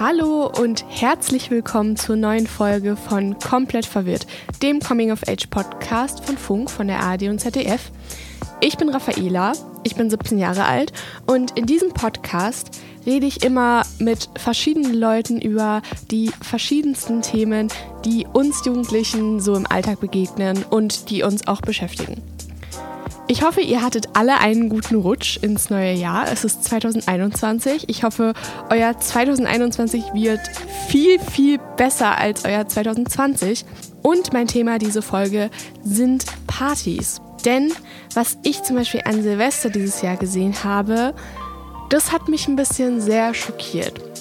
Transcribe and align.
Hallo 0.00 0.50
und 0.58 0.84
herzlich 0.88 1.50
willkommen 1.50 1.96
zur 1.96 2.16
neuen 2.16 2.46
Folge 2.46 2.96
von 2.96 3.38
Komplett 3.38 3.84
Verwirrt, 3.84 4.26
dem 4.62 4.80
Coming 4.80 5.12
of 5.12 5.28
Age 5.28 5.46
Podcast 5.48 6.24
von 6.24 6.38
Funk, 6.38 6.70
von 6.70 6.86
der 6.86 7.00
ARD 7.00 7.24
und 7.24 7.40
ZDF. 7.40 7.92
Ich 8.60 8.78
bin 8.78 8.88
Raffaela, 8.88 9.52
ich 9.84 9.94
bin 9.94 10.08
17 10.08 10.38
Jahre 10.38 10.64
alt 10.64 10.92
und 11.26 11.56
in 11.58 11.66
diesem 11.66 11.90
Podcast 11.90 12.80
rede 13.04 13.26
ich 13.26 13.44
immer 13.44 13.82
mit 13.98 14.30
verschiedenen 14.36 14.94
Leuten 14.94 15.40
über 15.40 15.82
die 16.10 16.30
verschiedensten 16.40 17.20
Themen, 17.20 17.68
die 18.04 18.26
uns 18.32 18.64
Jugendlichen 18.64 19.40
so 19.40 19.54
im 19.54 19.66
Alltag 19.66 20.00
begegnen 20.00 20.64
und 20.70 21.10
die 21.10 21.22
uns 21.22 21.46
auch 21.46 21.60
beschäftigen. 21.60 22.31
Ich 23.28 23.42
hoffe, 23.42 23.60
ihr 23.60 23.82
hattet 23.82 24.10
alle 24.14 24.38
einen 24.38 24.68
guten 24.68 24.96
Rutsch 24.96 25.38
ins 25.38 25.70
neue 25.70 25.94
Jahr. 25.94 26.30
Es 26.30 26.44
ist 26.44 26.64
2021. 26.64 27.88
Ich 27.88 28.04
hoffe, 28.04 28.34
euer 28.68 28.98
2021 28.98 30.02
wird 30.12 30.40
viel, 30.88 31.18
viel 31.18 31.58
besser 31.76 32.18
als 32.18 32.44
euer 32.44 32.66
2020. 32.66 33.64
Und 34.02 34.32
mein 34.32 34.48
Thema 34.48 34.78
diese 34.78 35.02
Folge 35.02 35.50
sind 35.84 36.24
Partys. 36.46 37.20
Denn 37.44 37.72
was 38.14 38.38
ich 38.42 38.62
zum 38.64 38.76
Beispiel 38.76 39.02
an 39.04 39.22
Silvester 39.22 39.70
dieses 39.70 40.02
Jahr 40.02 40.16
gesehen 40.16 40.64
habe, 40.64 41.14
das 41.88 42.12
hat 42.12 42.28
mich 42.28 42.48
ein 42.48 42.56
bisschen 42.56 43.00
sehr 43.00 43.34
schockiert. 43.34 44.11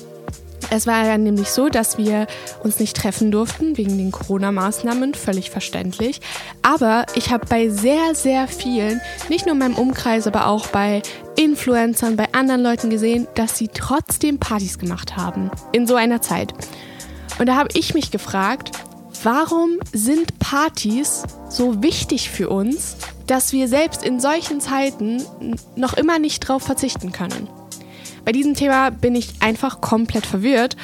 Es 0.74 0.88
war 0.88 1.06
ja 1.06 1.18
nämlich 1.18 1.50
so, 1.50 1.68
dass 1.68 1.98
wir 1.98 2.28
uns 2.64 2.80
nicht 2.80 2.96
treffen 2.96 3.30
durften 3.30 3.78
wegen 3.78 3.98
den 3.98 4.10
Corona-Maßnahmen, 4.10 5.16
völlig 5.16 5.50
verständlich. 5.50 6.22
Aber 6.62 7.06
ich 7.16 7.30
habe 7.30 7.46
bei 7.46 7.68
sehr, 7.68 8.16
sehr 8.16 8.48
vielen, 8.48 9.02
nicht 9.28 9.46
nur 9.46 9.52
in 9.52 9.60
meinem 9.60 9.76
Umkreis, 9.76 10.28
aber 10.28 10.48
auch 10.48 10.68
bei 10.68 11.02
Influencern, 11.36 12.16
bei 12.16 12.30
anderen 12.32 12.64
Leuten 12.64 12.90
gesehen, 12.90 13.28
dass 13.36 13.58
sie 13.58 13.68
trotzdem 13.68 14.40
Partys 14.40 14.80
gemacht 14.80 15.18
haben 15.18 15.52
in 15.74 15.88
so 15.88 15.96
einer 15.96 16.22
Zeit. 16.22 16.54
Und 17.38 17.48
da 17.48 17.58
habe 17.58 17.70
ich 17.74 17.94
mich 17.94 18.10
gefragt, 18.10 18.72
warum 19.24 19.72
sind 19.92 20.40
Partys 20.40 21.24
so 21.50 21.84
wichtig 21.84 22.30
für 22.30 22.48
uns, 22.48 22.96
dass 23.28 23.52
wir 23.52 23.68
selbst 23.68 24.04
in 24.04 24.22
solchen 24.22 24.62
Zeiten 24.62 25.22
noch 25.76 25.96
immer 25.96 26.18
nicht 26.18 26.48
drauf 26.48 26.64
verzichten 26.64 27.12
können? 27.12 27.50
Bei 28.24 28.32
diesem 28.32 28.54
Thema 28.54 28.92
bin 28.92 29.16
ich 29.16 29.34
einfach 29.40 29.82
komplett 29.82 30.26
verwirrt 30.26 30.78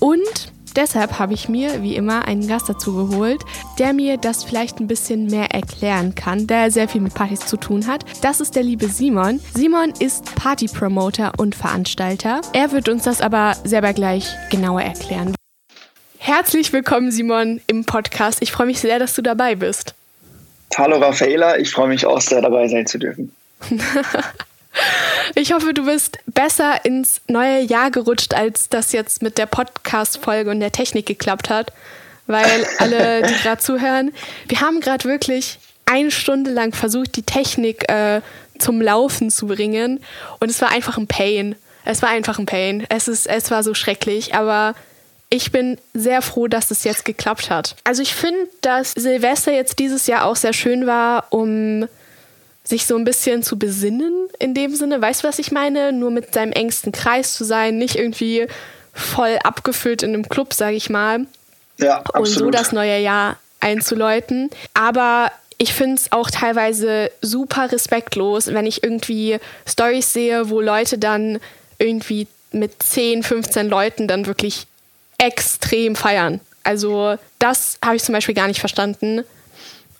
und 0.00 0.52
deshalb 0.74 1.18
habe 1.18 1.34
ich 1.34 1.48
mir 1.48 1.82
wie 1.82 1.96
immer 1.96 2.26
einen 2.26 2.48
Gast 2.48 2.68
dazu 2.68 2.94
geholt, 2.94 3.42
der 3.78 3.92
mir 3.92 4.16
das 4.16 4.44
vielleicht 4.44 4.80
ein 4.80 4.86
bisschen 4.86 5.26
mehr 5.26 5.50
erklären 5.50 6.14
kann, 6.14 6.46
da 6.46 6.62
er 6.64 6.70
sehr 6.70 6.88
viel 6.88 7.02
mit 7.02 7.12
Partys 7.12 7.40
zu 7.40 7.58
tun 7.58 7.86
hat. 7.86 8.04
Das 8.22 8.40
ist 8.40 8.56
der 8.56 8.62
liebe 8.62 8.88
Simon. 8.88 9.40
Simon 9.54 9.92
ist 9.98 10.34
Party-Promoter 10.34 11.32
und 11.36 11.54
Veranstalter. 11.54 12.40
Er 12.54 12.72
wird 12.72 12.88
uns 12.88 13.04
das 13.04 13.20
aber 13.20 13.54
selber 13.64 13.92
gleich 13.92 14.26
genauer 14.50 14.82
erklären. 14.82 15.34
Herzlich 16.16 16.72
willkommen, 16.72 17.12
Simon, 17.12 17.60
im 17.66 17.84
Podcast. 17.84 18.40
Ich 18.40 18.50
freue 18.50 18.66
mich 18.66 18.80
sehr, 18.80 18.98
dass 18.98 19.14
du 19.14 19.22
dabei 19.22 19.54
bist. 19.56 19.94
Hallo, 20.76 20.98
Raffaela. 20.98 21.58
Ich 21.58 21.70
freue 21.70 21.88
mich 21.88 22.06
auch 22.06 22.20
sehr, 22.20 22.40
dabei 22.40 22.66
sein 22.68 22.86
zu 22.86 22.98
dürfen. 22.98 23.32
Ich 25.34 25.52
hoffe, 25.52 25.74
du 25.74 25.84
bist 25.84 26.18
besser 26.26 26.84
ins 26.84 27.20
neue 27.28 27.60
Jahr 27.60 27.90
gerutscht, 27.90 28.34
als 28.34 28.68
das 28.68 28.92
jetzt 28.92 29.22
mit 29.22 29.38
der 29.38 29.46
Podcast-Folge 29.46 30.50
und 30.50 30.60
der 30.60 30.72
Technik 30.72 31.06
geklappt 31.06 31.50
hat. 31.50 31.72
Weil 32.26 32.66
alle, 32.78 33.22
die 33.22 33.34
gerade 33.42 33.60
zuhören, 33.60 34.12
wir 34.48 34.60
haben 34.60 34.80
gerade 34.80 35.04
wirklich 35.04 35.58
eine 35.86 36.10
Stunde 36.10 36.50
lang 36.50 36.74
versucht, 36.74 37.16
die 37.16 37.22
Technik 37.22 37.88
äh, 37.90 38.20
zum 38.58 38.80
Laufen 38.82 39.30
zu 39.30 39.46
bringen. 39.46 40.00
Und 40.40 40.50
es 40.50 40.60
war 40.60 40.70
einfach 40.70 40.98
ein 40.98 41.06
Pain. 41.06 41.56
Es 41.84 42.02
war 42.02 42.10
einfach 42.10 42.38
ein 42.38 42.46
Pain. 42.46 42.86
Es, 42.90 43.08
ist, 43.08 43.26
es 43.26 43.50
war 43.50 43.62
so 43.62 43.74
schrecklich, 43.74 44.34
aber 44.34 44.74
ich 45.30 45.52
bin 45.52 45.78
sehr 45.94 46.22
froh, 46.22 46.48
dass 46.48 46.70
es 46.70 46.84
jetzt 46.84 47.04
geklappt 47.04 47.50
hat. 47.50 47.76
Also 47.84 48.02
ich 48.02 48.14
finde, 48.14 48.48
dass 48.60 48.92
Silvester 48.92 49.52
jetzt 49.52 49.78
dieses 49.78 50.06
Jahr 50.06 50.24
auch 50.24 50.36
sehr 50.36 50.52
schön 50.52 50.86
war, 50.86 51.26
um 51.30 51.88
sich 52.68 52.86
so 52.86 52.96
ein 52.96 53.04
bisschen 53.04 53.42
zu 53.42 53.58
besinnen 53.58 54.28
in 54.38 54.54
dem 54.54 54.74
Sinne. 54.74 55.00
Weißt 55.00 55.22
du, 55.22 55.28
was 55.28 55.38
ich 55.38 55.52
meine? 55.52 55.92
Nur 55.92 56.10
mit 56.10 56.34
seinem 56.34 56.52
engsten 56.52 56.92
Kreis 56.92 57.34
zu 57.34 57.44
sein, 57.44 57.78
nicht 57.78 57.96
irgendwie 57.96 58.46
voll 58.92 59.38
abgefüllt 59.42 60.02
in 60.02 60.12
einem 60.12 60.28
Club, 60.28 60.52
sage 60.52 60.76
ich 60.76 60.90
mal. 60.90 61.26
Ja, 61.78 61.98
absolut. 61.98 62.26
Und 62.28 62.34
so 62.34 62.50
das 62.50 62.72
neue 62.72 62.98
Jahr 62.98 63.38
einzuläuten. 63.60 64.50
Aber 64.74 65.30
ich 65.56 65.72
finde 65.72 65.96
es 65.96 66.12
auch 66.12 66.30
teilweise 66.30 67.10
super 67.22 67.72
respektlos, 67.72 68.48
wenn 68.48 68.66
ich 68.66 68.82
irgendwie 68.82 69.38
Stories 69.66 70.12
sehe, 70.12 70.50
wo 70.50 70.60
Leute 70.60 70.98
dann 70.98 71.40
irgendwie 71.78 72.28
mit 72.52 72.82
10, 72.82 73.22
15 73.22 73.68
Leuten 73.68 74.08
dann 74.08 74.26
wirklich 74.26 74.66
extrem 75.18 75.96
feiern. 75.96 76.40
Also 76.64 77.16
das 77.38 77.78
habe 77.84 77.96
ich 77.96 78.04
zum 78.04 78.12
Beispiel 78.12 78.34
gar 78.34 78.46
nicht 78.46 78.60
verstanden. 78.60 79.24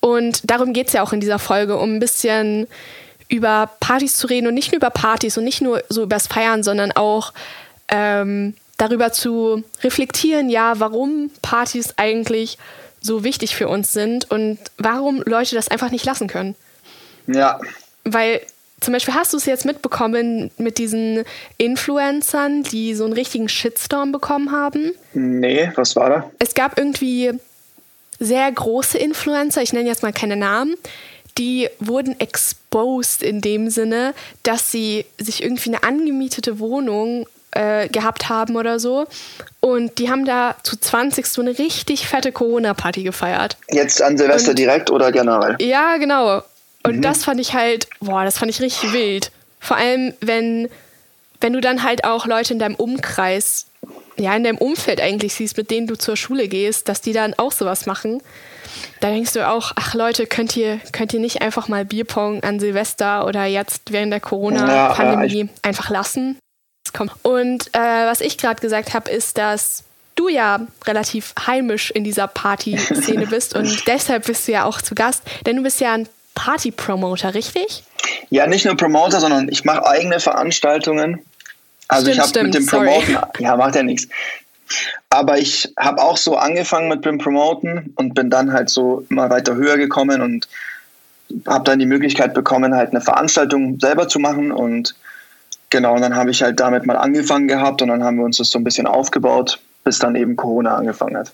Und 0.01 0.49
darum 0.51 0.73
geht 0.73 0.89
es 0.89 0.93
ja 0.93 1.03
auch 1.03 1.13
in 1.13 1.21
dieser 1.21 1.39
Folge, 1.39 1.77
um 1.77 1.97
ein 1.97 2.01
bisschen 2.01 2.67
über 3.29 3.71
Partys 3.81 4.17
zu 4.17 4.27
reden 4.27 4.47
und 4.47 4.55
nicht 4.55 4.73
nur 4.73 4.79
über 4.79 4.91
Partys 4.91 5.37
und 5.37 5.45
nicht 5.45 5.61
nur 5.61 5.83
so 5.89 6.03
übers 6.03 6.27
Feiern, 6.27 6.63
sondern 6.63 6.93
auch 6.93 7.33
ähm, 7.89 8.55
darüber 8.79 9.13
zu 9.13 9.65
reflektieren, 9.83 10.49
ja, 10.49 10.81
warum 10.81 11.31
Partys 11.43 11.95
eigentlich 11.97 12.59
so 13.01 13.25
wichtig 13.25 13.55
für 13.55 13.69
uns 13.69 13.93
sind 13.93 14.31
und 14.31 14.59
warum 14.79 15.23
Leute 15.27 15.55
das 15.55 15.69
einfach 15.69 15.91
nicht 15.91 16.05
lassen 16.05 16.29
können. 16.29 16.55
Ja. 17.27 17.61
Weil 18.05 18.41
zum 18.81 18.93
Beispiel 18.93 19.15
hast 19.15 19.33
du 19.33 19.37
es 19.37 19.45
jetzt 19.45 19.65
mitbekommen 19.65 20.51
mit 20.57 20.79
diesen 20.79 21.25
Influencern, 21.57 22.63
die 22.63 22.95
so 22.95 23.05
einen 23.05 23.13
richtigen 23.13 23.49
Shitstorm 23.49 24.13
bekommen 24.13 24.53
haben? 24.53 24.93
Nee, 25.15 25.71
was 25.75 25.97
war 25.97 26.11
da? 26.11 26.31
Es 26.39 26.55
gab 26.55 26.79
irgendwie 26.79 27.33
sehr 28.19 28.51
große 28.51 28.99
Influencer, 28.99 29.62
ich 29.62 29.73
nenne 29.73 29.89
jetzt 29.89 30.03
mal 30.03 30.12
keine 30.12 30.37
Namen, 30.37 30.75
die 31.39 31.69
wurden 31.79 32.19
exposed 32.19 33.23
in 33.23 33.41
dem 33.41 33.71
Sinne, 33.71 34.12
dass 34.43 34.73
sie 34.73 35.06
sich 35.19 35.43
irgendwie 35.43 35.71
eine 35.71 35.84
angemietete 35.84 36.59
Wohnung 36.59 37.27
äh, 37.53 37.89
gehabt 37.89 38.29
haben 38.29 38.56
oder 38.56 38.81
so. 38.81 39.06
Und 39.61 39.99
die 39.99 40.11
haben 40.11 40.25
da 40.25 40.56
zu 40.62 40.77
20 40.77 41.27
so 41.27 41.41
eine 41.41 41.59
richtig 41.59 42.06
fette 42.09 42.33
Corona-Party 42.33 43.05
gefeiert. 43.05 43.56
Jetzt 43.71 44.03
an 44.03 44.19
Silvester 44.19 44.50
Und, 44.50 44.59
direkt 44.59 44.91
oder 44.91 45.12
generell? 45.12 45.56
Ja, 45.61 45.97
genau. 45.97 46.43
Und 46.83 46.97
mhm. 46.97 47.03
das 47.03 47.25
fand 47.25 47.41
ich 47.41 47.55
halt, 47.55 47.89
boah, 48.00 48.25
das 48.25 48.39
fand 48.39 48.50
ich 48.50 48.61
richtig 48.61 48.93
wild. 48.93 49.31
Vor 49.61 49.77
allem, 49.77 50.15
wenn, 50.21 50.69
wenn 51.41 51.53
du 51.53 51.61
dann 51.61 51.83
halt 51.83 52.05
auch 52.05 52.27
Leute 52.27 52.53
in 52.53 52.59
deinem 52.59 52.75
Umkreis 52.75 53.67
ja, 54.19 54.34
in 54.34 54.45
deinem 54.45 54.59
Umfeld 54.59 55.01
eigentlich 55.01 55.34
siehst, 55.34 55.56
mit 55.56 55.71
denen 55.71 55.87
du 55.87 55.97
zur 55.97 56.17
Schule 56.17 56.49
gehst, 56.49 56.89
dass 56.89 57.01
die 57.01 57.12
dann 57.12 57.34
auch 57.34 57.53
sowas 57.53 57.87
machen, 57.87 58.23
da 59.01 59.11
denkst 59.11 59.33
du 59.33 59.49
auch, 59.49 59.73
ach 59.77 59.95
Leute, 59.95 60.27
könnt 60.27 60.56
ihr, 60.56 60.81
könnt 60.93 61.12
ihr 61.15 61.21
nicht 61.21 61.43
einfach 61.43 61.69
mal 61.69 61.84
Bierpong 61.84 62.43
an 62.43 62.61
Silvester 62.61 63.27
oder 63.27 63.45
jetzt 63.45 63.93
während 63.93 64.12
der 64.12 64.21
Corona-Pandemie 64.21 65.43
ja, 65.43 65.49
einfach 65.62 65.91
lassen? 65.91 66.39
Und 67.23 67.69
äh, 67.75 68.06
was 68.06 68.21
ich 68.21 68.39
gerade 68.39 68.61
gesagt 68.61 68.95
habe, 68.95 69.11
ist, 69.11 69.39
dass 69.39 69.84
du 70.15 70.29
ja 70.29 70.67
relativ 70.87 71.35
heimisch 71.47 71.91
in 71.91 72.03
dieser 72.03 72.27
Party-Szene 72.27 73.27
bist 73.31 73.55
und 73.55 73.87
deshalb 73.87 74.27
bist 74.27 74.49
du 74.49 74.53
ja 74.53 74.65
auch 74.65 74.83
zu 74.83 74.95
Gast, 74.95 75.23
denn 75.47 75.56
du 75.56 75.62
bist 75.62 75.81
ja 75.81 75.93
ein 75.93 76.09
Party-Promoter, 76.35 77.35
richtig? 77.35 77.85
Ja, 78.31 78.47
nicht 78.47 78.65
nur 78.65 78.77
Promoter, 78.77 79.21
sondern 79.21 79.49
ich 79.49 79.65
mache 79.65 79.87
eigene 79.87 80.19
Veranstaltungen 80.19 81.25
also 81.88 82.12
stimmt, 82.12 82.16
ich 82.16 82.22
habe 82.22 82.44
mit 82.44 82.54
dem 82.54 82.66
Promoten, 82.66 83.15
sorry. 83.15 83.26
ja, 83.38 83.56
macht 83.56 83.75
ja 83.75 83.82
nichts. 83.82 84.09
Aber 85.10 85.38
ich 85.38 85.72
habe 85.78 86.03
auch 86.03 86.19
so 86.19 86.37
angefangen 86.37 86.88
mit 86.88 87.04
dem 87.04 87.19
Promoten 87.19 87.93
und 87.97 88.15
bin 88.15 88.28
dann 88.28 88.53
halt 88.53 88.69
so 88.69 89.06
immer 89.09 89.31
weiter 89.31 89.56
höher 89.56 89.78
gekommen 89.78 90.21
und 90.21 90.49
habe 91.47 91.65
dann 91.65 91.78
die 91.78 91.87
Möglichkeit 91.87 92.34
bekommen, 92.34 92.75
halt 92.75 92.91
eine 92.91 93.00
Veranstaltung 93.00 93.78
selber 93.81 94.09
zu 94.09 94.19
machen 94.19 94.53
und 94.53 94.94
genau, 95.71 95.94
und 95.94 96.03
dann 96.03 96.15
habe 96.15 96.31
ich 96.31 96.43
halt 96.43 96.60
damit 96.60 96.87
mal 96.87 96.97
angefangen 96.97 97.49
gehabt 97.49 97.82
und 97.82 97.88
dann 97.88 98.05
haben 98.05 98.19
wir 98.19 98.25
uns 98.25 98.37
das 98.37 98.50
so 98.50 98.59
ein 98.59 98.65
bisschen 98.65 98.87
aufgebaut, 98.87 99.58
bis 99.84 99.99
dann 99.99 100.14
eben 100.14 100.37
Corona 100.37 100.76
angefangen 100.76 101.17
hat. 101.17 101.32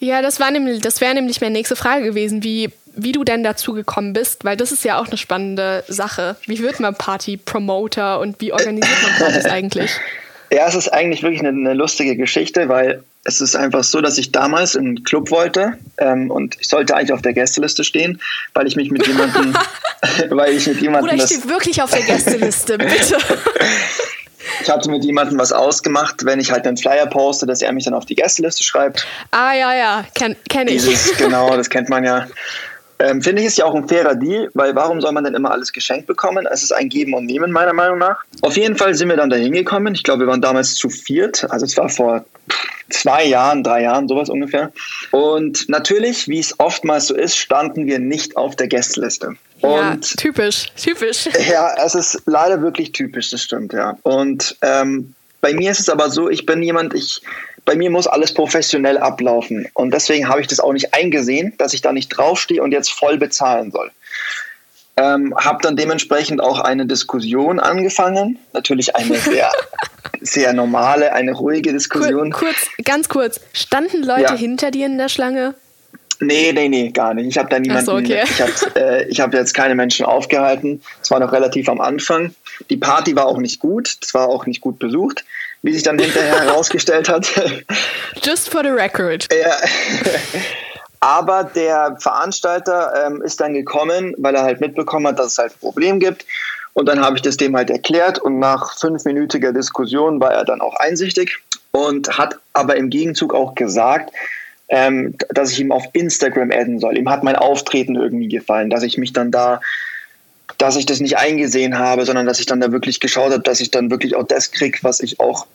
Ja, 0.00 0.22
das 0.22 0.38
war 0.38 0.50
nämlich, 0.50 0.80
das 0.80 1.00
wäre 1.00 1.14
nämlich 1.14 1.40
meine 1.40 1.54
nächste 1.54 1.76
Frage 1.76 2.04
gewesen, 2.04 2.44
wie, 2.44 2.70
wie 2.98 3.12
du 3.12 3.24
denn 3.24 3.42
dazu 3.42 3.72
gekommen 3.72 4.12
bist, 4.12 4.44
weil 4.44 4.56
das 4.56 4.72
ist 4.72 4.84
ja 4.84 5.00
auch 5.00 5.06
eine 5.06 5.16
spannende 5.16 5.84
Sache. 5.88 6.36
Wie 6.46 6.58
wird 6.58 6.80
man 6.80 6.94
Party-Promoter 6.94 8.20
und 8.20 8.40
wie 8.40 8.52
organisiert 8.52 9.02
man 9.02 9.12
Partys 9.18 9.44
eigentlich? 9.50 9.90
Ja, 10.50 10.66
es 10.66 10.74
ist 10.74 10.88
eigentlich 10.88 11.22
wirklich 11.22 11.40
eine, 11.40 11.50
eine, 11.50 11.74
lustige 11.74 12.16
Geschichte, 12.16 12.68
weil 12.68 13.02
es 13.24 13.40
ist 13.40 13.54
einfach 13.54 13.84
so, 13.84 14.00
dass 14.00 14.16
ich 14.16 14.32
damals 14.32 14.74
in 14.74 14.86
einen 14.86 15.04
Club 15.04 15.30
wollte 15.30 15.74
ähm, 15.98 16.30
und 16.30 16.56
ich 16.58 16.68
sollte 16.68 16.96
eigentlich 16.96 17.12
auf 17.12 17.22
der 17.22 17.34
Gästeliste 17.34 17.84
stehen, 17.84 18.20
weil 18.54 18.66
ich 18.66 18.74
mich 18.74 18.90
mit 18.90 19.06
jemandem, 19.06 19.54
weil 20.30 20.54
ich 20.54 20.66
mit 20.66 20.80
jemandem. 20.80 21.14
Oder 21.14 21.22
ich 21.22 21.30
stehe 21.30 21.48
wirklich 21.48 21.82
auf 21.82 21.90
der 21.90 22.02
Gästeliste, 22.02 22.78
bitte. 22.78 23.18
Ich 24.62 24.70
hatte 24.70 24.90
mit 24.90 25.04
jemandem 25.04 25.38
was 25.38 25.52
ausgemacht, 25.52 26.24
wenn 26.24 26.40
ich 26.40 26.50
halt 26.50 26.66
einen 26.66 26.78
Flyer 26.78 27.06
poste, 27.06 27.46
dass 27.46 27.60
er 27.60 27.72
mich 27.72 27.84
dann 27.84 27.94
auf 27.94 28.06
die 28.06 28.14
Gästeliste 28.14 28.64
schreibt. 28.64 29.06
Ah, 29.30 29.52
ja, 29.52 29.74
ja, 29.74 30.04
kenne 30.14 30.36
kenn 30.48 30.68
ich. 30.68 30.84
Dieses, 30.84 31.16
genau, 31.18 31.54
das 31.56 31.68
kennt 31.68 31.90
man 31.90 32.04
ja. 32.04 32.26
Ähm, 33.00 33.22
Finde 33.22 33.42
ich, 33.42 33.48
ist 33.48 33.58
ja 33.58 33.64
auch 33.64 33.74
ein 33.74 33.88
fairer 33.88 34.14
Deal, 34.14 34.50
weil 34.54 34.74
warum 34.74 35.00
soll 35.00 35.12
man 35.12 35.24
denn 35.24 35.34
immer 35.34 35.52
alles 35.52 35.72
geschenkt 35.72 36.06
bekommen? 36.06 36.46
Es 36.50 36.62
ist 36.62 36.72
ein 36.72 36.88
Geben 36.88 37.14
und 37.14 37.26
Nehmen, 37.26 37.52
meiner 37.52 37.72
Meinung 37.72 37.98
nach. 37.98 38.24
Auf 38.42 38.56
jeden 38.56 38.76
Fall 38.76 38.94
sind 38.94 39.08
wir 39.08 39.16
dann 39.16 39.30
da 39.30 39.36
hingekommen. 39.36 39.94
Ich 39.94 40.02
glaube, 40.02 40.20
wir 40.20 40.26
waren 40.26 40.42
damals 40.42 40.74
zu 40.74 40.90
viert. 40.90 41.48
Also 41.50 41.64
es 41.64 41.76
war 41.76 41.88
vor 41.88 42.24
zwei 42.90 43.24
Jahren, 43.24 43.62
drei 43.62 43.82
Jahren, 43.82 44.08
sowas 44.08 44.28
ungefähr. 44.28 44.72
Und 45.10 45.68
natürlich, 45.68 46.28
wie 46.28 46.40
es 46.40 46.58
oftmals 46.58 47.06
so 47.06 47.14
ist, 47.14 47.36
standen 47.36 47.86
wir 47.86 47.98
nicht 47.98 48.36
auf 48.36 48.56
der 48.56 48.66
Gästeliste. 48.66 49.36
Und 49.60 50.10
ja, 50.10 50.16
typisch, 50.16 50.66
typisch. 50.76 51.28
Ja, 51.48 51.74
es 51.84 51.94
ist 51.94 52.22
leider 52.26 52.62
wirklich 52.62 52.92
typisch, 52.92 53.30
das 53.30 53.42
stimmt, 53.42 53.72
ja. 53.72 53.98
Und 54.02 54.56
ähm, 54.62 55.14
bei 55.40 55.52
mir 55.52 55.70
ist 55.70 55.80
es 55.80 55.88
aber 55.88 56.10
so, 56.10 56.28
ich 56.28 56.46
bin 56.46 56.62
jemand, 56.62 56.94
ich, 56.94 57.22
bei 57.64 57.76
mir 57.76 57.90
muss 57.90 58.06
alles 58.06 58.32
professionell 58.32 58.98
ablaufen. 58.98 59.68
Und 59.74 59.92
deswegen 59.92 60.28
habe 60.28 60.40
ich 60.40 60.46
das 60.46 60.60
auch 60.60 60.72
nicht 60.72 60.94
eingesehen, 60.94 61.54
dass 61.58 61.74
ich 61.74 61.80
da 61.80 61.92
nicht 61.92 62.08
draufstehe 62.08 62.62
und 62.62 62.72
jetzt 62.72 62.90
voll 62.90 63.18
bezahlen 63.18 63.70
soll. 63.70 63.90
Ähm, 64.96 65.32
habe 65.36 65.58
dann 65.62 65.76
dementsprechend 65.76 66.40
auch 66.40 66.58
eine 66.58 66.84
Diskussion 66.84 67.60
angefangen. 67.60 68.38
Natürlich 68.52 68.96
eine 68.96 69.16
sehr, 69.18 69.52
sehr 70.20 70.52
normale, 70.52 71.12
eine 71.12 71.32
ruhige 71.32 71.72
Diskussion. 71.72 72.32
Kur 72.32 72.48
kurz, 72.48 72.84
ganz 72.84 73.08
kurz, 73.08 73.40
standen 73.52 74.02
Leute 74.02 74.22
ja. 74.22 74.34
hinter 74.34 74.72
dir 74.72 74.86
in 74.86 74.98
der 74.98 75.08
Schlange? 75.08 75.54
Nee, 76.20 76.52
nee, 76.52 76.68
nee, 76.68 76.90
gar 76.90 77.14
nicht. 77.14 77.28
Ich 77.28 77.38
habe 77.38 77.48
da 77.48 77.60
niemanden. 77.60 77.84
So, 77.84 77.94
okay. 77.94 78.24
Ich 78.24 78.40
habe 78.40 78.80
äh, 78.80 79.14
hab 79.14 79.32
jetzt 79.32 79.54
keine 79.54 79.76
Menschen 79.76 80.04
aufgehalten. 80.04 80.82
Es 81.00 81.12
war 81.12 81.20
noch 81.20 81.30
relativ 81.30 81.68
am 81.68 81.80
Anfang. 81.80 82.34
Die 82.70 82.76
Party 82.76 83.14
war 83.16 83.26
auch 83.26 83.38
nicht 83.38 83.60
gut. 83.60 83.96
Es 84.02 84.14
war 84.14 84.28
auch 84.28 84.46
nicht 84.46 84.60
gut 84.60 84.78
besucht, 84.78 85.24
wie 85.62 85.72
sich 85.72 85.82
dann 85.82 85.98
hinterher 85.98 86.40
herausgestellt 86.44 87.08
hat. 87.08 87.28
Just 88.22 88.48
for 88.48 88.62
the 88.62 88.70
record. 88.70 89.28
Ja. 89.32 89.56
Aber 91.00 91.44
der 91.44 91.96
Veranstalter 92.00 92.92
ähm, 93.06 93.22
ist 93.22 93.40
dann 93.40 93.54
gekommen, 93.54 94.14
weil 94.18 94.34
er 94.34 94.42
halt 94.42 94.60
mitbekommen 94.60 95.06
hat, 95.06 95.18
dass 95.18 95.32
es 95.32 95.38
halt 95.38 95.52
ein 95.52 95.60
Problem 95.60 96.00
gibt. 96.00 96.26
Und 96.72 96.86
dann 96.86 97.00
habe 97.00 97.16
ich 97.16 97.22
das 97.22 97.36
dem 97.36 97.56
halt 97.56 97.70
erklärt 97.70 98.18
und 98.18 98.38
nach 98.38 98.78
fünfminütiger 98.78 99.52
Diskussion 99.52 100.20
war 100.20 100.32
er 100.32 100.44
dann 100.44 100.60
auch 100.60 100.76
einsichtig 100.76 101.38
und 101.72 102.18
hat 102.18 102.38
aber 102.52 102.76
im 102.76 102.90
Gegenzug 102.90 103.34
auch 103.34 103.54
gesagt, 103.54 104.12
ähm, 104.68 105.16
dass 105.30 105.50
ich 105.50 105.60
ihm 105.60 105.72
auf 105.72 105.84
Instagram 105.92 106.50
adden 106.50 106.78
soll. 106.78 106.96
Ihm 106.96 107.08
hat 107.08 107.24
mein 107.24 107.36
Auftreten 107.36 107.96
irgendwie 107.96 108.28
gefallen, 108.28 108.70
dass 108.70 108.82
ich 108.82 108.98
mich 108.98 109.12
dann 109.12 109.30
da, 109.30 109.60
dass 110.58 110.76
ich 110.76 110.86
das 110.86 111.00
nicht 111.00 111.16
eingesehen 111.16 111.78
habe, 111.78 112.04
sondern 112.04 112.26
dass 112.26 112.40
ich 112.40 112.46
dann 112.46 112.60
da 112.60 112.72
wirklich 112.72 113.00
geschaut 113.00 113.32
habe, 113.32 113.42
dass 113.42 113.60
ich 113.60 113.70
dann 113.70 113.90
wirklich 113.90 114.16
auch 114.16 114.26
das 114.26 114.50
kriege, 114.50 114.78
was 114.82 115.00
ich 115.00 115.20
auch 115.20 115.46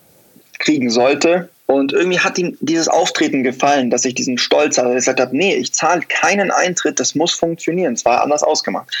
kriegen 0.58 0.90
sollte. 0.90 1.48
Und 1.66 1.92
irgendwie 1.92 2.18
hat 2.18 2.38
ihm 2.38 2.56
dieses 2.60 2.88
Auftreten 2.88 3.42
gefallen, 3.42 3.90
dass 3.90 4.04
ich 4.04 4.14
diesen 4.14 4.38
Stolz 4.38 4.78
hatte, 4.78 4.88
dass 4.88 4.96
ich 4.96 5.06
gesagt 5.06 5.20
habe, 5.20 5.36
nee, 5.36 5.54
ich 5.54 5.72
zahle 5.72 6.02
keinen 6.08 6.50
Eintritt, 6.50 7.00
das 7.00 7.14
muss 7.14 7.32
funktionieren. 7.32 7.94
Es 7.94 8.04
war 8.04 8.22
anders 8.22 8.42
ausgemacht. 8.42 8.94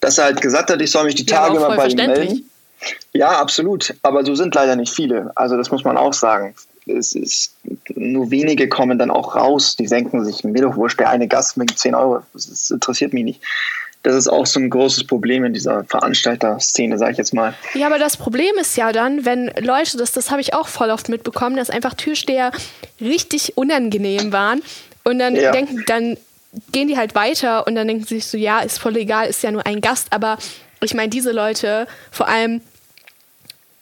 Dass 0.00 0.18
er 0.18 0.24
halt 0.24 0.40
gesagt 0.40 0.70
hat, 0.70 0.80
ich 0.80 0.90
soll 0.90 1.04
mich 1.04 1.14
die 1.14 1.26
Tage 1.26 1.54
ja, 1.54 1.60
mal 1.60 1.76
bei 1.76 1.86
ihm 1.86 1.96
melden. 1.96 2.50
Ja, 3.12 3.40
absolut. 3.40 3.94
Aber 4.02 4.24
so 4.24 4.34
sind 4.34 4.54
leider 4.54 4.74
nicht 4.74 4.92
viele. 4.92 5.30
Also 5.36 5.56
das 5.56 5.70
muss 5.70 5.84
man 5.84 5.96
auch 5.96 6.12
sagen 6.12 6.54
es 6.86 7.14
ist, 7.14 7.54
nur 7.94 8.30
wenige 8.30 8.68
kommen 8.68 8.98
dann 8.98 9.10
auch 9.10 9.36
raus. 9.36 9.76
Die 9.76 9.86
senken 9.86 10.24
sich, 10.24 10.44
mir 10.44 10.62
doch 10.62 10.76
wurscht, 10.76 10.98
der 11.00 11.10
eine 11.10 11.28
Gast 11.28 11.56
mit 11.56 11.78
10 11.78 11.94
Euro. 11.94 12.22
Das 12.32 12.70
interessiert 12.70 13.12
mich 13.12 13.24
nicht. 13.24 13.40
Das 14.02 14.16
ist 14.16 14.28
auch 14.28 14.46
so 14.46 14.58
ein 14.58 14.68
großes 14.68 15.04
Problem 15.04 15.44
in 15.44 15.52
dieser 15.52 15.84
Veranstalter-Szene, 15.84 16.98
sage 16.98 17.12
ich 17.12 17.18
jetzt 17.18 17.34
mal. 17.34 17.54
Ja, 17.74 17.86
aber 17.86 17.98
das 17.98 18.16
Problem 18.16 18.56
ist 18.60 18.76
ja 18.76 18.92
dann, 18.92 19.24
wenn 19.24 19.50
Leute, 19.60 19.96
das, 19.96 20.12
das 20.12 20.30
habe 20.30 20.40
ich 20.40 20.54
auch 20.54 20.66
voll 20.66 20.90
oft 20.90 21.08
mitbekommen, 21.08 21.56
dass 21.56 21.70
einfach 21.70 21.94
Türsteher 21.94 22.50
richtig 23.00 23.56
unangenehm 23.56 24.32
waren 24.32 24.62
und 25.04 25.18
dann 25.18 25.36
ja. 25.36 25.52
denken, 25.52 25.84
dann 25.86 26.16
gehen 26.72 26.88
die 26.88 26.96
halt 26.96 27.14
weiter 27.14 27.66
und 27.66 27.76
dann 27.76 27.86
denken 27.86 28.04
sie 28.04 28.16
sich 28.16 28.26
so, 28.26 28.36
ja, 28.36 28.60
ist 28.60 28.78
voll 28.78 28.96
egal, 28.96 29.28
ist 29.28 29.42
ja 29.42 29.50
nur 29.50 29.66
ein 29.66 29.80
Gast, 29.80 30.08
aber 30.10 30.36
ich 30.82 30.94
meine, 30.94 31.08
diese 31.08 31.32
Leute, 31.32 31.86
vor 32.10 32.28
allem 32.28 32.60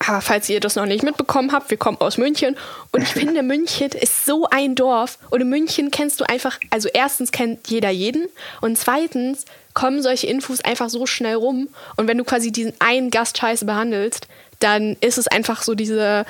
aber 0.06 0.22
falls 0.22 0.48
ihr 0.48 0.60
das 0.60 0.76
noch 0.76 0.86
nicht 0.86 1.04
mitbekommen 1.04 1.52
habt, 1.52 1.70
wir 1.70 1.76
kommen 1.76 1.98
aus 2.00 2.16
München 2.16 2.56
und 2.90 3.02
ich 3.02 3.08
finde, 3.12 3.42
München 3.42 3.90
ist 3.90 4.24
so 4.24 4.48
ein 4.50 4.74
Dorf. 4.74 5.18
Und 5.28 5.42
in 5.42 5.48
München 5.50 5.90
kennst 5.90 6.20
du 6.20 6.24
einfach, 6.24 6.58
also 6.70 6.88
erstens 6.92 7.32
kennt 7.32 7.68
jeder 7.68 7.90
jeden 7.90 8.26
und 8.62 8.78
zweitens 8.78 9.44
kommen 9.80 10.02
solche 10.02 10.26
Infos 10.26 10.60
einfach 10.60 10.90
so 10.90 11.06
schnell 11.06 11.36
rum. 11.36 11.68
Und 11.96 12.06
wenn 12.06 12.18
du 12.18 12.24
quasi 12.24 12.52
diesen 12.52 12.74
einen 12.80 13.10
Gast 13.10 13.38
scheiße 13.38 13.64
behandelst, 13.64 14.26
dann 14.58 14.98
ist 15.00 15.16
es 15.16 15.26
einfach 15.26 15.62
so 15.62 15.74
diese, 15.74 16.26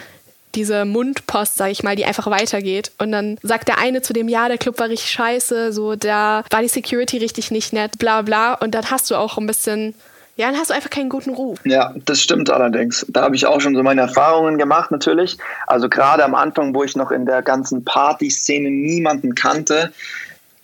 diese 0.55 0.85
Mundpost, 0.85 1.57
sag 1.57 1.73
ich 1.73 1.83
mal, 1.83 1.97
die 1.97 2.05
einfach 2.05 2.29
weitergeht. 2.29 2.93
Und 2.99 3.11
dann 3.11 3.39
sagt 3.43 3.67
der 3.67 3.79
eine 3.79 4.03
zu 4.03 4.13
dem, 4.13 4.29
ja, 4.29 4.47
der 4.47 4.57
Club 4.57 4.79
war 4.79 4.89
richtig 4.89 5.11
scheiße, 5.11 5.73
so, 5.73 5.97
da 5.97 6.45
war 6.49 6.63
die 6.63 6.69
Security 6.69 7.19
richtig 7.19 7.51
nicht 7.51 7.73
nett, 7.73 7.99
bla 7.99 8.23
bla. 8.23 8.55
Und 8.55 8.73
dann 8.73 8.89
hast 8.89 9.11
du 9.11 9.17
auch 9.17 9.37
ein 9.37 9.49
bisschen 9.49 9.95
ja, 10.37 10.51
dann 10.51 10.59
hast 10.59 10.71
du 10.71 10.75
einfach 10.75 10.89
keinen 10.89 11.11
guten 11.11 11.35
Ruf. 11.35 11.59
Ja, 11.65 11.93
das 12.07 12.23
stimmt 12.23 12.49
allerdings. 12.49 13.05
Da 13.11 13.23
habe 13.23 13.37
ich 13.37 13.45
auch 13.45 13.61
schon 13.61 13.75
so 13.75 13.83
meine 13.83 14.03
Erfahrungen 14.03 14.57
gemacht, 14.57 14.91
natürlich. 14.91 15.37
Also 15.67 15.91
gerade 15.91 16.25
am 16.25 16.35
Anfang, 16.35 16.75
wo 16.75 16.83
ich 16.83 16.97
noch 16.97 17.11
in 17.11 17.27
der 17.27 17.43
ganzen 17.43 17.85
Partyszene 17.85 18.71
niemanden 18.71 19.35
kannte, 19.35 19.93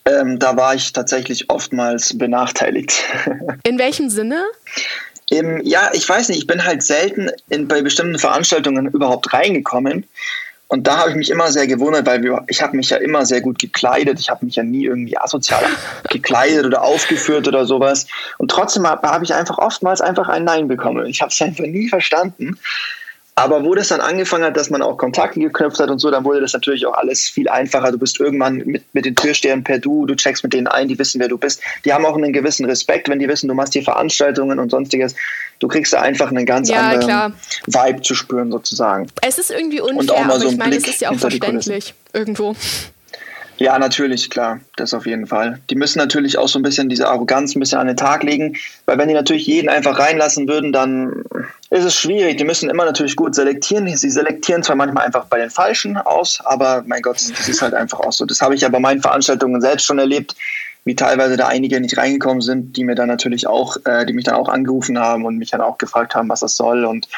ähm, 0.07 0.39
da 0.39 0.57
war 0.57 0.75
ich 0.75 0.93
tatsächlich 0.93 1.51
oftmals 1.51 2.17
benachteiligt. 2.17 3.05
In 3.65 3.79
welchem 3.79 4.09
Sinne? 4.09 4.45
Im, 5.29 5.61
ja, 5.65 5.91
ich 5.93 6.09
weiß 6.09 6.29
nicht, 6.29 6.39
ich 6.39 6.47
bin 6.47 6.65
halt 6.65 6.85
selten 6.85 7.31
in, 7.51 7.67
bei 7.67 7.83
bestimmten 7.83 8.17
Veranstaltungen 8.17 8.87
überhaupt 8.87 9.33
reingekommen. 9.33 10.07
Und 10.69 10.87
da 10.87 10.99
habe 10.99 11.11
ich 11.11 11.17
mich 11.17 11.31
immer 11.31 11.51
sehr 11.51 11.67
gewundert, 11.67 12.07
weil 12.07 12.23
wir, 12.23 12.45
ich 12.49 12.63
habe 12.63 12.77
mich 12.77 12.91
ja 12.91 12.97
immer 12.97 13.27
sehr 13.27 13.41
gut 13.41 13.59
gekleidet. 13.59 14.21
Ich 14.21 14.31
habe 14.31 14.45
mich 14.45 14.57
ja 14.57 14.63
nie 14.63 14.85
irgendwie 14.85 15.19
asozial 15.19 15.65
gekleidet 16.11 16.65
oder 16.65 16.83
aufgeführt 16.83 17.49
oder 17.49 17.67
sowas. 17.67 18.07
Und 18.39 18.51
trotzdem 18.51 18.87
habe 18.87 19.09
hab 19.09 19.23
ich 19.23 19.35
einfach 19.35 19.59
oftmals 19.59 20.01
einfach 20.01 20.29
ein 20.29 20.45
Nein 20.45 20.69
bekommen. 20.69 21.07
Ich 21.07 21.21
habe 21.21 21.31
es 21.31 21.41
einfach 21.43 21.67
nie 21.67 21.89
verstanden. 21.89 22.59
Aber 23.39 23.65
wo 23.65 23.75
das 23.75 23.89
dann 23.89 24.01
angefangen 24.01 24.45
hat, 24.45 24.57
dass 24.57 24.71
man 24.71 24.81
auch 24.81 24.97
Kontakte 24.97 25.39
geknüpft 25.39 25.79
hat 25.79 25.91
und 25.91 25.99
so, 25.99 26.11
dann 26.11 26.25
wurde 26.25 26.41
das 26.41 26.55
natürlich 26.55 26.87
auch 26.87 26.95
alles 26.95 27.29
viel 27.29 27.51
einfacher. 27.51 27.93
Du 27.93 27.99
bist 27.99 28.19
irgendwann 28.19 28.57
mit, 28.65 28.83
mit 28.95 29.05
den 29.05 29.15
Türstehern 29.15 29.63
per 29.63 29.79
Du, 29.79 30.07
du 30.07 30.15
checkst 30.15 30.43
mit 30.43 30.55
denen 30.55 30.67
ein, 30.67 30.89
die 30.89 30.99
wissen, 30.99 31.21
wer 31.21 31.29
du 31.29 31.37
bist. 31.37 31.61
Die 31.85 31.93
haben 31.93 32.07
auch 32.07 32.17
einen 32.17 32.33
gewissen 32.33 32.65
Respekt, 32.65 33.11
wenn 33.11 33.19
die 33.19 33.29
wissen, 33.29 33.49
du 33.49 33.53
machst 33.55 33.75
hier 33.75 33.83
Veranstaltungen 33.83 34.59
und 34.59 34.71
sonstiges. 34.71 35.15
Du 35.59 35.69
kriegst 35.69 35.93
da 35.93 36.01
einfach 36.01 36.31
einen 36.31 36.47
ganz 36.47 36.71
ja, 36.71 36.81
anderen 36.81 37.01
klar. 37.03 37.33
Vibe 37.67 38.01
zu 38.01 38.15
spüren, 38.15 38.51
sozusagen. 38.51 39.07
Es 39.21 39.39
ist 39.39 39.51
irgendwie 39.51 39.83
unfair, 39.83 40.25
aber 40.25 40.41
so 40.41 40.49
ich 40.49 40.57
meine, 40.57 40.77
es 40.77 40.89
ist 40.89 41.03
ja 41.03 41.11
auch 41.11 41.19
verständlich 41.19 41.95
irgendwo. 42.15 42.57
Ja, 43.59 43.79
natürlich, 43.79 44.29
klar, 44.29 44.61
das 44.77 44.93
auf 44.93 45.07
jeden 45.07 45.27
Fall. 45.27 45.61
Die 45.71 45.77
müssen 45.77 45.99
natürlich 45.99 46.37
auch 46.37 46.49
so 46.49 46.59
ein 46.59 46.63
bisschen 46.63 46.91
diese 46.91 47.09
Arroganz 47.09 47.55
ein 47.55 47.61
bisschen 47.61 47.79
an 47.79 47.87
den 47.87 47.97
Tag 47.97 48.23
legen, 48.23 48.57
weil 48.85 48.99
wenn 48.99 49.09
die 49.09 49.15
natürlich 49.15 49.47
jeden 49.47 49.71
einfach 49.71 49.99
reinlassen 49.99 50.47
würden, 50.47 50.73
dann 50.73 51.25
ist 51.71 51.85
es 51.85 51.95
schwierig. 51.95 52.37
Die 52.37 52.45
müssen 52.45 52.69
immer 52.69 52.85
natürlich 52.85 53.17
gut 53.17 53.35
selektieren. 53.35 53.89
Sie 53.97 54.11
selektieren 54.11 54.63
zwar 54.63 54.77
manchmal 54.77 55.07
einfach 55.07 55.25
bei 55.27 55.39
den 55.39 55.51
Falschen 55.51 55.97
aus, 55.97 56.41
aber 56.45 56.85
mein 56.87 57.01
Gott, 57.01 57.17
das 57.17 57.49
ist 57.49 57.63
halt 57.63 57.73
einfach 57.73 58.01
auch 58.01 58.13
so. 58.13 58.27
Das 58.27 58.43
habe 58.43 58.55
ich 58.55 58.61
ja 58.61 58.69
bei 58.69 58.81
meinen 58.81 59.01
Veranstaltungen 59.01 59.61
selbst 59.63 59.87
schon 59.87 59.99
erlebt, 59.99 60.37
wie 60.85 60.95
teilweise 60.95 61.37
da 61.37 61.49
einige 61.49 61.81
nicht 61.81 61.97
reingekommen 61.97 62.43
sind, 62.43 62.77
die 62.77 62.85
mir 62.85 62.95
dann 62.95 63.09
natürlich 63.09 63.47
auch, 63.47 63.77
äh, 63.87 64.05
die 64.05 64.13
mich 64.13 64.27
dann 64.27 64.37
auch 64.37 64.49
angerufen 64.49 64.99
haben 64.99 65.25
und 65.25 65.39
mich 65.39 65.51
dann 65.51 65.61
auch 65.61 65.79
gefragt 65.79 66.15
haben, 66.15 66.29
was 66.29 66.41
das 66.41 66.57
soll 66.57 66.85
und 66.85 67.09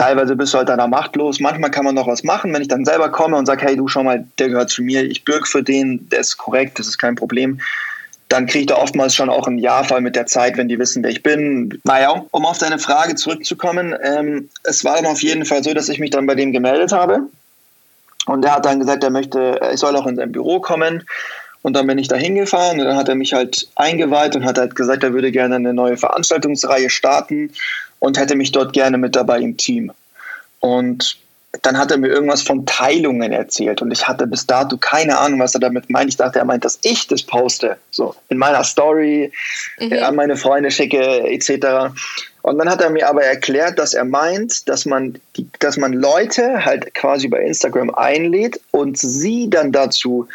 teilweise 0.00 0.34
bist 0.34 0.54
du 0.54 0.58
halt 0.58 0.70
dann 0.70 0.88
machtlos. 0.88 1.40
Manchmal 1.40 1.70
kann 1.70 1.84
man 1.84 1.94
noch 1.94 2.06
was 2.06 2.24
machen, 2.24 2.54
wenn 2.54 2.62
ich 2.62 2.68
dann 2.68 2.86
selber 2.86 3.10
komme 3.10 3.36
und 3.36 3.44
sage, 3.44 3.66
hey, 3.66 3.76
du 3.76 3.86
schau 3.86 4.02
mal, 4.02 4.24
der 4.38 4.48
gehört 4.48 4.70
zu 4.70 4.82
mir, 4.82 5.02
ich 5.02 5.26
bürge 5.26 5.44
für 5.44 5.62
den, 5.62 6.08
der 6.08 6.20
ist 6.20 6.38
korrekt, 6.38 6.78
das 6.78 6.88
ist 6.88 6.96
kein 6.96 7.16
Problem. 7.16 7.60
Dann 8.30 8.46
kriege 8.46 8.60
ich 8.60 8.66
da 8.68 8.76
oftmals 8.76 9.14
schon 9.14 9.28
auch 9.28 9.46
einen 9.46 9.58
Ja-Fall 9.58 10.00
mit 10.00 10.16
der 10.16 10.24
Zeit, 10.24 10.56
wenn 10.56 10.68
die 10.68 10.78
wissen, 10.78 11.02
wer 11.02 11.10
ich 11.10 11.22
bin. 11.22 11.78
Naja, 11.84 12.24
um 12.30 12.46
auf 12.46 12.56
deine 12.56 12.78
Frage 12.78 13.14
zurückzukommen, 13.14 13.94
ähm, 14.02 14.48
es 14.64 14.84
war 14.84 14.96
dann 14.96 15.06
auf 15.06 15.22
jeden 15.22 15.44
Fall 15.44 15.62
so, 15.62 15.74
dass 15.74 15.90
ich 15.90 15.98
mich 15.98 16.10
dann 16.10 16.26
bei 16.26 16.34
dem 16.34 16.52
gemeldet 16.52 16.92
habe. 16.92 17.28
Und 18.24 18.44
er 18.44 18.54
hat 18.54 18.64
dann 18.64 18.80
gesagt, 18.80 19.04
er 19.04 19.10
möchte, 19.10 19.60
ich 19.72 19.80
soll 19.80 19.96
auch 19.96 20.06
in 20.06 20.16
sein 20.16 20.32
Büro 20.32 20.60
kommen. 20.60 21.04
Und 21.62 21.74
dann 21.74 21.86
bin 21.86 21.98
ich 21.98 22.08
da 22.08 22.16
hingefahren 22.16 22.80
und 22.80 22.86
dann 22.86 22.96
hat 22.96 23.10
er 23.10 23.16
mich 23.16 23.34
halt 23.34 23.68
eingeweiht 23.76 24.34
und 24.34 24.46
hat 24.46 24.56
halt 24.56 24.74
gesagt, 24.74 25.02
er 25.02 25.12
würde 25.12 25.30
gerne 25.30 25.56
eine 25.56 25.74
neue 25.74 25.98
Veranstaltungsreihe 25.98 26.88
starten 26.88 27.50
und 28.00 28.18
hätte 28.18 28.34
mich 28.34 28.50
dort 28.50 28.72
gerne 28.72 28.98
mit 28.98 29.14
dabei 29.14 29.38
im 29.38 29.56
Team. 29.56 29.92
Und 30.58 31.16
dann 31.62 31.78
hat 31.78 31.90
er 31.90 31.98
mir 31.98 32.08
irgendwas 32.08 32.42
von 32.42 32.64
Teilungen 32.64 33.32
erzählt 33.32 33.82
und 33.82 33.90
ich 33.90 34.06
hatte 34.06 34.26
bis 34.26 34.46
dato 34.46 34.76
keine 34.76 35.18
Ahnung, 35.18 35.40
was 35.40 35.54
er 35.54 35.60
damit 35.60 35.90
meint. 35.90 36.08
Ich 36.08 36.16
dachte, 36.16 36.38
er 36.38 36.44
meint, 36.44 36.64
dass 36.64 36.78
ich 36.82 37.08
das 37.08 37.22
poste, 37.22 37.76
so 37.90 38.14
in 38.28 38.38
meiner 38.38 38.62
Story, 38.62 39.32
mhm. 39.78 39.92
an 39.94 40.14
meine 40.14 40.36
Freunde 40.36 40.70
schicke, 40.70 41.00
etc. 41.00 41.92
Und 42.42 42.58
dann 42.58 42.70
hat 42.70 42.80
er 42.80 42.90
mir 42.90 43.08
aber 43.08 43.24
erklärt, 43.24 43.78
dass 43.78 43.94
er 43.94 44.04
meint, 44.04 44.68
dass 44.68 44.86
man, 44.86 45.18
die, 45.36 45.46
dass 45.58 45.76
man 45.76 45.92
Leute 45.92 46.64
halt 46.64 46.94
quasi 46.94 47.26
bei 47.26 47.40
Instagram 47.40 47.92
einlädt 47.94 48.60
und 48.70 48.96
sie 48.96 49.50
dann 49.50 49.72
dazu 49.72 50.28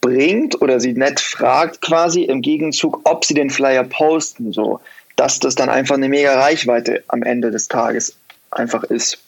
bringt 0.00 0.60
oder 0.60 0.80
sie 0.80 0.94
nett 0.94 1.20
fragt 1.20 1.80
quasi 1.80 2.22
im 2.22 2.42
Gegenzug, 2.42 3.00
ob 3.04 3.24
sie 3.24 3.34
den 3.34 3.50
Flyer 3.50 3.84
posten, 3.84 4.52
so 4.52 4.80
dass 5.20 5.38
das 5.38 5.54
dann 5.54 5.68
einfach 5.68 5.96
eine 5.96 6.08
mega 6.08 6.40
Reichweite 6.40 7.04
am 7.08 7.22
Ende 7.22 7.50
des 7.50 7.68
Tages 7.68 8.16
einfach 8.50 8.84
ist. 8.84 9.18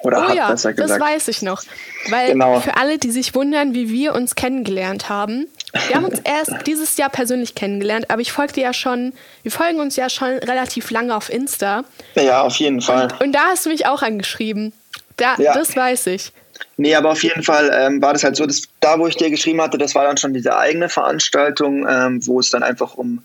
Oder 0.00 0.18
oh 0.18 0.28
hat, 0.28 0.36
ja, 0.36 0.50
besser 0.50 0.74
gesagt. 0.74 0.90
das 0.90 1.00
weiß 1.00 1.28
ich 1.28 1.40
noch. 1.40 1.62
Weil 2.10 2.32
genau. 2.32 2.60
für 2.60 2.76
alle, 2.76 2.98
die 2.98 3.10
sich 3.10 3.34
wundern, 3.34 3.72
wie 3.72 3.88
wir 3.88 4.14
uns 4.14 4.34
kennengelernt 4.34 5.08
haben, 5.08 5.48
Wir 5.88 5.96
haben 5.96 6.04
uns 6.04 6.20
erst 6.24 6.66
dieses 6.66 6.98
Jahr 6.98 7.08
persönlich 7.08 7.54
kennengelernt, 7.54 8.10
aber 8.10 8.20
ich 8.20 8.32
folgte 8.32 8.60
ja 8.60 8.74
schon, 8.74 9.14
wir 9.42 9.50
folgen 9.50 9.80
uns 9.80 9.96
ja 9.96 10.10
schon 10.10 10.28
relativ 10.28 10.90
lange 10.90 11.16
auf 11.16 11.30
Insta. 11.30 11.84
Ja, 12.14 12.42
auf 12.42 12.56
jeden 12.56 12.82
Fall. 12.82 13.04
Und, 13.04 13.20
und 13.20 13.32
da 13.32 13.44
hast 13.48 13.64
du 13.64 13.70
mich 13.70 13.86
auch 13.86 14.02
angeschrieben. 14.02 14.74
Da, 15.16 15.36
ja. 15.38 15.54
Das 15.54 15.74
weiß 15.74 16.08
ich. 16.08 16.32
Nee, 16.76 16.94
aber 16.94 17.10
auf 17.10 17.22
jeden 17.22 17.42
Fall 17.42 17.70
ähm, 17.72 18.02
war 18.02 18.12
das 18.12 18.24
halt 18.24 18.36
so, 18.36 18.44
dass 18.44 18.62
da, 18.80 18.98
wo 18.98 19.06
ich 19.06 19.16
dir 19.16 19.30
geschrieben 19.30 19.62
hatte, 19.62 19.78
das 19.78 19.94
war 19.94 20.04
dann 20.04 20.18
schon 20.18 20.34
diese 20.34 20.56
eigene 20.56 20.90
Veranstaltung, 20.90 21.86
ähm, 21.88 22.26
wo 22.26 22.40
es 22.40 22.50
dann 22.50 22.62
einfach 22.62 22.94
um 22.94 23.22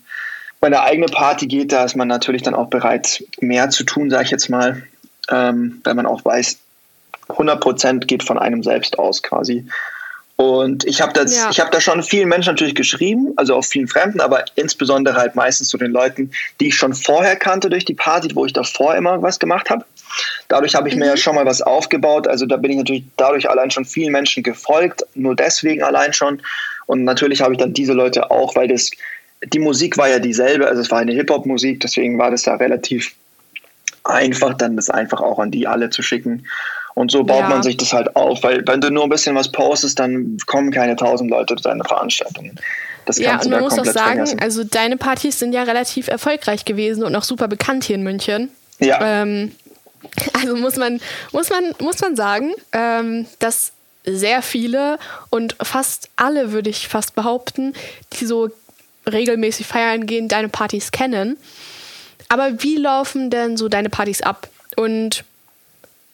meine 0.64 0.82
eigene 0.82 1.06
Party 1.08 1.46
geht. 1.46 1.72
Da 1.72 1.84
ist 1.84 1.94
man 1.94 2.08
natürlich 2.08 2.40
dann 2.40 2.54
auch 2.54 2.68
bereit, 2.68 3.22
mehr 3.38 3.68
zu 3.68 3.84
tun, 3.84 4.08
sage 4.08 4.24
ich 4.24 4.30
jetzt 4.30 4.48
mal, 4.48 4.82
ähm, 5.30 5.82
weil 5.84 5.94
man 5.94 6.06
auch 6.06 6.24
weiß, 6.24 6.58
100 7.28 7.60
Prozent 7.60 8.08
geht 8.08 8.22
von 8.22 8.38
einem 8.38 8.62
selbst 8.62 8.98
aus 8.98 9.22
quasi. 9.22 9.66
Und 10.36 10.84
ich 10.84 11.02
habe 11.02 11.12
das, 11.12 11.36
ja. 11.36 11.50
ich 11.50 11.60
habe 11.60 11.70
da 11.70 11.82
schon 11.82 12.02
vielen 12.02 12.30
Menschen 12.30 12.48
natürlich 12.48 12.74
geschrieben, 12.74 13.34
also 13.36 13.54
auch 13.56 13.64
vielen 13.64 13.88
Fremden, 13.88 14.20
aber 14.20 14.44
insbesondere 14.56 15.16
halt 15.16 15.34
meistens 15.34 15.68
zu 15.68 15.76
den 15.76 15.92
Leuten, 15.92 16.30
die 16.60 16.68
ich 16.68 16.76
schon 16.76 16.94
vorher 16.94 17.36
kannte 17.36 17.68
durch 17.68 17.84
die 17.84 17.94
Party, 17.94 18.34
wo 18.34 18.46
ich 18.46 18.54
davor 18.54 18.96
immer 18.96 19.20
was 19.20 19.38
gemacht 19.38 19.68
habe. 19.68 19.84
Dadurch 20.48 20.74
habe 20.74 20.88
ich 20.88 20.94
mhm. 20.94 21.00
mir 21.00 21.06
ja 21.08 21.16
schon 21.18 21.34
mal 21.34 21.44
was 21.44 21.60
aufgebaut. 21.60 22.26
Also 22.26 22.46
da 22.46 22.56
bin 22.56 22.70
ich 22.70 22.78
natürlich 22.78 23.04
dadurch 23.18 23.50
allein 23.50 23.70
schon 23.70 23.84
vielen 23.84 24.12
Menschen 24.12 24.42
gefolgt, 24.42 25.04
nur 25.14 25.36
deswegen 25.36 25.82
allein 25.82 26.14
schon. 26.14 26.40
Und 26.86 27.04
natürlich 27.04 27.42
habe 27.42 27.52
ich 27.52 27.58
dann 27.58 27.74
diese 27.74 27.92
Leute 27.92 28.30
auch, 28.30 28.56
weil 28.56 28.68
das, 28.68 28.90
die 29.52 29.58
Musik 29.58 29.96
war 29.98 30.08
ja 30.08 30.18
dieselbe, 30.18 30.66
also 30.66 30.80
es 30.80 30.90
war 30.90 30.98
eine 30.98 31.12
Hip-Hop-Musik, 31.12 31.80
deswegen 31.80 32.18
war 32.18 32.30
das 32.30 32.42
da 32.42 32.54
relativ 32.56 33.14
einfach, 34.04 34.54
dann 34.54 34.76
das 34.76 34.90
einfach 34.90 35.20
auch 35.20 35.38
an 35.38 35.50
die 35.50 35.66
alle 35.66 35.90
zu 35.90 36.02
schicken. 36.02 36.46
Und 36.94 37.10
so 37.10 37.24
baut 37.24 37.40
ja. 37.40 37.48
man 37.48 37.62
sich 37.62 37.76
das 37.76 37.92
halt 37.92 38.14
auf, 38.14 38.42
weil 38.44 38.64
wenn 38.66 38.80
du 38.80 38.90
nur 38.90 39.02
ein 39.02 39.08
bisschen 39.08 39.34
was 39.34 39.50
postest, 39.50 39.98
dann 39.98 40.36
kommen 40.46 40.70
keine 40.70 40.94
tausend 40.94 41.30
Leute 41.30 41.56
zu 41.56 41.62
deinen 41.62 41.82
Veranstaltungen. 41.82 42.58
Das 43.04 43.18
ja, 43.18 43.40
und 43.40 43.50
man 43.50 43.60
muss 43.60 43.78
auch 43.78 43.84
sagen, 43.84 44.16
vergessen. 44.16 44.38
also 44.40 44.64
deine 44.64 44.96
Partys 44.96 45.38
sind 45.38 45.52
ja 45.52 45.64
relativ 45.64 46.08
erfolgreich 46.08 46.64
gewesen 46.64 47.02
und 47.02 47.14
auch 47.16 47.24
super 47.24 47.48
bekannt 47.48 47.84
hier 47.84 47.96
in 47.96 48.02
München. 48.02 48.48
Ja. 48.78 49.22
Ähm, 49.22 49.52
also 50.34 50.56
muss 50.56 50.76
man, 50.76 51.00
muss 51.32 51.50
man, 51.50 51.74
muss 51.80 52.00
man 52.00 52.16
sagen, 52.16 52.52
ähm, 52.72 53.26
dass 53.40 53.72
sehr 54.06 54.42
viele 54.42 54.98
und 55.30 55.56
fast 55.62 56.10
alle, 56.16 56.52
würde 56.52 56.70
ich 56.70 56.88
fast 56.88 57.14
behaupten, 57.14 57.72
die 58.14 58.26
so 58.26 58.50
regelmäßig 59.06 59.66
feiern 59.66 60.06
gehen, 60.06 60.28
deine 60.28 60.48
Partys 60.48 60.90
kennen. 60.90 61.36
Aber 62.28 62.62
wie 62.62 62.76
laufen 62.76 63.30
denn 63.30 63.56
so 63.56 63.68
deine 63.68 63.90
Partys 63.90 64.22
ab? 64.22 64.48
Und 64.76 65.24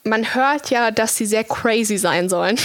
man 0.05 0.35
hört 0.35 0.71
ja, 0.71 0.91
dass 0.91 1.17
sie 1.17 1.27
sehr 1.27 1.45
crazy 1.45 1.99
sein 1.99 2.29
sollen. 2.29 2.59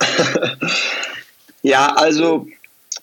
ja, 1.62 1.94
also 1.96 2.46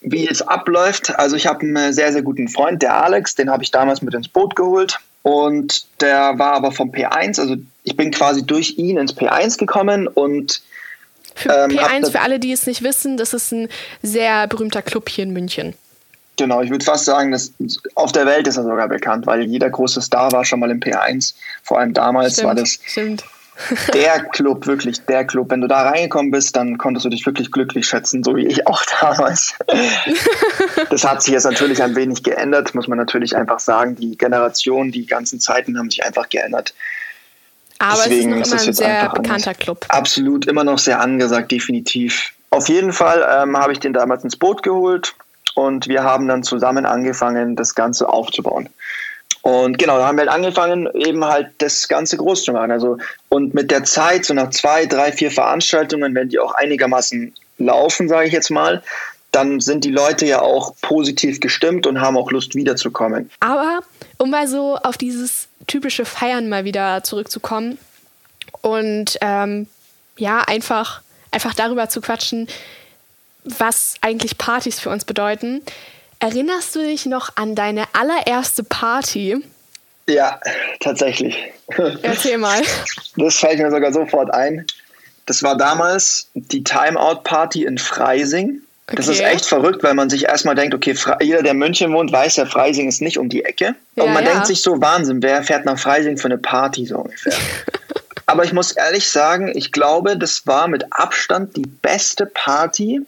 wie 0.01 0.27
es 0.27 0.41
abläuft, 0.41 1.17
also 1.17 1.35
ich 1.35 1.47
habe 1.47 1.62
einen 1.62 1.93
sehr, 1.93 2.13
sehr 2.13 2.21
guten 2.21 2.47
Freund, 2.47 2.81
der 2.81 2.95
Alex, 2.95 3.35
den 3.35 3.50
habe 3.50 3.63
ich 3.63 3.71
damals 3.71 4.01
mit 4.01 4.13
ins 4.13 4.27
Boot 4.27 4.55
geholt. 4.55 5.00
Und 5.24 5.88
der 6.01 6.38
war 6.38 6.53
aber 6.53 6.71
vom 6.71 6.91
P1, 6.91 7.39
also 7.39 7.55
ich 7.83 7.97
bin 7.97 8.12
quasi 8.12 8.45
durch 8.45 8.77
ihn 8.77 8.97
ins 8.97 9.17
P1 9.17 9.57
gekommen 9.57 10.07
und 10.07 10.62
für 11.33 11.50
ähm, 11.50 11.71
P1, 11.71 12.12
für 12.12 12.21
alle, 12.21 12.39
die 12.39 12.51
es 12.51 12.67
nicht 12.67 12.83
wissen, 12.83 13.17
das 13.17 13.33
ist 13.33 13.51
ein 13.51 13.67
sehr 14.03 14.45
berühmter 14.47 14.83
Club 14.83 15.09
hier 15.09 15.24
in 15.24 15.33
München. 15.33 15.74
Genau, 16.37 16.61
ich 16.61 16.69
würde 16.69 16.83
fast 16.83 17.05
sagen, 17.05 17.31
dass 17.31 17.53
auf 17.95 18.11
der 18.11 18.25
Welt 18.25 18.47
ist 18.47 18.57
er 18.57 18.63
sogar 18.63 18.87
bekannt, 18.89 19.25
weil 19.25 19.43
jeder 19.43 19.69
große 19.69 20.01
Star 20.01 20.31
war 20.31 20.43
schon 20.43 20.59
mal 20.59 20.69
im 20.69 20.79
P1. 20.79 21.33
Vor 21.63 21.79
allem 21.79 21.93
damals 21.93 22.33
stimmt, 22.33 22.47
war 22.47 22.55
das 22.55 22.79
stimmt 22.85 23.23
der 23.93 24.23
Club, 24.25 24.67
wirklich 24.67 25.05
der 25.05 25.25
Club. 25.25 25.49
Wenn 25.49 25.61
du 25.61 25.67
da 25.67 25.83
reingekommen 25.83 26.31
bist, 26.31 26.55
dann 26.55 26.77
konntest 26.77 27.05
du 27.05 27.09
dich 27.09 27.25
wirklich 27.25 27.51
glücklich 27.51 27.87
schätzen, 27.87 28.23
so 28.23 28.35
wie 28.35 28.45
ich 28.45 28.67
auch 28.67 28.83
damals. 29.01 29.55
das 30.89 31.03
hat 31.03 31.23
sich 31.23 31.33
jetzt 31.33 31.45
natürlich 31.45 31.81
ein 31.81 31.95
wenig 31.95 32.23
geändert, 32.23 32.75
muss 32.75 32.87
man 32.87 32.97
natürlich 32.97 33.35
einfach 33.35 33.59
sagen. 33.59 33.95
Die 33.95 34.17
Generationen, 34.17 34.91
die 34.91 35.05
ganzen 35.05 35.39
Zeiten 35.39 35.77
haben 35.77 35.89
sich 35.89 36.03
einfach 36.03 36.29
geändert. 36.29 36.73
Aber 37.79 38.03
Deswegen 38.03 38.33
es 38.41 38.47
ist, 38.47 38.53
noch 38.53 38.59
immer 38.59 38.61
ist 38.61 38.67
ein 38.67 38.73
sehr 38.73 39.09
bekannter 39.09 39.33
anders. 39.33 39.57
Club. 39.57 39.85
Absolut, 39.89 40.47
immer 40.47 40.63
noch 40.63 40.79
sehr 40.79 40.99
angesagt, 40.99 41.51
definitiv. 41.51 42.31
Auf 42.49 42.69
jeden 42.69 42.93
Fall 42.93 43.25
ähm, 43.29 43.57
habe 43.57 43.73
ich 43.73 43.79
den 43.79 43.91
damals 43.91 44.23
ins 44.23 44.37
Boot 44.37 44.63
geholt 44.63 45.13
und 45.55 45.88
wir 45.88 46.03
haben 46.03 46.27
dann 46.27 46.43
zusammen 46.43 46.85
angefangen, 46.85 47.55
das 47.55 47.74
Ganze 47.74 48.07
aufzubauen. 48.07 48.69
Und 49.41 49.77
genau, 49.77 49.97
da 49.97 50.07
haben 50.07 50.17
wir 50.17 50.24
halt 50.24 50.31
angefangen, 50.31 50.89
eben 50.95 51.24
halt 51.24 51.50
das 51.59 51.88
Ganze 51.88 52.17
groß 52.17 52.43
zu 52.43 52.51
machen. 52.51 52.71
Also, 52.71 52.97
und 53.29 53.53
mit 53.53 53.69
der 53.69 53.83
Zeit, 53.83 54.25
so 54.25 54.33
nach 54.33 54.50
zwei, 54.50 54.85
drei, 54.85 55.12
vier 55.12 55.29
Veranstaltungen, 55.29 56.15
wenn 56.15 56.29
die 56.29 56.39
auch 56.39 56.55
einigermaßen 56.55 57.33
laufen, 57.59 58.09
sage 58.09 58.27
ich 58.27 58.33
jetzt 58.33 58.50
mal, 58.50 58.81
dann 59.31 59.59
sind 59.59 59.83
die 59.83 59.91
Leute 59.91 60.25
ja 60.25 60.41
auch 60.41 60.74
positiv 60.81 61.41
gestimmt 61.41 61.85
und 61.85 62.01
haben 62.01 62.17
auch 62.17 62.31
Lust 62.31 62.55
wiederzukommen. 62.55 63.29
Aber 63.39 63.79
um 64.17 64.29
mal 64.29 64.47
so 64.47 64.77
auf 64.77 64.97
dieses 64.97 65.47
typische 65.67 66.05
Feiern 66.05 66.50
mal 66.50 66.63
wieder 66.63 67.03
zurückzukommen 67.03 67.77
und 68.62 69.17
ähm, 69.21 69.67
ja, 70.17 70.39
einfach, 70.39 71.01
einfach 71.31 71.53
darüber 71.53 71.89
zu 71.89 72.01
quatschen, 72.01 72.47
was 73.45 73.95
eigentlich 74.01 74.37
Partys 74.37 74.79
für 74.79 74.89
uns 74.89 75.05
bedeuten. 75.05 75.61
Erinnerst 76.19 76.75
du 76.75 76.79
dich 76.79 77.05
noch 77.05 77.35
an 77.35 77.55
deine 77.55 77.85
allererste 77.93 78.63
Party? 78.63 79.37
Ja, 80.07 80.39
tatsächlich. 80.79 81.37
Erzähl 82.01 82.37
mal. 82.37 82.61
Das 83.17 83.37
fällt 83.37 83.59
mir 83.59 83.71
sogar 83.71 83.93
sofort 83.93 84.33
ein. 84.33 84.65
Das 85.25 85.41
war 85.41 85.55
damals 85.55 86.29
die 86.33 86.63
Timeout-Party 86.65 87.63
in 87.63 87.77
Freising. 87.77 88.61
Okay. 88.87 88.97
Das 88.97 89.07
ist 89.07 89.21
echt 89.21 89.45
verrückt, 89.45 89.83
weil 89.83 89.93
man 89.93 90.09
sich 90.09 90.25
erstmal 90.25 90.53
denkt, 90.53 90.75
okay, 90.75 90.95
jeder, 91.21 91.41
der 91.41 91.53
in 91.53 91.57
München 91.57 91.93
wohnt, 91.93 92.11
weiß 92.11 92.35
ja, 92.35 92.45
Freising 92.45 92.89
ist 92.89 93.01
nicht 93.01 93.17
um 93.17 93.29
die 93.29 93.45
Ecke. 93.45 93.73
Ja, 93.95 94.03
Und 94.03 94.13
man 94.13 94.25
ja. 94.25 94.31
denkt 94.31 94.47
sich 94.47 94.61
so, 94.61 94.79
Wahnsinn, 94.81 95.23
wer 95.23 95.41
fährt 95.43 95.65
nach 95.65 95.79
Freising 95.79 96.17
für 96.17 96.25
eine 96.25 96.37
Party 96.37 96.85
so 96.85 96.97
ungefähr? 96.97 97.33
Aber 98.27 98.43
ich 98.43 98.53
muss 98.53 98.73
ehrlich 98.73 99.09
sagen, 99.09 99.51
ich 99.55 99.71
glaube, 99.71 100.17
das 100.17 100.45
war 100.45 100.67
mit 100.67 100.85
Abstand 100.91 101.55
die 101.55 101.65
beste 101.65 102.25
Party, 102.25 103.01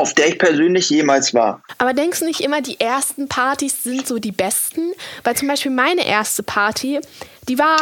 auf 0.00 0.14
der 0.14 0.28
ich 0.28 0.38
persönlich 0.38 0.90
jemals 0.90 1.34
war. 1.34 1.62
Aber 1.78 1.92
denkst 1.92 2.20
du 2.20 2.24
nicht 2.24 2.40
immer, 2.40 2.60
die 2.60 2.80
ersten 2.80 3.28
Partys 3.28 3.82
sind 3.84 4.06
so 4.06 4.18
die 4.18 4.32
besten? 4.32 4.92
Weil 5.24 5.36
zum 5.36 5.48
Beispiel 5.48 5.70
meine 5.70 6.06
erste 6.06 6.42
Party, 6.42 7.00
die 7.48 7.58
war 7.58 7.76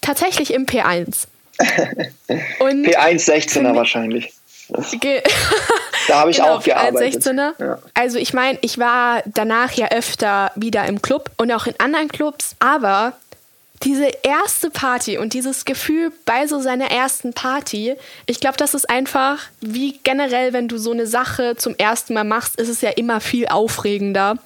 tatsächlich 0.00 0.54
im 0.54 0.66
P1. 0.66 1.26
Und 2.60 2.86
P1 2.86 3.28
16er 3.28 3.74
wahrscheinlich. 3.74 4.32
da 6.08 6.20
habe 6.20 6.30
ich 6.30 6.36
genau, 6.36 6.56
auch 6.56 6.62
gearbeitet. 6.62 7.22
16er. 7.22 7.52
Ja. 7.58 7.78
Also 7.94 8.18
ich 8.18 8.34
meine, 8.34 8.58
ich 8.60 8.78
war 8.78 9.22
danach 9.26 9.72
ja 9.72 9.88
öfter 9.90 10.52
wieder 10.56 10.84
im 10.86 11.00
Club 11.00 11.30
und 11.38 11.50
auch 11.52 11.66
in 11.66 11.74
anderen 11.78 12.08
Clubs, 12.08 12.54
aber 12.58 13.14
diese 13.84 14.08
erste 14.22 14.70
Party 14.70 15.18
und 15.18 15.34
dieses 15.34 15.64
Gefühl 15.64 16.12
bei 16.24 16.46
so 16.46 16.60
seiner 16.60 16.90
ersten 16.90 17.32
Party, 17.32 17.94
ich 18.26 18.40
glaube, 18.40 18.56
das 18.56 18.74
ist 18.74 18.88
einfach 18.90 19.40
wie 19.60 19.98
generell, 20.02 20.52
wenn 20.52 20.68
du 20.68 20.78
so 20.78 20.90
eine 20.90 21.06
Sache 21.06 21.56
zum 21.56 21.76
ersten 21.76 22.14
Mal 22.14 22.24
machst, 22.24 22.56
ist 22.56 22.68
es 22.68 22.80
ja 22.80 22.90
immer 22.90 23.20
viel 23.20 23.46
aufregender, 23.46 24.38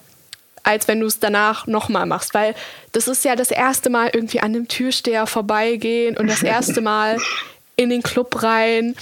als 0.63 0.87
wenn 0.87 0.99
du 0.99 1.07
es 1.07 1.19
danach 1.19 1.67
nochmal 1.67 2.05
machst, 2.05 2.33
weil 2.33 2.55
das 2.91 3.07
ist 3.07 3.25
ja 3.25 3.35
das 3.35 3.51
erste 3.51 3.89
Mal 3.89 4.11
irgendwie 4.13 4.39
an 4.39 4.53
dem 4.53 4.67
Türsteher 4.67 5.25
vorbeigehen 5.25 6.15
und 6.17 6.27
das 6.27 6.43
erste 6.43 6.81
Mal 6.81 7.17
in 7.75 7.89
den 7.89 8.03
Club 8.03 8.43
rein. 8.43 8.95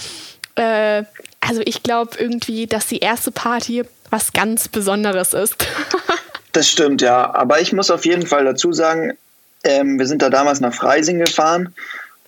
Äh, 0.54 1.04
also 1.40 1.60
ich 1.64 1.82
glaube 1.82 2.16
irgendwie, 2.18 2.66
dass 2.66 2.86
die 2.86 2.98
erste 2.98 3.32
Party 3.32 3.82
was 4.10 4.32
ganz 4.32 4.68
Besonderes 4.68 5.34
ist. 5.34 5.66
das 6.52 6.68
stimmt, 6.68 7.02
ja. 7.02 7.34
Aber 7.34 7.60
ich 7.60 7.72
muss 7.72 7.90
auf 7.90 8.04
jeden 8.04 8.26
Fall 8.26 8.44
dazu 8.44 8.72
sagen, 8.72 9.16
ähm, 9.64 9.98
wir 9.98 10.06
sind 10.06 10.22
da 10.22 10.30
damals 10.30 10.60
nach 10.60 10.74
Freising 10.74 11.18
gefahren 11.18 11.74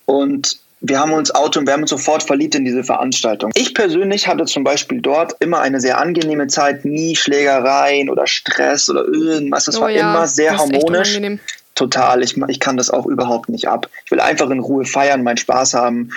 und 0.06 0.58
wir 0.86 1.00
haben 1.00 1.12
uns 1.12 1.34
Auto 1.34 1.60
und 1.60 1.66
wir 1.66 1.72
haben 1.72 1.82
uns 1.82 1.90
sofort 1.90 2.22
verliebt 2.22 2.54
in 2.54 2.64
diese 2.64 2.84
Veranstaltung. 2.84 3.50
Ich 3.54 3.72
persönlich 3.74 4.28
hatte 4.28 4.44
zum 4.44 4.64
Beispiel 4.64 5.00
dort 5.00 5.34
immer 5.40 5.60
eine 5.60 5.80
sehr 5.80 5.98
angenehme 5.98 6.46
Zeit, 6.46 6.84
nie 6.84 7.16
Schlägereien 7.16 8.10
oder 8.10 8.26
Stress 8.26 8.90
oder 8.90 9.06
irgendwas. 9.06 9.64
Das 9.64 9.78
oh 9.78 9.82
war 9.82 9.90
ja, 9.90 10.10
immer 10.10 10.26
sehr 10.26 10.58
harmonisch. 10.58 11.18
Total. 11.74 12.22
Ich, 12.22 12.36
ich 12.48 12.60
kann 12.60 12.76
das 12.76 12.90
auch 12.90 13.06
überhaupt 13.06 13.48
nicht 13.48 13.66
ab. 13.66 13.88
Ich 14.04 14.10
will 14.10 14.20
einfach 14.20 14.50
in 14.50 14.60
Ruhe 14.60 14.84
feiern, 14.84 15.22
meinen 15.22 15.38
Spaß 15.38 15.74
haben 15.74 16.10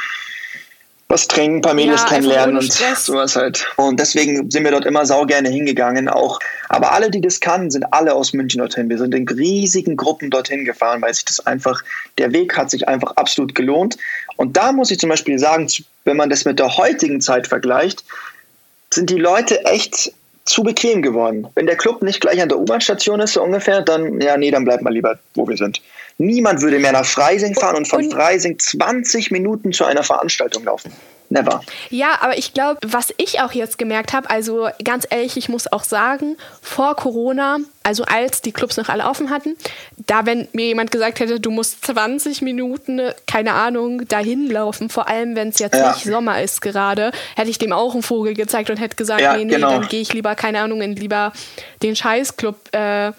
was 1.10 1.28
trinken, 1.28 1.58
ein 1.58 1.62
paar 1.62 1.74
Mädels 1.74 2.02
ja, 2.02 2.08
kennenlernen 2.08 2.58
und 2.58 2.72
sowas 2.72 3.36
halt. 3.36 3.66
Und 3.78 4.00
deswegen 4.00 4.52
sind 4.52 4.66
wir 4.66 4.72
dort 4.72 4.86
immer 4.86 5.06
sau 5.06 5.26
gerne 5.26 5.50
hingegangen. 5.50 6.10
Auch, 6.10 6.40
aber 6.68 6.92
alle, 6.92 7.10
die 7.10 7.22
das 7.22 7.40
kannten, 7.40 7.72
sind 7.72 7.86
alle 7.94 8.14
aus 8.14 8.34
München 8.34 8.60
dorthin. 8.60 8.90
Wir 8.90 8.98
sind 8.98 9.16
in 9.16 9.28
riesigen 9.28 9.96
Gruppen 9.96 10.30
dorthin 10.30 10.66
gefahren, 10.66 11.02
weil 11.02 11.14
sich 11.14 11.24
das 11.24 11.46
einfach, 11.48 11.82
der 12.18 12.34
Weg 12.34 12.58
hat 12.58 12.70
sich 12.70 12.88
einfach 12.88 13.12
absolut 13.16 13.56
gelohnt. 13.56 13.98
Und 14.36 14.58
da 14.58 14.74
muss 14.74 14.92
ich 14.92 15.00
zum 15.00 15.10
Beispiel 15.10 15.40
sagen, 15.40 15.70
wenn 16.04 16.18
man 16.18 16.30
das 16.30 16.44
mit 16.44 16.60
der 16.60 16.76
heutigen 16.76 17.22
Zeit 17.22 17.48
vergleicht, 17.48 18.04
sind 18.94 19.10
die 19.10 19.18
Leute 19.18 19.64
echt 19.66 20.12
zu 20.44 20.64
bequem 20.64 21.02
geworden. 21.02 21.48
Wenn 21.56 21.68
der 21.68 21.76
Club 21.76 22.02
nicht 22.02 22.22
gleich 22.22 22.42
an 22.42 22.50
der 22.50 22.60
U-Bahn-Station 22.60 23.20
ist, 23.22 23.34
so 23.34 23.44
ungefähr, 23.44 23.82
dann, 23.82 24.20
ja, 24.22 24.38
nee, 24.38 24.52
dann 24.52 24.66
bleibt 24.66 24.82
mal 24.82 24.94
lieber, 24.94 25.20
wo 25.36 25.48
wir 25.48 25.58
sind. 25.58 25.82
Niemand 26.20 26.62
würde 26.62 26.80
mehr 26.80 26.94
nach 26.94 27.06
Freising 27.06 27.54
fahren 27.54 27.78
und 27.78 27.88
von 27.88 28.10
Freising 28.10 28.58
20 28.58 29.30
Minuten 29.30 29.72
zu 29.72 29.86
einer 29.86 30.04
Veranstaltung 30.04 30.64
laufen. 30.64 30.92
never. 31.30 31.62
Ja, 31.90 32.20
aber 32.22 32.38
ich 32.38 32.54
glaube, 32.54 32.80
was 32.86 33.14
ich 33.18 33.42
auch 33.42 33.52
jetzt 33.52 33.78
gemerkt 33.78 34.14
habe, 34.14 34.30
also 34.30 34.70
ganz 34.84 35.06
ehrlich, 35.10 35.38
ich 35.38 35.50
muss 35.50 35.72
auch 35.72 35.84
sagen, 35.84 36.38
vor 36.62 36.96
Corona, 36.96 37.58
also 37.84 38.04
als 38.06 38.42
die 38.42 38.52
Clubs 38.52 38.78
noch 38.78 38.90
alle 38.90 39.06
offen 39.06 39.30
hatten, 39.30 39.56
da 39.98 40.26
wenn 40.26 40.48
mir 40.54 40.68
jemand 40.68 40.90
gesagt 40.90 41.20
hätte, 41.20 41.40
du 41.40 41.52
musst 41.52 41.86
20 41.86 42.42
Minuten, 42.42 43.12
keine 43.28 43.54
Ahnung, 43.54 44.08
dahin 44.08 44.50
laufen, 44.50 44.90
vor 44.90 45.08
allem 45.08 45.36
wenn 45.36 45.50
es 45.50 45.60
jetzt 45.60 45.76
ja. 45.76 45.92
nicht 45.92 46.06
Sommer 46.06 46.42
ist 46.42 46.62
gerade, 46.62 47.12
hätte 47.36 47.50
ich 47.50 47.60
dem 47.60 47.74
auch 47.74 47.94
einen 47.94 48.04
Vogel 48.04 48.34
gezeigt 48.34 48.70
und 48.70 48.78
hätte 48.78 48.96
gesagt, 48.96 49.22
ja, 49.22 49.36
nee, 49.38 49.46
nee, 49.46 49.56
genau. 49.56 49.72
dann 49.72 49.88
gehe 49.88 50.02
ich 50.02 50.14
lieber, 50.14 50.34
keine 50.36 50.62
Ahnung, 50.62 50.82
in 50.82 50.96
lieber 50.96 51.34
den 51.84 51.96
Scheißclub 51.96 52.74
äh, 52.74 53.12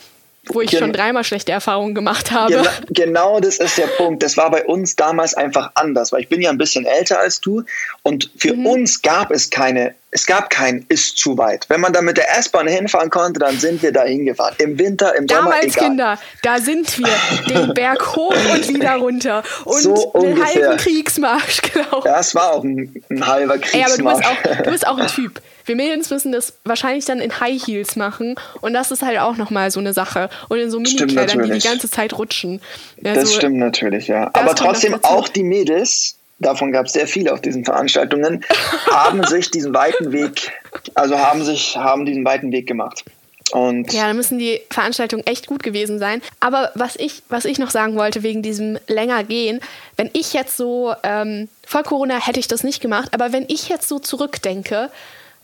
wo 0.54 0.60
ich 0.60 0.70
Gen 0.70 0.80
schon 0.80 0.92
dreimal 0.92 1.24
schlechte 1.24 1.52
Erfahrungen 1.52 1.94
gemacht 1.94 2.30
habe. 2.30 2.52
Genau, 2.52 2.70
genau 2.90 3.40
das 3.40 3.58
ist 3.58 3.78
der 3.78 3.86
Punkt. 3.86 4.22
Das 4.22 4.36
war 4.36 4.50
bei 4.50 4.64
uns 4.64 4.96
damals 4.96 5.34
einfach 5.34 5.70
anders, 5.74 6.12
weil 6.12 6.22
ich 6.22 6.28
bin 6.28 6.40
ja 6.40 6.50
ein 6.50 6.58
bisschen 6.58 6.86
älter 6.86 7.20
als 7.20 7.40
du 7.40 7.64
und 8.02 8.30
für 8.36 8.54
mhm. 8.54 8.66
uns 8.66 9.02
gab 9.02 9.30
es 9.30 9.50
keine, 9.50 9.94
es 10.10 10.26
gab 10.26 10.48
kein 10.48 10.86
ist 10.88 11.18
zu 11.18 11.36
weit. 11.36 11.66
Wenn 11.68 11.80
man 11.80 11.92
da 11.92 12.00
mit 12.00 12.16
der 12.16 12.36
S-Bahn 12.38 12.66
hinfahren 12.66 13.10
konnte, 13.10 13.40
dann 13.40 13.58
sind 13.58 13.82
wir 13.82 13.92
da 13.92 14.04
hingefahren. 14.04 14.54
Im 14.58 14.78
Winter, 14.78 15.14
im 15.14 15.28
Sommer, 15.28 15.42
Damals, 15.42 15.76
egal. 15.76 15.88
Kinder, 15.88 16.18
da 16.42 16.58
sind 16.58 16.98
wir 16.98 17.08
den 17.48 17.74
Berg 17.74 18.16
hoch 18.16 18.34
und 18.52 18.68
wieder 18.68 18.96
runter 18.96 19.42
und 19.64 19.82
so 19.82 20.12
einen 20.14 20.42
halben 20.42 20.76
Kriegsmarsch 20.78 21.62
gelaufen. 21.72 22.04
Das 22.04 22.34
war 22.34 22.52
auch 22.52 22.64
ein, 22.64 23.02
ein 23.10 23.26
halber 23.26 23.58
Kriegsmarsch. 23.58 23.74
Ey, 23.74 23.84
aber 23.84 23.96
du 23.96 24.16
bist, 24.16 24.26
auch, 24.26 24.62
du 24.62 24.70
bist 24.70 24.86
auch 24.86 24.98
ein 24.98 25.06
Typ. 25.14 25.42
Wir 25.66 25.76
Mädels 25.76 26.08
müssen 26.08 26.32
das 26.32 26.54
wahrscheinlich 26.64 27.04
dann 27.04 27.20
in 27.20 27.40
High 27.40 27.62
Heels 27.62 27.94
machen 27.94 28.36
und 28.62 28.72
das 28.72 28.90
ist 28.90 29.02
halt 29.02 29.18
auch 29.18 29.36
nochmal 29.36 29.70
so 29.70 29.80
eine 29.80 29.92
Sache. 29.92 30.30
Und 30.48 30.58
in 30.58 30.70
so 30.70 30.80
Mini-Kleidern, 30.80 31.42
die 31.42 31.50
die 31.50 31.58
ganze 31.68 31.90
Zeit 31.90 32.18
rutschen. 32.18 32.62
Also, 33.04 33.20
das 33.20 33.34
stimmt 33.34 33.58
natürlich, 33.58 34.08
ja. 34.08 34.30
Aber 34.32 34.54
trotzdem 34.54 34.98
auch 35.04 35.28
die 35.28 35.42
Mädels, 35.42 36.17
davon 36.38 36.72
gab 36.72 36.86
es 36.86 36.92
sehr 36.92 37.06
viele 37.06 37.32
auf 37.32 37.40
diesen 37.40 37.64
Veranstaltungen, 37.64 38.44
haben 38.90 39.24
sich 39.24 39.50
diesen 39.50 39.74
weiten 39.74 40.12
Weg, 40.12 40.52
also 40.94 41.18
haben 41.18 41.44
sich, 41.44 41.76
haben 41.76 42.04
diesen 42.04 42.24
weiten 42.24 42.52
Weg 42.52 42.66
gemacht. 42.66 43.04
Und 43.50 43.92
ja, 43.92 44.06
da 44.06 44.12
müssen 44.12 44.38
die 44.38 44.60
Veranstaltungen 44.70 45.26
echt 45.26 45.46
gut 45.46 45.62
gewesen 45.62 45.98
sein. 45.98 46.20
Aber 46.38 46.70
was 46.74 46.96
ich, 46.96 47.22
was 47.28 47.46
ich 47.46 47.58
noch 47.58 47.70
sagen 47.70 47.96
wollte 47.96 48.22
wegen 48.22 48.42
diesem 48.42 48.78
länger 48.88 49.24
gehen, 49.24 49.60
wenn 49.96 50.10
ich 50.12 50.34
jetzt 50.34 50.56
so, 50.56 50.94
ähm, 51.02 51.48
vor 51.66 51.82
Corona 51.82 52.24
hätte 52.24 52.40
ich 52.40 52.48
das 52.48 52.62
nicht 52.62 52.82
gemacht, 52.82 53.08
aber 53.12 53.32
wenn 53.32 53.46
ich 53.48 53.68
jetzt 53.68 53.88
so 53.88 53.98
zurückdenke, 53.98 54.90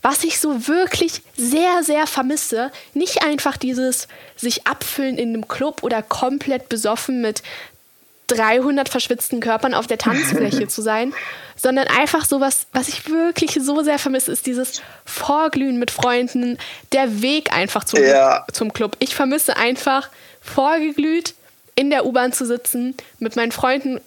was 0.02 0.22
ich 0.22 0.38
so 0.38 0.68
wirklich 0.68 1.22
sehr, 1.34 1.82
sehr 1.82 2.06
vermisse, 2.06 2.70
nicht 2.92 3.24
einfach 3.24 3.56
dieses 3.56 4.06
sich 4.36 4.66
abfüllen 4.66 5.16
in 5.16 5.30
einem 5.30 5.48
Club 5.48 5.82
oder 5.82 6.02
komplett 6.02 6.68
besoffen 6.68 7.22
mit 7.22 7.42
300 8.36 8.88
verschwitzten 8.88 9.40
Körpern 9.40 9.74
auf 9.74 9.86
der 9.86 9.98
Tanzfläche 9.98 10.68
zu 10.68 10.82
sein, 10.82 11.12
sondern 11.56 11.86
einfach 11.86 12.24
sowas, 12.24 12.66
was 12.72 12.88
ich 12.88 13.08
wirklich 13.08 13.58
so 13.60 13.82
sehr 13.82 13.98
vermisse, 13.98 14.32
ist 14.32 14.46
dieses 14.46 14.82
Vorglühen 15.04 15.78
mit 15.78 15.90
Freunden, 15.90 16.58
der 16.92 17.22
Weg 17.22 17.52
einfach 17.52 17.84
zum, 17.84 18.02
ja. 18.02 18.44
zum 18.52 18.72
Club. 18.72 18.96
Ich 18.98 19.14
vermisse 19.14 19.56
einfach 19.56 20.10
vorgeglüht 20.40 21.34
in 21.74 21.90
der 21.90 22.06
U-Bahn 22.06 22.32
zu 22.32 22.46
sitzen, 22.46 22.94
mit 23.18 23.36
meinen 23.36 23.52
Freunden 23.52 24.00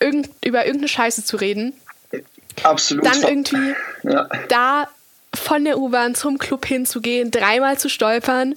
irgend, 0.00 0.30
über 0.44 0.64
irgendeine 0.64 0.88
Scheiße 0.88 1.24
zu 1.24 1.36
reden. 1.36 1.74
Absolut. 2.62 3.04
Dann 3.04 3.22
irgendwie 3.22 3.74
ja. 4.02 4.28
da 4.48 4.88
von 5.34 5.64
der 5.64 5.78
U-Bahn 5.78 6.14
zum 6.14 6.38
Club 6.38 6.66
hinzugehen, 6.66 7.30
dreimal 7.30 7.78
zu 7.78 7.88
stolpern 7.88 8.54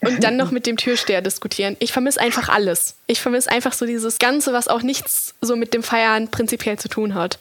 und 0.00 0.24
dann 0.24 0.36
noch 0.36 0.50
mit 0.50 0.66
dem 0.66 0.76
Türsteher 0.76 1.20
diskutieren. 1.22 1.76
Ich 1.78 1.92
vermisse 1.92 2.20
einfach 2.20 2.48
alles. 2.48 2.94
Ich 3.06 3.20
vermisse 3.20 3.50
einfach 3.50 3.72
so 3.72 3.86
dieses 3.86 4.18
Ganze, 4.18 4.52
was 4.52 4.68
auch 4.68 4.82
nichts 4.82 5.34
so 5.40 5.56
mit 5.56 5.74
dem 5.74 5.82
Feiern 5.82 6.28
prinzipiell 6.28 6.78
zu 6.78 6.88
tun 6.88 7.14
hat. 7.14 7.38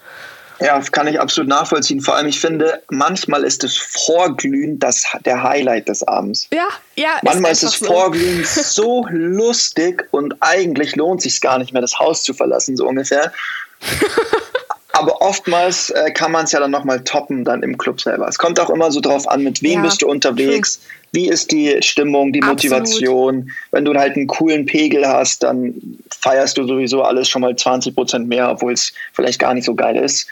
Ja, 0.61 0.77
das 0.77 0.91
kann 0.91 1.07
ich 1.07 1.19
absolut 1.21 1.47
nachvollziehen. 1.47 2.01
Vor 2.01 2.15
allem, 2.15 2.27
ich 2.27 2.39
finde, 2.39 2.81
manchmal 2.89 3.45
ist 3.45 3.63
das 3.63 3.77
Vorglühen 3.77 4.77
das, 4.77 5.05
der 5.23 5.41
Highlight 5.41 5.87
des 5.87 6.05
Abends. 6.05 6.47
Ja, 6.51 6.67
ja. 6.95 7.17
Manchmal 7.23 7.53
ist, 7.53 7.63
ist 7.63 7.81
das 7.81 7.87
Vorglühen 7.87 8.43
so 8.45 9.07
lustig 9.09 10.07
und 10.11 10.35
eigentlich 10.41 10.97
lohnt 10.97 11.21
sich 11.21 11.39
gar 11.39 11.59
nicht 11.59 11.71
mehr, 11.71 11.81
das 11.81 11.97
Haus 11.97 12.23
zu 12.23 12.33
verlassen, 12.33 12.75
so 12.75 12.85
ungefähr. 12.87 13.31
aber 14.99 15.21
oftmals 15.21 15.91
äh, 15.91 16.11
kann 16.11 16.31
man 16.31 16.43
es 16.43 16.51
ja 16.51 16.59
dann 16.59 16.71
nochmal 16.71 17.01
toppen 17.03 17.45
dann 17.45 17.63
im 17.63 17.77
Club 17.77 18.01
selber. 18.01 18.27
Es 18.27 18.37
kommt 18.37 18.59
auch 18.59 18.69
immer 18.69 18.91
so 18.91 18.99
drauf 18.99 19.29
an, 19.29 19.43
mit 19.43 19.61
wem 19.61 19.79
ja, 19.79 19.81
bist 19.81 20.01
du 20.01 20.09
unterwegs, 20.09 20.79
true. 20.79 20.85
Wie 21.11 21.29
ist 21.29 21.51
die 21.51 21.81
Stimmung, 21.81 22.31
die 22.33 22.41
Motivation. 22.41 23.39
Absolut. 23.39 23.55
Wenn 23.71 23.85
du 23.85 23.93
halt 23.95 24.15
einen 24.15 24.27
coolen 24.27 24.65
Pegel 24.65 25.07
hast, 25.07 25.43
dann 25.43 25.73
feierst 26.21 26.57
du 26.57 26.67
sowieso 26.67 27.03
alles 27.03 27.27
schon 27.27 27.41
mal 27.41 27.55
20 27.55 27.95
Prozent 27.95 28.27
mehr, 28.27 28.49
obwohl 28.51 28.73
es 28.73 28.93
vielleicht 29.13 29.39
gar 29.39 29.53
nicht 29.53 29.65
so 29.65 29.75
geil 29.75 29.95
ist. 29.97 30.27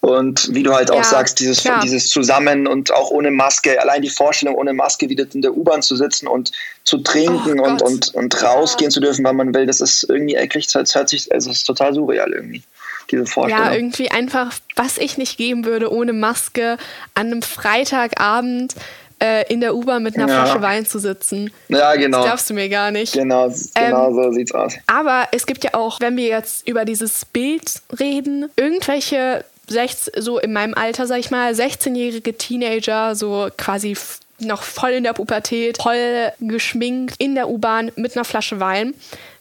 Und 0.00 0.54
wie 0.54 0.62
du 0.62 0.72
halt 0.72 0.92
auch 0.92 0.98
ja, 0.98 1.04
sagst, 1.04 1.40
dieses, 1.40 1.68
dieses 1.82 2.08
Zusammen 2.08 2.68
und 2.68 2.94
auch 2.94 3.10
ohne 3.10 3.32
Maske, 3.32 3.80
allein 3.80 4.00
die 4.00 4.10
Vorstellung, 4.10 4.54
ohne 4.54 4.72
Maske 4.72 5.08
wieder 5.08 5.26
in 5.34 5.42
der 5.42 5.56
U-Bahn 5.56 5.82
zu 5.82 5.96
sitzen 5.96 6.28
und 6.28 6.52
zu 6.84 6.98
trinken 6.98 7.58
oh 7.58 7.64
und, 7.64 7.82
und, 7.82 8.14
und 8.14 8.42
rausgehen 8.42 8.90
ja. 8.90 8.94
zu 8.94 9.00
dürfen, 9.00 9.24
wann 9.24 9.36
man 9.36 9.52
will, 9.54 9.66
das 9.66 9.80
ist 9.80 10.06
irgendwie 10.08 10.36
eklig, 10.36 10.68
das 10.68 10.94
hört 10.94 11.08
sich, 11.08 11.32
also 11.32 11.50
es 11.50 11.58
ist 11.58 11.64
total 11.64 11.94
surreal 11.94 12.32
irgendwie 12.32 12.62
diese 13.10 13.26
Vorstellung. 13.26 13.64
Ja, 13.64 13.74
irgendwie 13.74 14.10
einfach, 14.10 14.54
was 14.76 14.98
ich 14.98 15.18
nicht 15.18 15.36
geben 15.36 15.64
würde 15.64 15.92
ohne 15.92 16.12
Maske 16.12 16.78
an 17.14 17.26
einem 17.26 17.42
Freitagabend 17.42 18.74
äh, 19.22 19.52
in 19.52 19.60
der 19.60 19.74
U-Bahn 19.74 20.02
mit 20.02 20.16
einer 20.16 20.28
ja. 20.28 20.44
Flasche 20.44 20.62
Wein 20.62 20.86
zu 20.86 20.98
sitzen. 20.98 21.50
Ja, 21.68 21.94
genau. 21.96 22.18
Das 22.18 22.26
darfst 22.26 22.50
du 22.50 22.54
mir 22.54 22.68
gar 22.68 22.90
nicht. 22.90 23.12
Genau, 23.12 23.52
genau 23.74 24.08
ähm, 24.08 24.14
so 24.14 24.32
sieht's 24.32 24.52
aus. 24.52 24.74
Aber 24.86 25.28
es 25.32 25.46
gibt 25.46 25.64
ja 25.64 25.74
auch, 25.74 26.00
wenn 26.00 26.16
wir 26.16 26.26
jetzt 26.26 26.68
über 26.68 26.84
dieses 26.84 27.24
Bild 27.24 27.82
reden, 27.98 28.48
irgendwelche 28.56 29.44
16, 29.68 30.22
so 30.22 30.38
in 30.38 30.52
meinem 30.52 30.74
Alter, 30.74 31.06
sag 31.06 31.18
ich 31.18 31.30
mal, 31.30 31.52
16-jährige 31.52 32.36
Teenager, 32.36 33.14
so 33.14 33.48
quasi 33.56 33.96
noch 34.40 34.62
voll 34.62 34.90
in 34.90 35.04
der 35.04 35.14
Pubertät, 35.14 35.82
voll 35.82 36.32
geschminkt 36.40 37.16
in 37.18 37.34
der 37.34 37.48
U-Bahn 37.48 37.90
mit 37.96 38.16
einer 38.16 38.24
Flasche 38.24 38.60
Wein 38.60 38.94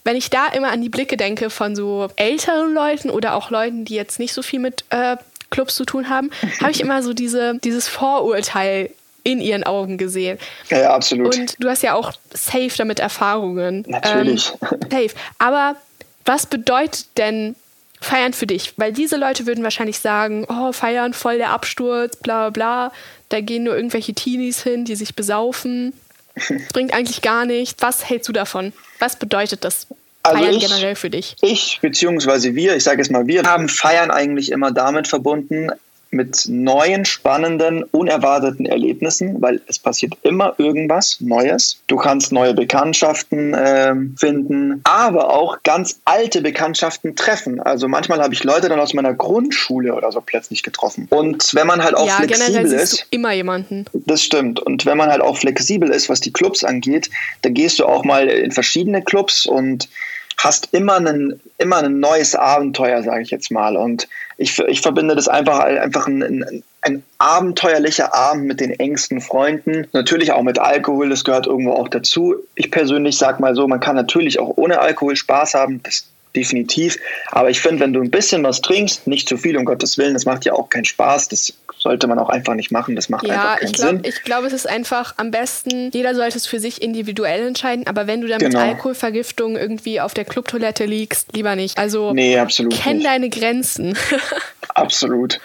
wenn 0.07 0.15
ich 0.15 0.29
da 0.29 0.47
immer 0.47 0.71
an 0.71 0.81
die 0.81 0.87
Blicke 0.87 1.17
denke 1.17 1.49
von 1.49 1.75
so 1.75 2.07
älteren 2.15 2.73
Leuten 2.73 3.09
oder 3.09 3.35
auch 3.35 3.51
Leuten, 3.51 3.83
die 3.83 3.95
jetzt 3.95 4.19
nicht 4.19 4.33
so 4.33 4.41
viel 4.41 4.59
mit 4.59 4.85
äh, 4.89 5.17
Clubs 5.49 5.75
zu 5.75 5.83
tun 5.83 6.07
haben, 6.07 6.31
habe 6.61 6.71
ich 6.71 6.79
immer 6.79 7.03
so 7.03 7.13
diese, 7.13 7.59
dieses 7.61 7.89
Vorurteil 7.89 8.91
in 9.27 9.41
ihren 9.41 9.65
Augen 9.65 9.97
gesehen. 9.97 10.39
Ja, 10.69 10.79
ja, 10.79 10.93
absolut. 10.93 11.37
Und 11.37 11.55
du 11.61 11.69
hast 11.69 11.83
ja 11.83 11.95
auch 11.95 12.13
safe 12.33 12.71
damit 12.77 12.99
Erfahrungen. 12.99 13.83
Natürlich. 13.85 14.53
Ähm, 14.61 14.79
safe. 14.89 15.09
Aber 15.37 15.75
was 16.23 16.45
bedeutet 16.45 17.07
denn 17.17 17.57
Feiern 17.99 18.31
für 18.31 18.47
dich? 18.47 18.73
Weil 18.77 18.93
diese 18.93 19.17
Leute 19.17 19.45
würden 19.45 19.65
wahrscheinlich 19.65 19.99
sagen, 19.99 20.45
oh, 20.47 20.71
Feiern, 20.71 21.13
voll 21.13 21.39
der 21.39 21.49
Absturz, 21.49 22.15
bla 22.15 22.49
bla 22.49 22.87
bla. 22.87 22.91
Da 23.27 23.41
gehen 23.41 23.63
nur 23.63 23.75
irgendwelche 23.75 24.13
Teenies 24.13 24.63
hin, 24.63 24.85
die 24.85 24.95
sich 24.95 25.13
besaufen. 25.13 25.91
Das 26.35 26.49
bringt 26.73 26.93
eigentlich 26.93 27.21
gar 27.21 27.45
nichts. 27.45 27.83
Was 27.83 28.07
hältst 28.09 28.29
du 28.29 28.33
davon? 28.33 28.71
Was 28.99 29.17
bedeutet 29.17 29.65
das 29.65 29.87
also 30.23 30.39
Feiern 30.39 30.55
ich, 30.55 30.65
generell 30.65 30.95
für 30.95 31.09
dich? 31.09 31.35
Ich, 31.41 31.79
beziehungsweise 31.81 32.55
wir, 32.55 32.77
ich 32.77 32.83
sage 32.85 33.01
jetzt 33.01 33.11
mal, 33.11 33.27
wir 33.27 33.43
haben 33.43 33.67
Feiern 33.67 34.09
eigentlich 34.09 34.53
immer 34.53 34.71
damit 34.71 35.09
verbunden, 35.09 35.69
mit 36.11 36.45
neuen, 36.47 37.05
spannenden, 37.05 37.83
unerwarteten 37.83 38.65
Erlebnissen, 38.65 39.41
weil 39.41 39.61
es 39.67 39.79
passiert 39.79 40.13
immer 40.23 40.55
irgendwas 40.57 41.17
Neues. 41.19 41.81
Du 41.87 41.97
kannst 41.97 42.31
neue 42.31 42.53
Bekanntschaften 42.53 43.53
äh, 43.53 43.95
finden, 44.17 44.81
aber 44.83 45.33
auch 45.33 45.63
ganz 45.63 45.99
alte 46.05 46.41
Bekanntschaften 46.41 47.15
treffen. 47.15 47.59
Also 47.59 47.87
manchmal 47.87 48.21
habe 48.21 48.33
ich 48.33 48.43
Leute 48.43 48.69
dann 48.69 48.79
aus 48.79 48.93
meiner 48.93 49.13
Grundschule 49.13 49.93
oder 49.93 50.11
so 50.11 50.21
plötzlich 50.21 50.63
getroffen. 50.63 51.07
Und 51.09 51.53
wenn 51.53 51.67
man 51.67 51.83
halt 51.83 51.95
auch 51.95 52.07
ja, 52.07 52.15
flexibel 52.15 52.65
ist, 52.65 53.05
immer 53.09 53.33
jemanden. 53.33 53.85
Das 53.93 54.23
stimmt. 54.23 54.59
Und 54.59 54.85
wenn 54.85 54.97
man 54.97 55.09
halt 55.09 55.21
auch 55.21 55.37
flexibel 55.37 55.89
ist, 55.89 56.09
was 56.09 56.21
die 56.21 56.31
Clubs 56.31 56.63
angeht, 56.63 57.09
dann 57.41 57.53
gehst 57.53 57.79
du 57.79 57.85
auch 57.85 58.03
mal 58.03 58.27
in 58.27 58.51
verschiedene 58.51 59.01
Clubs 59.01 59.45
und 59.45 59.89
hast 60.37 60.69
immer 60.71 60.97
ein, 60.97 61.39
immer 61.57 61.77
ein 61.77 61.99
neues 61.99 62.35
Abenteuer, 62.35 63.03
sage 63.03 63.23
ich 63.23 63.31
jetzt 63.31 63.51
mal. 63.51 63.75
Und 63.75 64.07
ich, 64.37 64.59
ich 64.59 64.81
verbinde 64.81 65.15
das 65.15 65.27
einfach 65.27 65.59
einfach 65.59 66.07
ein, 66.07 66.21
ein, 66.21 66.63
ein 66.81 67.03
abenteuerlicher 67.17 68.13
Abend 68.13 68.45
mit 68.45 68.59
den 68.59 68.71
engsten 68.71 69.19
Freunden. 69.19 69.87
Natürlich 69.93 70.31
auch 70.31 70.43
mit 70.43 70.59
Alkohol, 70.59 71.09
das 71.09 71.23
gehört 71.23 71.47
irgendwo 71.47 71.73
auch 71.73 71.87
dazu. 71.87 72.35
Ich 72.55 72.69
persönlich 72.69 73.17
sage 73.17 73.41
mal 73.41 73.55
so, 73.55 73.67
man 73.67 73.79
kann 73.79 73.95
natürlich 73.95 74.39
auch 74.39 74.53
ohne 74.55 74.79
Alkohol 74.79 75.15
Spaß 75.15 75.55
haben. 75.55 75.81
Das 75.83 76.05
definitiv. 76.35 76.97
Aber 77.31 77.49
ich 77.49 77.59
finde, 77.59 77.79
wenn 77.81 77.93
du 77.93 78.01
ein 78.01 78.11
bisschen 78.11 78.43
was 78.43 78.61
trinkst, 78.61 79.07
nicht 79.07 79.27
zu 79.27 79.37
viel, 79.37 79.57
um 79.57 79.65
Gottes 79.65 79.97
Willen, 79.97 80.13
das 80.13 80.25
macht 80.25 80.45
ja 80.45 80.53
auch 80.53 80.69
keinen 80.69 80.85
Spaß. 80.85 81.29
Das 81.29 81.53
sollte 81.87 82.07
man 82.07 82.19
auch 82.19 82.27
einfach 82.27 82.53
nicht 82.53 82.69
machen. 82.69 82.97
Das 82.97 83.07
macht 83.07 83.25
ja, 83.25 83.33
einfach 83.33 83.55
keinen 83.59 83.65
ich 83.67 83.73
glaub, 83.73 83.89
Sinn. 83.89 84.01
Ich 84.03 84.23
glaube, 84.23 84.47
es 84.47 84.53
ist 84.53 84.67
einfach 84.67 85.13
am 85.15 85.31
besten, 85.31 85.89
jeder 85.93 86.13
sollte 86.15 86.37
es 86.37 86.45
für 86.45 86.59
sich 86.59 86.81
individuell 86.81 87.47
entscheiden. 87.47 87.87
Aber 87.87 88.07
wenn 88.07 88.19
du 88.19 88.27
dann 88.27 88.39
genau. 88.39 88.59
mit 88.59 88.67
Alkoholvergiftung 88.67 89.55
irgendwie 89.55 90.01
auf 90.01 90.13
der 90.13 90.25
Clubtoilette 90.25 90.83
liegst, 90.83 91.33
lieber 91.33 91.55
nicht. 91.55 91.77
Also 91.77 92.13
nee, 92.13 92.37
absolut 92.37 92.73
kenn 92.73 92.97
nicht. 92.97 93.07
deine 93.07 93.29
Grenzen. 93.29 93.97
absolut. 94.75 95.39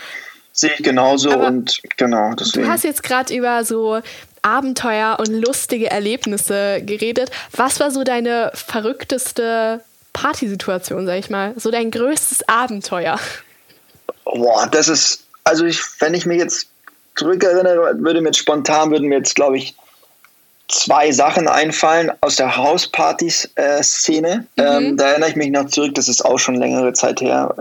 Sehe 0.51 0.73
ich 0.77 0.83
genauso 0.83 1.31
Aber 1.31 1.47
und 1.47 1.81
genau. 1.97 2.35
Deswegen. 2.35 2.67
Du 2.67 2.71
hast 2.71 2.83
jetzt 2.83 3.05
gerade 3.05 3.33
über 3.33 3.65
so 3.65 4.01
Abenteuer 4.43 5.19
und 5.21 5.29
lustige 5.29 5.91
Erlebnisse 5.91 6.83
geredet. 6.83 7.31
Was 7.53 7.79
war 7.79 7.93
so 7.93 8.03
deine 8.03 8.51
verrückteste 8.55 9.81
Partysituation, 10.13 11.07
sag 11.07 11.21
ich 11.21 11.31
mal? 11.31 11.55
So 11.57 11.71
dein 11.71 11.93
größtes 11.93 12.49
Abenteuer? 12.49 13.19
Boah, 14.25 14.67
das 14.67 14.89
ist, 14.89 15.22
also 15.45 15.65
ich, 15.65 15.81
wenn 16.01 16.15
ich 16.15 16.27
mich 16.27 16.39
jetzt 16.39 16.69
zurückerinnere, 17.17 17.97
würde 17.99 18.21
mir 18.21 18.29
jetzt 18.29 18.39
spontan, 18.39 18.91
würden 18.91 19.09
mir 19.09 19.19
jetzt, 19.19 19.35
glaube 19.35 19.59
ich, 19.59 19.75
zwei 20.69 21.13
Sachen 21.13 21.49
einfallen 21.49 22.11
aus 22.23 22.37
der 22.37 22.57
Hauspartys-Szene. 22.57 24.47
Mhm. 24.57 24.63
Ähm, 24.63 24.97
da 24.97 25.11
erinnere 25.11 25.31
ich 25.31 25.37
mich 25.37 25.51
noch 25.51 25.67
zurück, 25.67 25.95
das 25.95 26.09
ist 26.09 26.25
auch 26.25 26.39
schon 26.39 26.55
längere 26.55 26.93
Zeit 26.95 27.21
her. 27.21 27.55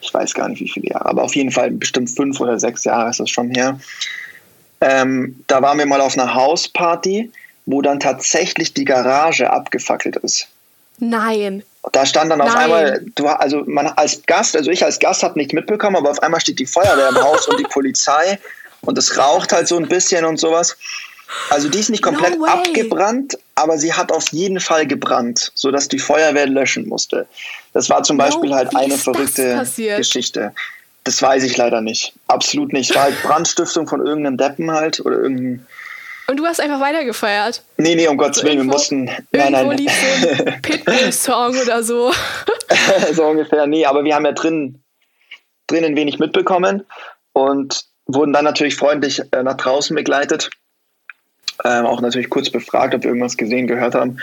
Ich 0.00 0.12
weiß 0.12 0.34
gar 0.34 0.48
nicht, 0.48 0.60
wie 0.60 0.68
viele 0.68 0.88
Jahre, 0.88 1.06
aber 1.06 1.22
auf 1.22 1.34
jeden 1.34 1.50
Fall 1.50 1.70
bestimmt 1.70 2.10
fünf 2.10 2.40
oder 2.40 2.58
sechs 2.60 2.84
Jahre 2.84 3.10
ist 3.10 3.20
das 3.20 3.30
schon 3.30 3.50
her. 3.50 3.80
Ähm, 4.80 5.42
da 5.46 5.62
waren 5.62 5.78
wir 5.78 5.86
mal 5.86 6.00
auf 6.00 6.16
einer 6.16 6.34
Hausparty, 6.34 7.32
wo 7.66 7.82
dann 7.82 8.00
tatsächlich 8.00 8.74
die 8.74 8.84
Garage 8.84 9.50
abgefackelt 9.50 10.16
ist. 10.16 10.48
Nein. 10.98 11.62
Da 11.92 12.06
stand 12.06 12.30
dann 12.30 12.40
auf 12.40 12.52
Nein. 12.52 12.64
einmal, 12.64 13.04
du, 13.14 13.26
also 13.26 13.62
man 13.66 13.86
als 13.88 14.22
Gast, 14.26 14.56
also 14.56 14.70
ich 14.70 14.84
als 14.84 14.98
Gast 14.98 15.22
habe 15.22 15.38
nicht 15.38 15.52
mitbekommen, 15.52 15.96
aber 15.96 16.10
auf 16.10 16.22
einmal 16.22 16.40
steht 16.40 16.58
die 16.58 16.66
Feuerwehr 16.66 17.08
im 17.10 17.22
Haus 17.22 17.48
und 17.48 17.58
die 17.58 17.64
Polizei 17.64 18.38
und 18.82 18.98
es 18.98 19.16
raucht 19.16 19.52
halt 19.52 19.68
so 19.68 19.76
ein 19.76 19.88
bisschen 19.88 20.24
und 20.24 20.38
sowas. 20.38 20.76
Also 21.50 21.68
die 21.68 21.78
ist 21.78 21.90
nicht 21.90 22.02
komplett 22.02 22.38
no 22.38 22.46
abgebrannt, 22.46 23.38
aber 23.54 23.78
sie 23.78 23.92
hat 23.92 24.12
auf 24.12 24.28
jeden 24.28 24.60
Fall 24.60 24.86
gebrannt, 24.86 25.52
sodass 25.54 25.88
die 25.88 25.98
Feuerwehr 25.98 26.46
löschen 26.46 26.88
musste. 26.88 27.26
Das 27.74 27.90
war 27.90 28.02
zum 28.02 28.16
Beispiel 28.16 28.50
no, 28.50 28.56
halt 28.56 28.74
eine 28.74 28.96
verrückte 28.96 29.66
Geschichte. 29.96 30.52
Das 31.04 31.20
weiß 31.22 31.42
ich 31.44 31.56
leider 31.56 31.80
nicht. 31.80 32.14
Absolut 32.28 32.72
nicht. 32.72 32.90
Es 32.90 32.96
war 32.96 33.04
halt 33.04 33.22
Brandstiftung 33.22 33.86
von 33.86 34.04
irgendeinem 34.04 34.36
Deppen 34.36 34.70
halt 34.70 35.00
oder 35.00 35.16
irgendeinem. 35.16 35.66
Und 36.28 36.36
du 36.36 36.44
hast 36.44 36.60
einfach 36.60 36.80
weitergefeiert? 36.80 37.62
Nee, 37.78 37.94
nee, 37.94 38.06
um 38.06 38.18
Gottes 38.18 38.44
Willen, 38.44 38.58
wir 38.58 38.64
mussten. 38.64 39.06
Nein, 39.32 39.52
nein. 39.52 39.70
lief 39.78 39.90
so 39.90 40.44
ein 40.44 40.62
Pitbull-Song 40.62 41.56
oder 41.56 41.82
so. 41.82 42.12
so 43.12 43.24
ungefähr, 43.24 43.66
nee, 43.66 43.86
aber 43.86 44.04
wir 44.04 44.14
haben 44.14 44.26
ja 44.26 44.32
drin, 44.32 44.82
drinnen 45.68 45.96
wenig 45.96 46.18
mitbekommen 46.18 46.84
und 47.32 47.86
wurden 48.04 48.34
dann 48.34 48.44
natürlich 48.44 48.76
freundlich 48.76 49.22
äh, 49.32 49.42
nach 49.42 49.56
draußen 49.56 49.96
begleitet. 49.96 50.50
Ähm, 51.64 51.86
auch 51.86 52.02
natürlich 52.02 52.28
kurz 52.28 52.50
befragt, 52.50 52.94
ob 52.94 53.04
wir 53.04 53.08
irgendwas 53.08 53.38
gesehen, 53.38 53.66
gehört 53.66 53.94
haben. 53.94 54.18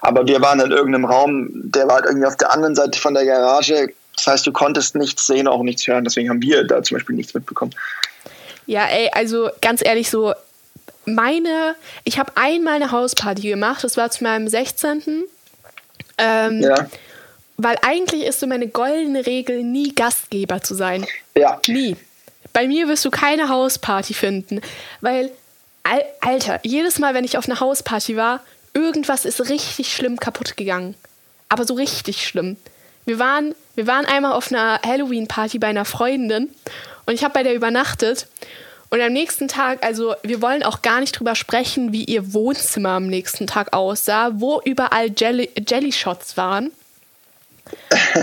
Aber 0.00 0.28
wir 0.28 0.40
waren 0.40 0.60
in 0.60 0.70
irgendeinem 0.70 1.06
Raum, 1.06 1.48
der 1.52 1.88
war 1.88 1.96
halt 1.96 2.06
irgendwie 2.06 2.26
auf 2.26 2.36
der 2.36 2.52
anderen 2.52 2.76
Seite 2.76 3.00
von 3.00 3.14
der 3.14 3.24
Garage. 3.24 3.92
Das 4.14 4.28
heißt, 4.28 4.46
du 4.46 4.52
konntest 4.52 4.94
nichts 4.94 5.26
sehen, 5.26 5.48
auch 5.48 5.62
nichts 5.64 5.88
hören. 5.88 6.04
Deswegen 6.04 6.30
haben 6.30 6.40
wir 6.40 6.64
da 6.64 6.84
zum 6.84 6.96
Beispiel 6.96 7.16
nichts 7.16 7.34
mitbekommen. 7.34 7.74
Ja, 8.66 8.86
ey, 8.86 9.10
also 9.12 9.50
ganz 9.60 9.84
ehrlich, 9.84 10.08
so 10.08 10.34
meine, 11.04 11.74
ich 12.04 12.18
habe 12.18 12.32
einmal 12.36 12.74
eine 12.74 12.90
Hausparty 12.90 13.42
gemacht, 13.42 13.84
das 13.84 13.96
war 13.96 14.10
zu 14.10 14.24
meinem 14.24 14.48
16. 14.48 15.24
Ähm, 16.18 16.62
ja. 16.62 16.86
Weil 17.56 17.76
eigentlich 17.82 18.24
ist 18.24 18.40
so 18.40 18.46
meine 18.46 18.68
goldene 18.68 19.26
Regel, 19.26 19.62
nie 19.62 19.94
Gastgeber 19.94 20.62
zu 20.62 20.74
sein. 20.74 21.06
Ja. 21.36 21.60
Nie. 21.66 21.96
Bei 22.52 22.66
mir 22.66 22.88
wirst 22.88 23.04
du 23.04 23.10
keine 23.10 23.48
Hausparty 23.48 24.14
finden, 24.14 24.60
weil 25.00 25.30
Alter, 26.20 26.60
jedes 26.64 26.98
Mal, 26.98 27.14
wenn 27.14 27.24
ich 27.24 27.38
auf 27.38 27.48
einer 27.48 27.60
Hausparty 27.60 28.16
war, 28.16 28.40
irgendwas 28.74 29.24
ist 29.24 29.48
richtig 29.48 29.94
schlimm 29.94 30.18
kaputt 30.18 30.56
gegangen. 30.56 30.94
Aber 31.48 31.64
so 31.64 31.74
richtig 31.74 32.26
schlimm. 32.26 32.56
Wir 33.06 33.18
waren, 33.18 33.54
wir 33.74 33.86
waren 33.86 34.04
einmal 34.04 34.32
auf 34.32 34.52
einer 34.52 34.80
Halloween-Party 34.84 35.58
bei 35.58 35.68
einer 35.68 35.86
Freundin 35.86 36.50
und 37.06 37.14
ich 37.14 37.24
habe 37.24 37.32
bei 37.32 37.42
der 37.42 37.54
übernachtet. 37.54 38.26
Und 38.90 39.02
am 39.02 39.12
nächsten 39.12 39.48
Tag, 39.48 39.84
also 39.84 40.14
wir 40.22 40.40
wollen 40.40 40.62
auch 40.62 40.80
gar 40.80 41.00
nicht 41.00 41.18
drüber 41.18 41.34
sprechen, 41.34 41.92
wie 41.92 42.04
ihr 42.04 42.32
Wohnzimmer 42.32 42.90
am 42.90 43.06
nächsten 43.06 43.46
Tag 43.46 43.74
aussah, 43.74 44.30
wo 44.34 44.62
überall 44.64 45.10
Jelly, 45.14 45.50
Jelly 45.68 45.92
Shots 45.92 46.36
waren. 46.36 46.70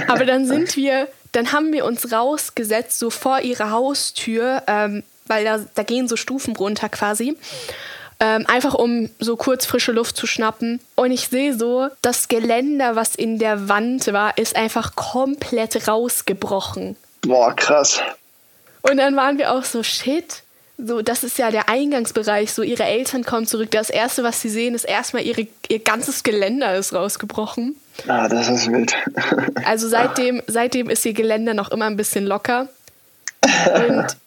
Aber 0.08 0.25
dann 0.25 0.47
sind 0.47 0.75
wir, 0.75 1.08
dann 1.34 1.51
haben 1.51 1.71
wir 1.71 1.86
uns 1.86 2.12
rausgesetzt, 2.12 2.97
so 2.97 3.12
vor 3.12 3.41
ihre 3.41 3.69
Haustür, 3.69 4.63
ähm, 4.65 5.04
weil 5.28 5.43
da, 5.43 5.60
da 5.75 5.84
gehen 5.84 6.08
so 6.08 6.15
Stufen 6.15 6.56
runter 6.56 6.89
quasi. 6.89 7.38
Ähm, 8.19 8.45
einfach 8.47 8.73
um 8.73 9.10
so 9.19 9.36
kurz 9.36 9.65
frische 9.65 9.91
Luft 9.91 10.15
zu 10.15 10.25
schnappen. 10.25 10.80
Und 10.95 11.12
ich 11.12 11.28
sehe 11.28 11.54
so, 11.56 11.89
das 12.01 12.28
Geländer, 12.28 12.95
was 12.95 13.13
in 13.13 13.39
der 13.39 13.67
Wand 13.67 14.12
war, 14.13 14.38
ist 14.38 14.56
einfach 14.56 14.95
komplett 14.95 15.88
rausgebrochen. 15.88 16.95
Boah, 17.21 17.54
krass. 17.54 18.01
Und 18.82 18.97
dann 18.97 19.15
waren 19.15 19.38
wir 19.38 19.51
auch 19.51 19.63
so, 19.63 19.84
shit. 19.84 20.43
So, 20.78 21.02
das 21.02 21.24
ist 21.24 21.38
ja 21.38 21.52
der 21.52 21.70
Eingangsbereich. 21.70 22.52
So, 22.52 22.62
ihre 22.62 22.84
Eltern 22.84 23.24
kommen 23.24 23.48
zurück. 23.48 23.72
Das 23.72 23.90
erste, 23.90 24.24
was 24.24 24.42
sie 24.42 24.50
sehen, 24.50 24.76
ist 24.76 24.84
erstmal 24.84 25.24
ihre, 25.24 25.48
ihr 25.70 25.80
ganzes 25.80 26.24
Geländer 26.24 26.76
ist 26.76 26.94
rausgebrochen. 26.94 27.76
Ah, 28.08 28.28
das 28.28 28.50
ist 28.50 28.70
wild. 28.70 28.94
also 29.66 29.88
seitdem, 29.88 30.42
seitdem 30.48 30.90
ist 30.90 31.06
ihr 31.06 31.14
Geländer 31.14 31.54
noch 31.54 31.72
immer 31.72 31.86
ein 31.86 31.96
bisschen 31.96 32.26
locker. 32.26 32.68
Und 33.42 34.18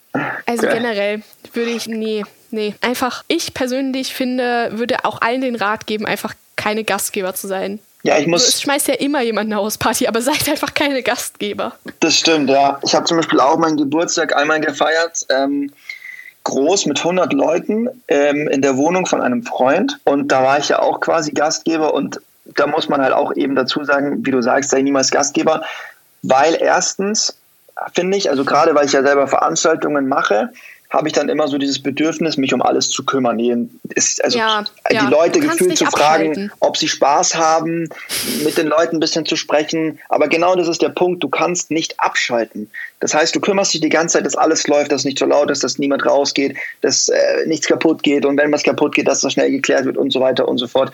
also 0.46 0.66
okay. 0.66 0.76
generell 0.76 1.22
würde 1.52 1.70
ich, 1.70 1.86
nee, 1.86 2.24
nee. 2.50 2.74
Einfach, 2.80 3.24
ich 3.28 3.52
persönlich 3.52 4.14
finde, 4.14 4.70
würde 4.72 5.04
auch 5.04 5.20
allen 5.20 5.42
den 5.42 5.56
Rat 5.56 5.86
geben, 5.86 6.06
einfach 6.06 6.34
keine 6.56 6.84
Gastgeber 6.84 7.34
zu 7.34 7.46
sein. 7.46 7.78
Ja, 8.04 8.16
ich 8.18 8.26
muss. 8.26 8.46
Es 8.46 8.62
schmeißt 8.62 8.88
ja 8.88 8.94
immer 8.94 9.22
jemand 9.22 9.52
eine 9.52 9.56
Hausparty, 9.56 10.06
aber 10.06 10.22
seid 10.22 10.48
einfach 10.48 10.72
keine 10.72 11.02
Gastgeber. 11.02 11.74
Das 12.00 12.16
stimmt, 12.16 12.48
ja. 12.48 12.78
Ich 12.82 12.94
habe 12.94 13.04
zum 13.04 13.16
Beispiel 13.16 13.40
auch 13.40 13.58
meinen 13.58 13.76
Geburtstag 13.76 14.34
einmal 14.36 14.60
gefeiert. 14.60 15.26
Ähm, 15.28 15.72
groß 16.48 16.86
mit 16.86 16.98
100 16.98 17.32
Leuten 17.32 17.88
ähm, 18.08 18.48
in 18.48 18.62
der 18.62 18.76
Wohnung 18.76 19.06
von 19.06 19.20
einem 19.20 19.42
Freund. 19.42 20.00
Und 20.04 20.32
da 20.32 20.42
war 20.42 20.58
ich 20.58 20.70
ja 20.70 20.80
auch 20.80 21.00
quasi 21.00 21.32
Gastgeber. 21.32 21.92
Und 21.92 22.20
da 22.44 22.66
muss 22.66 22.88
man 22.88 23.02
halt 23.02 23.12
auch 23.12 23.34
eben 23.36 23.54
dazu 23.54 23.84
sagen, 23.84 24.24
wie 24.24 24.30
du 24.30 24.40
sagst, 24.40 24.70
sei 24.70 24.82
niemals 24.82 25.10
Gastgeber. 25.10 25.62
Weil 26.22 26.56
erstens 26.58 27.36
finde 27.94 28.16
ich, 28.16 28.30
also 28.30 28.44
gerade 28.44 28.74
weil 28.74 28.86
ich 28.86 28.92
ja 28.92 29.02
selber 29.02 29.28
Veranstaltungen 29.28 30.08
mache, 30.08 30.50
habe 30.90 31.06
ich 31.06 31.12
dann 31.12 31.28
immer 31.28 31.48
so 31.48 31.58
dieses 31.58 31.82
Bedürfnis, 31.82 32.38
mich 32.38 32.54
um 32.54 32.62
alles 32.62 32.88
zu 32.88 33.04
kümmern. 33.04 33.38
Ist, 33.94 34.24
also 34.24 34.38
ja, 34.38 34.64
die 34.90 34.94
ja. 34.94 35.08
Leute 35.08 35.38
gefühlt 35.38 35.76
zu 35.76 35.84
abschalten. 35.84 36.48
fragen, 36.48 36.52
ob 36.60 36.78
sie 36.78 36.88
Spaß 36.88 37.34
haben, 37.34 37.90
mit 38.42 38.56
den 38.56 38.68
Leuten 38.68 38.96
ein 38.96 39.00
bisschen 39.00 39.26
zu 39.26 39.36
sprechen. 39.36 39.98
Aber 40.08 40.28
genau 40.28 40.56
das 40.56 40.66
ist 40.66 40.80
der 40.80 40.88
Punkt, 40.88 41.22
du 41.22 41.28
kannst 41.28 41.70
nicht 41.70 42.00
abschalten. 42.00 42.70
Das 43.00 43.12
heißt, 43.12 43.36
du 43.36 43.40
kümmerst 43.40 43.74
dich 43.74 43.82
die 43.82 43.90
ganze 43.90 44.14
Zeit, 44.14 44.24
dass 44.24 44.34
alles 44.34 44.66
läuft, 44.66 44.90
dass 44.90 45.02
es 45.02 45.04
nicht 45.04 45.18
so 45.18 45.26
laut 45.26 45.50
ist, 45.50 45.62
dass 45.62 45.78
niemand 45.78 46.06
rausgeht, 46.06 46.56
dass 46.80 47.08
äh, 47.08 47.46
nichts 47.46 47.66
kaputt 47.66 48.02
geht 48.02 48.24
und 48.24 48.38
wenn 48.38 48.50
was 48.50 48.62
kaputt 48.62 48.94
geht, 48.94 49.08
dass 49.08 49.20
das 49.20 49.34
schnell 49.34 49.50
geklärt 49.50 49.84
wird 49.84 49.98
und 49.98 50.10
so 50.10 50.20
weiter 50.20 50.48
und 50.48 50.56
so 50.56 50.66
fort. 50.66 50.92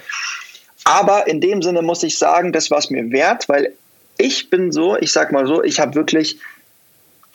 Aber 0.84 1.28
in 1.28 1.40
dem 1.40 1.62
Sinne 1.62 1.82
muss 1.82 2.02
ich 2.02 2.18
sagen, 2.18 2.52
das 2.52 2.70
war 2.70 2.78
es 2.78 2.90
mir 2.90 3.10
wert, 3.12 3.48
weil 3.48 3.72
ich 4.18 4.50
bin 4.50 4.72
so, 4.72 4.96
ich 4.96 5.12
sag 5.12 5.32
mal 5.32 5.46
so, 5.46 5.62
ich 5.62 5.80
habe 5.80 5.94
wirklich 5.94 6.38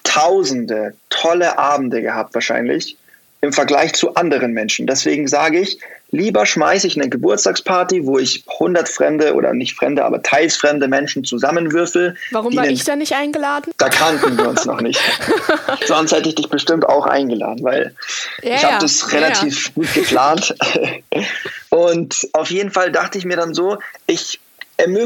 tausende 0.04 0.94
tolle 1.20 1.58
Abende 1.58 2.02
gehabt 2.02 2.34
wahrscheinlich 2.34 2.98
im 3.42 3.54
Vergleich 3.54 3.94
zu 3.94 4.16
anderen 4.16 4.52
Menschen. 4.52 4.86
Deswegen 4.86 5.28
sage 5.28 5.60
ich, 5.62 5.80
lieber 6.12 6.46
schmeiße 6.46 6.88
ich 6.88 6.98
eine 6.98 7.10
Geburtstagsparty, 7.10 8.06
wo 8.06 8.20
ich 8.20 8.44
100 8.48 8.90
fremde 8.90 9.34
oder 9.34 9.54
nicht 9.54 9.76
fremde, 9.76 10.04
aber 10.04 10.22
teils 10.22 10.58
fremde 10.58 10.90
Menschen 10.90 11.24
zusammenwürfel. 11.24 12.18
Warum 12.32 12.54
war 12.56 12.68
ich 12.68 12.84
da 12.84 12.98
nicht 12.98 13.14
eingeladen? 13.14 13.72
Da 13.78 13.88
kannten 13.88 14.38
wir 14.38 14.50
uns 14.50 14.66
noch 14.66 14.82
nicht. 14.82 15.00
Sonst 15.86 16.12
hätte 16.12 16.28
ich 16.28 16.36
dich 16.36 16.50
bestimmt 16.50 16.86
auch 16.86 17.06
eingeladen, 17.06 17.64
weil 17.64 17.96
ja, 18.42 18.56
ich 18.56 18.64
habe 18.64 18.74
ja. 18.74 18.80
das 18.80 19.14
relativ 19.14 19.68
ja. 19.68 19.72
gut 19.76 19.94
geplant. 19.94 20.56
Und 21.70 22.28
auf 22.34 22.50
jeden 22.50 22.72
Fall 22.72 22.92
dachte 22.92 23.18
ich 23.18 23.26
mir 23.26 23.38
dann 23.38 23.54
so, 23.54 23.78
ich 24.08 24.40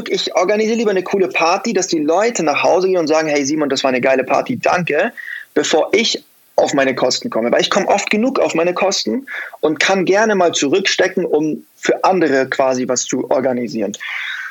ich 0.08 0.36
organisiere 0.36 0.76
lieber 0.76 0.92
eine 0.92 1.02
coole 1.02 1.26
Party, 1.26 1.72
dass 1.72 1.88
die 1.88 1.98
Leute 1.98 2.44
nach 2.44 2.62
Hause 2.62 2.86
gehen 2.86 2.98
und 2.98 3.08
sagen, 3.08 3.28
hey 3.28 3.44
Simon, 3.44 3.68
das 3.68 3.82
war 3.82 3.88
eine 3.88 4.00
geile 4.00 4.22
Party, 4.22 4.56
danke, 4.56 5.12
bevor 5.54 5.88
ich 5.92 6.22
auf 6.56 6.72
meine 6.74 6.94
Kosten 6.94 7.30
komme. 7.30 7.50
Weil 7.50 7.60
ich 7.60 7.70
komme 7.70 7.88
oft 7.88 8.10
genug 8.10 8.38
auf 8.38 8.54
meine 8.54 8.74
Kosten 8.74 9.26
und 9.60 9.80
kann 9.80 10.04
gerne 10.04 10.34
mal 10.34 10.52
zurückstecken, 10.52 11.24
um 11.24 11.64
für 11.76 12.04
andere 12.04 12.48
quasi 12.48 12.86
was 12.88 13.04
zu 13.04 13.30
organisieren. 13.30 13.92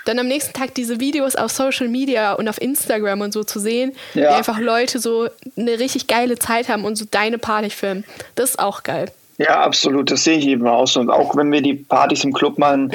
Dann 0.05 0.19
am 0.19 0.27
nächsten 0.27 0.51
Tag 0.51 0.73
diese 0.75 0.99
Videos 0.99 1.35
auf 1.37 1.51
Social 1.51 1.87
Media 1.87 2.33
und 2.33 2.49
auf 2.49 2.59
Instagram 2.61 3.21
und 3.21 3.31
so 3.31 3.45
zu 3.45 3.59
sehen, 3.59 3.93
ja. 4.13 4.23
wie 4.23 4.27
einfach 4.27 4.59
Leute 4.59 4.99
so 4.99 5.29
eine 5.55 5.79
richtig 5.79 6.07
geile 6.07 6.37
Zeit 6.37 6.67
haben 6.67 6.83
und 6.83 6.97
so 6.97 7.05
deine 7.09 7.37
Party 7.37 7.69
filmen. 7.69 8.03
Das 8.35 8.51
ist 8.51 8.59
auch 8.59 8.83
geil. 8.83 9.09
Ja, 9.37 9.61
absolut. 9.61 10.11
Das 10.11 10.25
sehe 10.25 10.37
ich 10.37 10.47
eben 10.47 10.67
aus. 10.67 10.97
Und 10.97 11.09
auch 11.09 11.37
wenn 11.37 11.51
wir 11.51 11.61
die 11.61 11.73
Partys 11.75 12.25
im 12.25 12.33
Club 12.33 12.57
machen, 12.57 12.91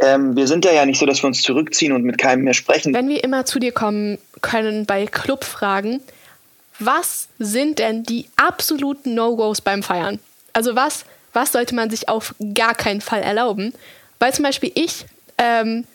ähm, 0.00 0.34
wir 0.34 0.46
sind 0.46 0.64
ja 0.64 0.72
ja 0.72 0.84
nicht 0.84 0.98
so, 0.98 1.06
dass 1.06 1.22
wir 1.22 1.28
uns 1.28 1.42
zurückziehen 1.42 1.92
und 1.92 2.02
mit 2.02 2.18
keinem 2.18 2.42
mehr 2.42 2.54
sprechen. 2.54 2.94
Wenn 2.94 3.08
wir 3.08 3.22
immer 3.22 3.44
zu 3.46 3.60
dir 3.60 3.72
kommen 3.72 4.18
können 4.40 4.86
bei 4.86 5.06
Clubfragen, 5.06 6.00
was 6.80 7.28
sind 7.38 7.78
denn 7.78 8.02
die 8.02 8.28
absoluten 8.36 9.14
No-Gos 9.14 9.60
beim 9.60 9.82
Feiern? 9.82 10.18
Also 10.52 10.74
was, 10.74 11.04
was 11.32 11.52
sollte 11.52 11.74
man 11.74 11.90
sich 11.90 12.08
auf 12.08 12.34
gar 12.54 12.74
keinen 12.74 13.00
Fall 13.00 13.22
erlauben? 13.22 13.72
Weil 14.18 14.34
zum 14.34 14.44
Beispiel 14.44 14.72
ich 14.74 15.04
ähm, 15.38 15.86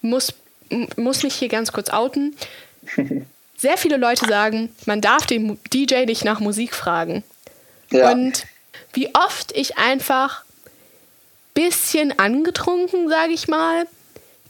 muss, 0.00 0.34
muss 0.96 1.22
mich 1.22 1.34
hier 1.34 1.48
ganz 1.48 1.72
kurz 1.72 1.90
outen. 1.90 2.36
Sehr 3.56 3.76
viele 3.76 3.96
Leute 3.96 4.26
sagen, 4.26 4.74
man 4.86 5.00
darf 5.00 5.26
den 5.26 5.58
DJ 5.72 6.04
nicht 6.04 6.24
nach 6.24 6.40
Musik 6.40 6.74
fragen. 6.74 7.22
Ja. 7.90 8.10
Und 8.10 8.44
wie 8.92 9.14
oft 9.14 9.52
ich 9.52 9.78
einfach 9.78 10.44
bisschen 11.54 12.18
angetrunken, 12.18 13.08
sage 13.08 13.32
ich 13.32 13.46
mal, 13.46 13.86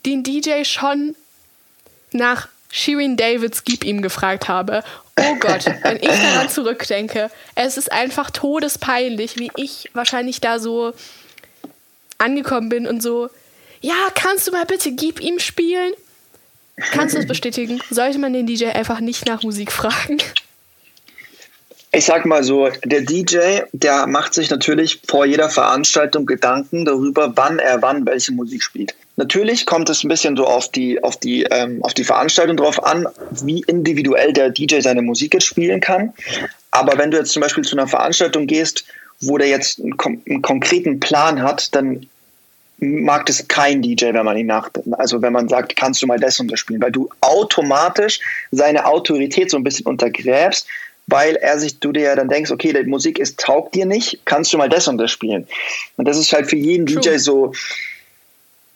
den 0.07 0.23
DJ 0.23 0.65
schon 0.65 1.15
nach 2.13 2.49
Shirin 2.71 3.17
Davids 3.17 3.65
Gib 3.65 3.85
ihm 3.85 4.03
gefragt 4.03 4.49
habe. 4.49 4.83
Oh 5.19 5.35
Gott, 5.41 5.67
wenn 5.83 5.99
ich 5.99 6.09
daran 6.09 6.49
zurückdenke, 6.49 7.31
es 7.55 7.77
ist 7.77 7.93
einfach 7.93 8.31
todespeinlich, 8.31 9.39
wie 9.39 9.51
ich 9.57 9.91
wahrscheinlich 9.93 10.41
da 10.41 10.59
so 10.59 10.95
angekommen 12.19 12.69
bin 12.69 12.87
und 12.87 13.03
so, 13.03 13.29
ja, 13.81 14.09
kannst 14.15 14.47
du 14.47 14.53
mal 14.53 14.65
bitte 14.65 14.93
Gib 14.93 15.21
ihm 15.21 15.39
spielen? 15.39 15.93
Kannst 16.93 17.15
du 17.15 17.19
das 17.19 17.27
bestätigen? 17.27 17.81
Sollte 17.91 18.19
man 18.19 18.33
den 18.33 18.47
DJ 18.47 18.67
einfach 18.67 19.01
nicht 19.01 19.27
nach 19.27 19.43
Musik 19.43 19.71
fragen? 19.71 20.19
Ich 21.95 22.07
sag 22.07 22.25
mal 22.25 22.43
so, 22.43 22.71
der 22.85 23.03
DJ, 23.03 23.61
der 23.73 24.07
macht 24.07 24.33
sich 24.33 24.49
natürlich 24.49 25.03
vor 25.07 25.27
jeder 25.27 25.51
Veranstaltung 25.51 26.25
Gedanken 26.25 26.87
darüber, 26.87 27.33
wann 27.37 27.59
er 27.59 27.83
wann 27.83 28.07
welche 28.07 28.33
Musik 28.33 28.63
spielt. 28.63 28.95
Natürlich 29.17 29.67
kommt 29.67 29.91
es 29.91 30.05
ein 30.05 30.09
bisschen 30.09 30.37
so 30.37 30.47
auf 30.47 30.71
die, 30.71 31.03
auf 31.03 31.19
die, 31.19 31.43
ähm, 31.45 31.83
auf 31.85 31.93
die 31.93 32.05
Veranstaltung 32.05 32.57
drauf 32.57 32.83
an, 32.83 33.07
wie 33.31 33.63
individuell 33.67 34.33
der 34.33 34.51
DJ 34.51 34.81
seine 34.81 35.03
Musik 35.03 35.35
jetzt 35.35 35.47
spielen 35.47 35.81
kann. 35.81 36.13
Aber 36.71 36.97
wenn 36.97 37.11
du 37.11 37.19
jetzt 37.19 37.33
zum 37.33 37.43
Beispiel 37.43 37.65
zu 37.65 37.77
einer 37.77 37.87
Veranstaltung 37.87 38.47
gehst, 38.47 38.85
wo 39.21 39.37
der 39.37 39.49
jetzt 39.49 39.81
einen, 39.81 39.95
einen 40.29 40.43
konkreten 40.43 40.99
Plan 40.99 41.43
hat, 41.43 41.75
dann 41.75 42.07
mag 42.79 43.27
das 43.27 43.47
kein 43.47 43.81
DJ, 43.81 44.07
wenn 44.13 44.25
man 44.25 44.37
ihn 44.37 44.47
nach, 44.47 44.71
also 44.93 45.23
wenn 45.23 45.33
man 45.33 45.49
sagt, 45.49 45.77
kannst 45.77 46.03
du 46.03 46.07
mal 46.07 46.19
das 46.19 46.41
und 46.41 46.51
das 46.51 46.59
spielen, 46.59 46.83
weil 46.83 46.91
du 46.91 47.09
automatisch 47.21 48.19
seine 48.51 48.87
Autorität 48.87 49.51
so 49.51 49.57
ein 49.57 49.63
bisschen 49.63 49.87
untergräbst, 49.87 50.67
weil 51.07 51.37
er 51.37 51.59
sich, 51.59 51.79
du 51.79 51.93
dir 51.93 52.03
ja 52.03 52.17
dann 52.17 52.29
denkst, 52.29 52.51
okay, 52.51 52.73
die 52.73 52.89
Musik 52.89 53.19
ist, 53.19 53.39
taugt 53.39 53.75
dir 53.75 53.87
nicht, 53.87 54.21
kannst 54.25 54.53
du 54.53 54.59
mal 54.59 54.69
das 54.69 54.89
und 54.89 54.99
das 54.99 55.11
spielen. 55.11 55.47
Und 55.97 56.09
das 56.09 56.19
ist 56.19 56.33
halt 56.33 56.49
für 56.49 56.57
jeden 56.57 56.87
True. 56.87 57.01
DJ 57.01 57.19
so 57.19 57.53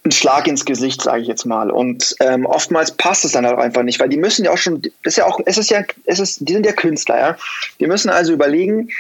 ein 0.07 0.13
Schlag 0.13 0.47
ins 0.47 0.65
Gesicht, 0.65 1.03
sage 1.03 1.23
ich 1.23 1.29
jetzt 1.29 1.45
mal. 1.45 1.71
Und 1.71 2.17
ähm, 2.21 2.47
oftmals 2.47 2.93
passt 2.93 3.25
es 3.25 3.33
dann 3.33 3.45
auch 3.45 3.59
einfach 3.59 3.83
nicht, 3.83 4.01
weil 4.01 4.09
die 4.09 4.17
müssen 4.17 4.45
ja 4.45 4.53
auch 4.53 4.59
schon, 4.59 4.83
das 4.83 5.15
ist 5.15 5.17
ja 5.17 5.27
auch, 5.27 5.41
es 5.45 5.59
ist 5.59 5.71
ja, 5.71 5.83
es 6.05 6.19
ist, 6.19 6.49
die 6.49 6.53
sind 6.55 6.65
ja 6.65 6.73
Künstler, 6.73 7.19
ja. 7.19 7.37
Die 7.81 7.87
müssen 7.87 8.09
also 8.09 8.33
überlegen, 8.33 8.91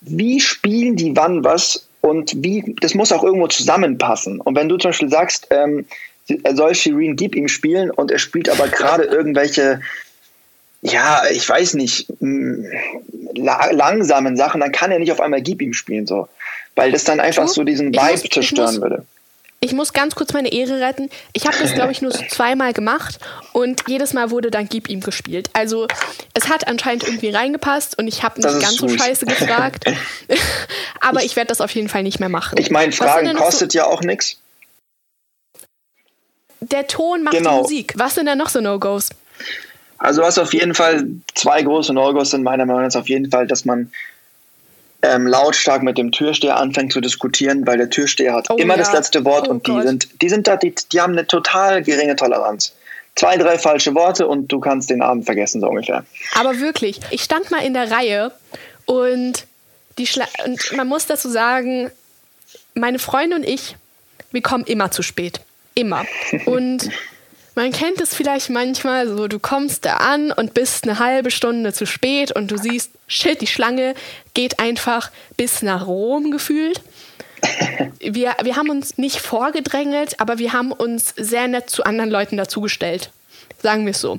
wie 0.00 0.40
spielen 0.40 0.96
die 0.96 1.16
wann 1.16 1.44
was 1.44 1.88
und 2.00 2.42
wie, 2.42 2.74
das 2.80 2.94
muss 2.94 3.12
auch 3.12 3.24
irgendwo 3.24 3.48
zusammenpassen. 3.48 4.40
Und 4.40 4.56
wenn 4.56 4.68
du 4.68 4.76
zum 4.76 4.90
Beispiel 4.90 5.10
sagst, 5.10 5.48
ähm, 5.50 5.86
er 6.42 6.56
soll 6.56 6.74
Shireen 6.74 7.16
Gib 7.16 7.34
ihm 7.34 7.48
spielen 7.48 7.90
und 7.90 8.10
er 8.10 8.18
spielt 8.18 8.48
aber 8.48 8.68
gerade 8.68 9.04
irgendwelche 9.04 9.80
ja, 10.86 11.22
ich 11.30 11.48
weiß 11.48 11.74
nicht, 11.74 12.12
la 12.20 13.70
langsamen 13.70 14.36
Sachen, 14.36 14.60
dann 14.60 14.70
kann 14.70 14.92
er 14.92 14.98
nicht 14.98 15.12
auf 15.12 15.20
einmal 15.20 15.40
Gib 15.40 15.62
ihm 15.62 15.72
spielen, 15.72 16.06
so. 16.06 16.28
Weil 16.76 16.92
das 16.92 17.04
dann 17.04 17.20
einfach 17.20 17.48
so 17.48 17.64
diesen 17.64 17.94
Vibe 17.94 18.28
zerstören 18.28 18.82
würde. 18.82 19.06
Ich 19.64 19.72
muss 19.72 19.94
ganz 19.94 20.14
kurz 20.14 20.34
meine 20.34 20.52
Ehre 20.52 20.78
retten. 20.78 21.08
Ich 21.32 21.46
habe 21.46 21.56
das, 21.58 21.72
glaube 21.72 21.90
ich, 21.90 22.02
nur 22.02 22.12
so 22.12 22.22
zweimal 22.28 22.74
gemacht 22.74 23.18
und 23.54 23.84
jedes 23.88 24.12
Mal 24.12 24.30
wurde 24.30 24.50
dann 24.50 24.68
Gib 24.68 24.90
ihm 24.90 25.00
gespielt. 25.00 25.48
Also 25.54 25.88
es 26.34 26.50
hat 26.50 26.68
anscheinend 26.68 27.04
irgendwie 27.04 27.30
reingepasst 27.30 27.96
und 27.96 28.06
ich 28.06 28.22
habe 28.22 28.42
nicht 28.42 28.60
ganz 28.60 28.76
so 28.76 28.90
scheiße 28.90 29.24
gefragt. 29.24 29.86
Aber 31.00 31.20
ich, 31.20 31.26
ich 31.26 31.36
werde 31.36 31.48
das 31.48 31.62
auf 31.62 31.70
jeden 31.70 31.88
Fall 31.88 32.02
nicht 32.02 32.20
mehr 32.20 32.28
machen. 32.28 32.58
Ich 32.58 32.70
meine, 32.70 32.92
Fragen 32.92 33.34
kostet 33.36 33.72
so 33.72 33.78
ja 33.78 33.86
auch 33.86 34.02
nichts. 34.02 34.36
Der 36.60 36.86
Ton 36.86 37.22
macht 37.22 37.34
genau. 37.34 37.56
die 37.56 37.62
Musik. 37.62 37.94
Was 37.96 38.16
sind 38.16 38.26
denn 38.26 38.36
noch 38.36 38.50
so 38.50 38.60
No-Gos? 38.60 39.08
Also 39.96 40.20
was 40.20 40.36
auf 40.38 40.52
jeden 40.52 40.74
Fall 40.74 41.06
zwei 41.34 41.62
große 41.62 41.94
No-Gos 41.94 42.32
sind 42.32 42.42
meiner 42.42 42.66
Meinung 42.66 42.82
nach 42.82 42.94
auf 42.96 43.08
jeden 43.08 43.30
Fall, 43.30 43.46
dass 43.46 43.64
man 43.64 43.90
ähm, 45.04 45.26
lautstark 45.26 45.82
mit 45.82 45.98
dem 45.98 46.12
Türsteher 46.12 46.56
anfängt 46.56 46.92
zu 46.92 47.00
diskutieren, 47.00 47.66
weil 47.66 47.76
der 47.76 47.90
Türsteher 47.90 48.32
hat 48.32 48.50
oh, 48.50 48.56
immer 48.56 48.74
ja. 48.74 48.78
das 48.78 48.92
letzte 48.92 49.24
Wort 49.24 49.48
oh, 49.48 49.52
und 49.52 49.66
die 49.66 49.72
Gott. 49.72 49.82
sind, 49.82 50.22
die 50.22 50.28
sind 50.28 50.46
da, 50.46 50.56
die, 50.56 50.74
die 50.92 51.00
haben 51.00 51.12
eine 51.12 51.26
total 51.26 51.82
geringe 51.82 52.16
Toleranz. 52.16 52.74
Zwei, 53.16 53.36
drei 53.36 53.58
falsche 53.58 53.94
Worte 53.94 54.26
und 54.26 54.48
du 54.48 54.58
kannst 54.58 54.90
den 54.90 55.02
Abend 55.02 55.26
vergessen, 55.26 55.60
so 55.60 55.68
ungefähr. 55.68 56.04
Aber 56.34 56.58
wirklich, 56.58 57.00
ich 57.10 57.22
stand 57.22 57.50
mal 57.50 57.62
in 57.62 57.74
der 57.74 57.90
Reihe 57.90 58.32
und, 58.86 59.46
die 59.98 60.06
Schla 60.06 60.26
und 60.44 60.72
man 60.76 60.88
muss 60.88 61.06
dazu 61.06 61.28
sagen, 61.28 61.90
meine 62.74 62.98
Freunde 62.98 63.36
und 63.36 63.44
ich, 63.44 63.76
wir 64.32 64.42
kommen 64.42 64.64
immer 64.64 64.90
zu 64.90 65.02
spät. 65.02 65.40
Immer. 65.76 66.04
Und 66.46 66.88
man 67.54 67.72
kennt 67.72 68.00
es 68.00 68.14
vielleicht 68.14 68.50
manchmal, 68.50 69.08
so 69.08 69.28
du 69.28 69.38
kommst 69.38 69.84
da 69.84 69.96
an 69.98 70.32
und 70.32 70.54
bist 70.54 70.84
eine 70.84 70.98
halbe 70.98 71.30
Stunde 71.30 71.72
zu 71.72 71.86
spät 71.86 72.32
und 72.32 72.50
du 72.50 72.58
siehst, 72.58 72.90
shit, 73.06 73.40
die 73.40 73.46
Schlange 73.46 73.94
geht 74.34 74.58
einfach 74.58 75.10
bis 75.36 75.62
nach 75.62 75.86
Rom 75.86 76.30
gefühlt. 76.30 76.80
Wir, 78.00 78.34
wir 78.42 78.56
haben 78.56 78.70
uns 78.70 78.98
nicht 78.98 79.20
vorgedrängelt, 79.20 80.18
aber 80.20 80.38
wir 80.38 80.52
haben 80.52 80.72
uns 80.72 81.14
sehr 81.16 81.46
nett 81.46 81.70
zu 81.70 81.84
anderen 81.84 82.10
Leuten 82.10 82.36
dazugestellt. 82.36 83.10
Sagen 83.62 83.84
wir 83.84 83.90
es 83.90 84.00
so. 84.00 84.18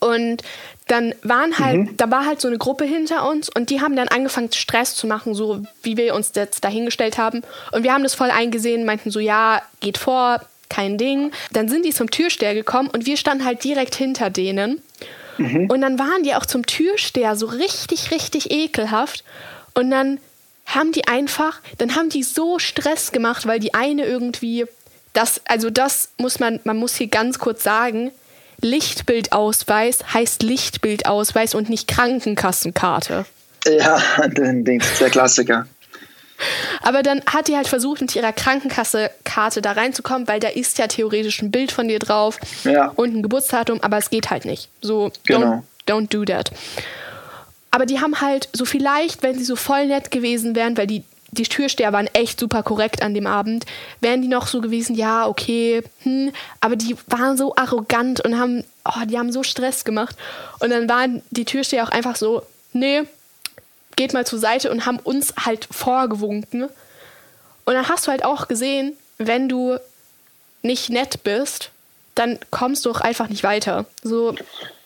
Und 0.00 0.42
dann 0.88 1.14
waren 1.22 1.58
halt, 1.58 1.76
mhm. 1.76 1.96
da 1.96 2.10
war 2.10 2.26
halt 2.26 2.40
so 2.40 2.48
eine 2.48 2.58
Gruppe 2.58 2.84
hinter 2.84 3.28
uns 3.28 3.48
und 3.48 3.70
die 3.70 3.80
haben 3.80 3.96
dann 3.96 4.08
angefangen, 4.08 4.50
Stress 4.52 4.94
zu 4.94 5.06
machen, 5.06 5.34
so 5.34 5.62
wie 5.82 5.96
wir 5.96 6.14
uns 6.14 6.32
jetzt 6.34 6.64
dahingestellt 6.64 7.18
haben. 7.18 7.42
Und 7.72 7.82
wir 7.82 7.92
haben 7.92 8.02
das 8.02 8.14
voll 8.14 8.30
eingesehen, 8.30 8.84
meinten 8.84 9.10
so, 9.10 9.20
ja, 9.20 9.62
geht 9.80 9.98
vor, 9.98 10.40
kein 10.72 10.98
Ding. 10.98 11.30
Dann 11.52 11.68
sind 11.68 11.84
die 11.84 11.92
zum 11.92 12.10
Türsteher 12.10 12.54
gekommen 12.54 12.88
und 12.88 13.06
wir 13.06 13.16
standen 13.16 13.44
halt 13.44 13.62
direkt 13.62 13.94
hinter 13.94 14.30
denen. 14.30 14.82
Mhm. 15.38 15.70
Und 15.70 15.80
dann 15.80 15.98
waren 15.98 16.22
die 16.22 16.34
auch 16.34 16.46
zum 16.46 16.66
Türsteher 16.66 17.36
so 17.36 17.46
richtig, 17.46 18.10
richtig 18.10 18.50
ekelhaft. 18.50 19.24
Und 19.74 19.90
dann 19.90 20.18
haben 20.66 20.92
die 20.92 21.06
einfach, 21.06 21.60
dann 21.78 21.96
haben 21.96 22.08
die 22.08 22.22
so 22.22 22.58
Stress 22.58 23.12
gemacht, 23.12 23.46
weil 23.46 23.60
die 23.60 23.74
eine 23.74 24.04
irgendwie, 24.04 24.64
das, 25.12 25.40
also 25.46 25.70
das 25.70 26.10
muss 26.18 26.38
man, 26.40 26.60
man 26.64 26.76
muss 26.76 26.96
hier 26.96 27.08
ganz 27.08 27.38
kurz 27.38 27.62
sagen, 27.62 28.10
Lichtbildausweis 28.60 30.14
heißt 30.14 30.42
Lichtbildausweis 30.42 31.54
und 31.54 31.68
nicht 31.68 31.88
Krankenkassenkarte. 31.88 33.26
Ja, 33.66 34.02
der 34.28 35.10
Klassiker. 35.10 35.66
Aber 36.82 37.02
dann 37.02 37.22
hat 37.26 37.48
die 37.48 37.56
halt 37.56 37.68
versucht, 37.68 38.00
mit 38.00 38.14
ihrer 38.14 38.32
Krankenkasse-Karte 38.32 39.62
da 39.62 39.72
reinzukommen, 39.72 40.28
weil 40.28 40.40
da 40.40 40.48
ist 40.48 40.78
ja 40.78 40.86
theoretisch 40.86 41.42
ein 41.42 41.50
Bild 41.50 41.72
von 41.72 41.88
dir 41.88 41.98
drauf 41.98 42.38
ja. 42.64 42.92
und 42.96 43.14
ein 43.14 43.22
Geburtsdatum, 43.22 43.80
aber 43.82 43.98
es 43.98 44.10
geht 44.10 44.30
halt 44.30 44.44
nicht. 44.44 44.68
So, 44.80 45.10
genau. 45.24 45.62
don't, 45.86 46.06
don't 46.06 46.08
do 46.08 46.24
that. 46.24 46.50
Aber 47.70 47.86
die 47.86 48.00
haben 48.00 48.20
halt 48.20 48.48
so 48.52 48.64
vielleicht, 48.64 49.22
wenn 49.22 49.36
sie 49.36 49.44
so 49.44 49.56
voll 49.56 49.86
nett 49.86 50.10
gewesen 50.10 50.54
wären, 50.54 50.76
weil 50.76 50.86
die, 50.86 51.04
die 51.30 51.44
Türsteher 51.44 51.92
waren 51.92 52.06
echt 52.12 52.38
super 52.38 52.62
korrekt 52.62 53.02
an 53.02 53.14
dem 53.14 53.26
Abend, 53.26 53.64
wären 54.00 54.20
die 54.20 54.28
noch 54.28 54.46
so 54.46 54.60
gewesen, 54.60 54.94
ja, 54.94 55.26
okay, 55.26 55.82
hm, 56.02 56.32
aber 56.60 56.76
die 56.76 56.94
waren 57.06 57.38
so 57.38 57.56
arrogant 57.56 58.20
und 58.20 58.38
haben, 58.38 58.64
oh, 58.84 59.06
die 59.06 59.18
haben 59.18 59.32
so 59.32 59.42
Stress 59.42 59.84
gemacht. 59.84 60.16
Und 60.60 60.70
dann 60.70 60.86
waren 60.88 61.22
die 61.30 61.46
Türsteher 61.46 61.84
auch 61.84 61.88
einfach 61.88 62.16
so, 62.16 62.42
nee, 62.74 63.04
geht 63.96 64.12
mal 64.12 64.26
zur 64.26 64.38
Seite 64.38 64.70
und 64.70 64.86
haben 64.86 64.98
uns 64.98 65.34
halt 65.44 65.68
vorgewunken. 65.70 66.64
Und 67.64 67.74
dann 67.74 67.88
hast 67.88 68.06
du 68.06 68.10
halt 68.10 68.24
auch 68.24 68.48
gesehen, 68.48 68.94
wenn 69.18 69.48
du 69.48 69.78
nicht 70.62 70.90
nett 70.90 71.22
bist, 71.24 71.70
dann 72.14 72.38
kommst 72.50 72.84
du 72.84 72.90
auch 72.90 73.00
einfach 73.00 73.28
nicht 73.28 73.42
weiter. 73.42 73.86
So, 74.02 74.34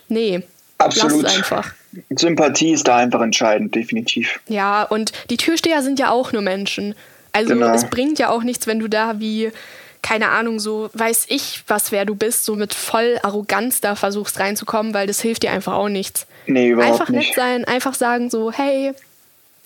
nee. 0.08 0.42
Absolut. 0.78 1.22
Lass 1.22 1.32
es 1.32 1.38
einfach. 1.38 1.74
Sympathie 2.10 2.72
ist 2.72 2.86
da 2.86 2.96
einfach 2.96 3.22
entscheidend, 3.22 3.74
definitiv. 3.74 4.40
Ja, 4.48 4.82
und 4.82 5.12
die 5.30 5.38
Türsteher 5.38 5.82
sind 5.82 5.98
ja 5.98 6.10
auch 6.10 6.32
nur 6.32 6.42
Menschen. 6.42 6.94
Also 7.32 7.54
genau. 7.54 7.72
es 7.74 7.88
bringt 7.88 8.18
ja 8.18 8.28
auch 8.30 8.42
nichts, 8.42 8.66
wenn 8.66 8.78
du 8.78 8.88
da 8.88 9.18
wie, 9.20 9.50
keine 10.06 10.28
Ahnung, 10.28 10.60
so 10.60 10.88
weiß 10.92 11.26
ich, 11.30 11.64
was 11.66 11.90
wer 11.90 12.04
du 12.04 12.14
bist, 12.14 12.44
so 12.44 12.54
mit 12.54 12.74
voll 12.74 13.18
Arroganz 13.24 13.80
da 13.80 13.96
versuchst 13.96 14.38
reinzukommen, 14.38 14.94
weil 14.94 15.08
das 15.08 15.20
hilft 15.20 15.42
dir 15.42 15.50
einfach 15.50 15.72
auch 15.72 15.88
nichts. 15.88 16.28
Nee, 16.46 16.68
überhaupt 16.68 16.92
einfach 16.92 17.08
nicht. 17.08 17.30
nett 17.30 17.34
sein, 17.34 17.64
einfach 17.64 17.94
sagen 17.94 18.30
so, 18.30 18.52
hey, 18.52 18.92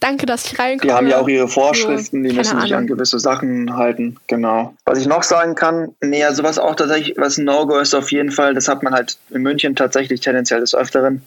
danke, 0.01 0.25
dass 0.25 0.47
ich 0.47 0.59
reinkomme. 0.59 0.91
Die 0.91 0.97
haben 0.97 1.09
ja 1.09 1.21
auch 1.21 1.29
ihre 1.29 1.47
Vorschriften, 1.47 2.23
die 2.25 2.33
müssen 2.33 2.53
Ahnung. 2.53 2.63
sich 2.63 2.75
an 2.75 2.87
gewisse 2.87 3.19
Sachen 3.19 3.77
halten, 3.77 4.17
genau. 4.29 4.73
Was 4.87 4.99
ich 4.99 5.07
noch 5.07 5.25
sagen 5.25 5.57
kann, 5.57 5.95
nee, 6.01 6.25
also 6.25 6.43
was 6.43 6.59
auch 6.59 6.75
tatsächlich, 6.75 7.19
was 7.19 7.37
ein 7.37 7.45
No-Go 7.45 7.79
ist 7.79 7.95
auf 7.95 8.11
jeden 8.11 8.31
Fall, 8.31 8.55
das 8.55 8.67
hat 8.67 8.83
man 8.83 8.95
halt 8.95 9.19
in 9.29 9.43
München 9.43 9.77
tatsächlich 9.77 10.23
tendenziell 10.23 10.61
des 10.61 10.75
Öfteren, 10.75 11.23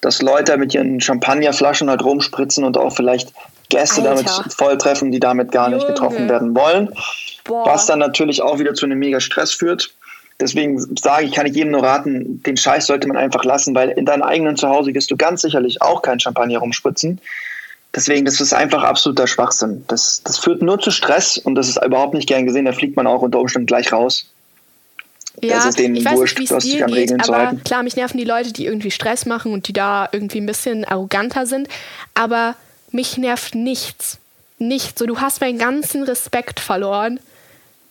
dass 0.00 0.22
Leute 0.22 0.56
mit 0.56 0.74
ihren 0.74 1.00
Champagnerflaschen 1.00 1.88
halt 1.88 2.02
rumspritzen 2.02 2.64
und 2.64 2.76
auch 2.76 2.96
vielleicht 2.96 3.32
Gäste 3.68 4.02
Alter. 4.02 4.24
damit 4.24 4.52
volltreffen, 4.54 5.12
die 5.12 5.20
damit 5.20 5.52
gar 5.52 5.66
Junge. 5.66 5.76
nicht 5.76 5.86
getroffen 5.86 6.28
werden 6.28 6.54
wollen. 6.56 6.90
Boah. 7.46 7.66
Was 7.66 7.86
dann 7.86 7.98
natürlich 7.98 8.42
auch 8.42 8.58
wieder 8.58 8.74
zu 8.74 8.86
einem 8.86 8.98
mega 8.98 9.20
Stress 9.20 9.52
führt. 9.52 9.94
Deswegen 10.38 10.78
sage 10.96 11.24
ich, 11.24 11.32
kann 11.32 11.46
ich 11.46 11.54
jedem 11.54 11.72
nur 11.72 11.82
raten, 11.82 12.42
den 12.42 12.56
Scheiß 12.56 12.86
sollte 12.86 13.08
man 13.08 13.16
einfach 13.16 13.44
lassen, 13.44 13.74
weil 13.74 13.90
in 13.90 14.04
deinem 14.04 14.22
eigenen 14.22 14.56
Zuhause 14.56 14.92
wirst 14.92 15.10
du 15.10 15.16
ganz 15.16 15.40
sicherlich 15.40 15.80
auch 15.80 16.02
kein 16.02 16.20
Champagner 16.20 16.58
rumspritzen. 16.58 17.20
Deswegen, 17.94 18.26
das 18.26 18.40
ist 18.42 18.52
einfach 18.52 18.82
absoluter 18.82 19.26
Schwachsinn. 19.26 19.84
Das, 19.88 20.20
das 20.22 20.38
führt 20.38 20.60
nur 20.60 20.78
zu 20.78 20.90
Stress 20.90 21.38
und 21.38 21.54
das 21.54 21.68
ist 21.68 21.82
überhaupt 21.82 22.12
nicht 22.12 22.28
gern 22.28 22.44
gesehen. 22.44 22.66
Da 22.66 22.72
fliegt 22.72 22.96
man 22.96 23.06
auch 23.06 23.22
unter 23.22 23.38
Umständen 23.38 23.66
gleich 23.66 23.90
raus. 23.90 24.26
Ja, 25.40 25.56
das 25.56 25.66
ist 25.66 25.78
denen 25.78 25.96
ich 25.96 26.04
weiß 26.04 26.16
wurscht, 26.16 26.38
nicht, 26.38 26.60
sich 26.60 26.82
an 26.82 26.92
Regeln 26.92 27.18
geht, 27.18 27.26
zu 27.26 27.34
halten. 27.34 27.62
Klar, 27.64 27.82
mich 27.82 27.96
nerven 27.96 28.18
die 28.18 28.24
Leute, 28.24 28.52
die 28.52 28.66
irgendwie 28.66 28.90
Stress 28.90 29.24
machen 29.24 29.52
und 29.52 29.68
die 29.68 29.72
da 29.72 30.08
irgendwie 30.12 30.40
ein 30.40 30.46
bisschen 30.46 30.84
arroganter 30.84 31.46
sind. 31.46 31.68
Aber 32.14 32.54
mich 32.90 33.16
nervt 33.16 33.54
nichts. 33.54 34.18
Nichts. 34.58 34.98
So, 34.98 35.06
du 35.06 35.20
hast 35.20 35.40
meinen 35.40 35.58
ganzen 35.58 36.02
Respekt 36.02 36.60
verloren, 36.60 37.20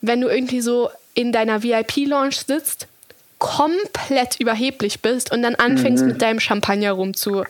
wenn 0.07 0.21
du 0.21 0.27
irgendwie 0.27 0.61
so 0.61 0.89
in 1.13 1.31
deiner 1.31 1.63
VIP-Lounge 1.63 2.35
sitzt, 2.45 2.87
komplett 3.39 4.39
überheblich 4.39 5.01
bist 5.01 5.31
und 5.31 5.41
dann 5.41 5.55
anfängst 5.55 6.03
mhm. 6.03 6.11
mit 6.11 6.21
deinem 6.21 6.39
Champagner 6.39 6.91
rumzu. 6.91 7.43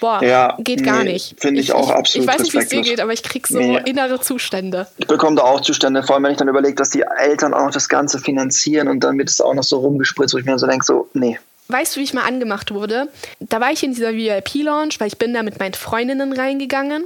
Boah, 0.00 0.22
ja, 0.24 0.56
geht 0.58 0.82
gar 0.82 1.04
nee, 1.04 1.12
nicht. 1.12 1.34
Finde 1.38 1.60
ich, 1.60 1.68
ich, 1.68 1.74
auch 1.74 1.90
absolut 1.90 2.26
Ich 2.26 2.34
weiß 2.34 2.42
nicht, 2.42 2.54
wie 2.54 2.58
es 2.58 2.68
dir 2.68 2.80
geht, 2.80 3.00
aber 3.00 3.12
ich 3.12 3.22
krieg 3.22 3.46
so 3.46 3.58
nee. 3.58 3.82
innere 3.84 4.18
Zustände. 4.20 4.86
Ich 4.96 5.06
bekomme 5.06 5.36
da 5.36 5.42
auch 5.42 5.60
Zustände, 5.60 6.02
vor 6.02 6.14
allem 6.14 6.24
wenn 6.24 6.32
ich 6.32 6.38
dann 6.38 6.48
überlege, 6.48 6.74
dass 6.74 6.88
die 6.90 7.04
Eltern 7.18 7.52
auch 7.52 7.66
noch 7.66 7.70
das 7.70 7.88
Ganze 7.88 8.18
finanzieren 8.18 8.88
und 8.88 9.00
dann 9.04 9.18
wird 9.18 9.28
es 9.28 9.42
auch 9.42 9.52
noch 9.52 9.62
so 9.62 9.78
rumgespritzt, 9.78 10.32
wo 10.32 10.38
ich 10.38 10.46
mir 10.46 10.58
so 10.58 10.66
denke, 10.66 10.86
so, 10.86 11.08
nee. 11.12 11.38
Weißt 11.68 11.94
du, 11.94 12.00
wie 12.00 12.04
ich 12.04 12.14
mal 12.14 12.24
angemacht 12.24 12.72
wurde? 12.72 13.08
Da 13.40 13.60
war 13.60 13.70
ich 13.70 13.82
in 13.82 13.92
dieser 13.92 14.12
VIP-Lounge, 14.12 14.94
weil 14.98 15.08
ich 15.08 15.18
bin 15.18 15.34
da 15.34 15.42
mit 15.42 15.60
meinen 15.60 15.74
Freundinnen 15.74 16.32
reingegangen. 16.32 17.04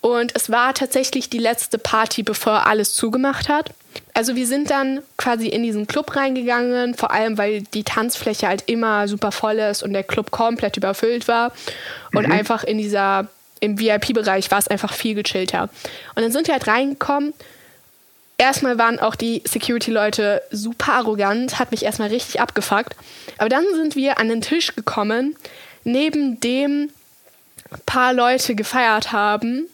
Und 0.00 0.34
es 0.34 0.50
war 0.50 0.72
tatsächlich 0.72 1.28
die 1.28 1.38
letzte 1.38 1.78
Party, 1.78 2.22
bevor 2.22 2.66
alles 2.66 2.94
zugemacht 2.94 3.48
hat. 3.48 3.70
Also 4.14 4.34
wir 4.34 4.46
sind 4.46 4.70
dann 4.70 5.02
quasi 5.18 5.48
in 5.48 5.62
diesen 5.62 5.86
Club 5.86 6.16
reingegangen, 6.16 6.94
vor 6.94 7.10
allem 7.10 7.36
weil 7.36 7.62
die 7.62 7.84
Tanzfläche 7.84 8.48
halt 8.48 8.64
immer 8.66 9.08
super 9.08 9.30
voll 9.30 9.58
ist 9.58 9.82
und 9.82 9.92
der 9.92 10.02
Club 10.02 10.30
komplett 10.30 10.76
überfüllt 10.76 11.28
war. 11.28 11.52
Und 12.14 12.26
mhm. 12.26 12.32
einfach 12.32 12.64
in 12.64 12.78
dieser, 12.78 13.28
im 13.60 13.78
VIP-Bereich 13.78 14.50
war 14.50 14.58
es 14.58 14.68
einfach 14.68 14.92
viel 14.92 15.14
gechillter. 15.14 15.68
Und 16.14 16.22
dann 16.22 16.32
sind 16.32 16.46
wir 16.46 16.54
halt 16.54 16.66
reingekommen. 16.66 17.34
Erstmal 18.38 18.78
waren 18.78 18.98
auch 18.98 19.16
die 19.16 19.42
Security-Leute 19.46 20.42
super 20.50 20.94
arrogant, 20.94 21.58
hat 21.58 21.72
mich 21.72 21.84
erstmal 21.84 22.08
richtig 22.08 22.40
abgefuckt. 22.40 22.96
Aber 23.36 23.50
dann 23.50 23.64
sind 23.74 23.96
wir 23.96 24.18
an 24.18 24.30
den 24.30 24.40
Tisch 24.40 24.74
gekommen, 24.74 25.36
neben 25.84 26.40
dem 26.40 26.88
paar 27.84 28.14
Leute 28.14 28.54
gefeiert 28.54 29.12
haben 29.12 29.68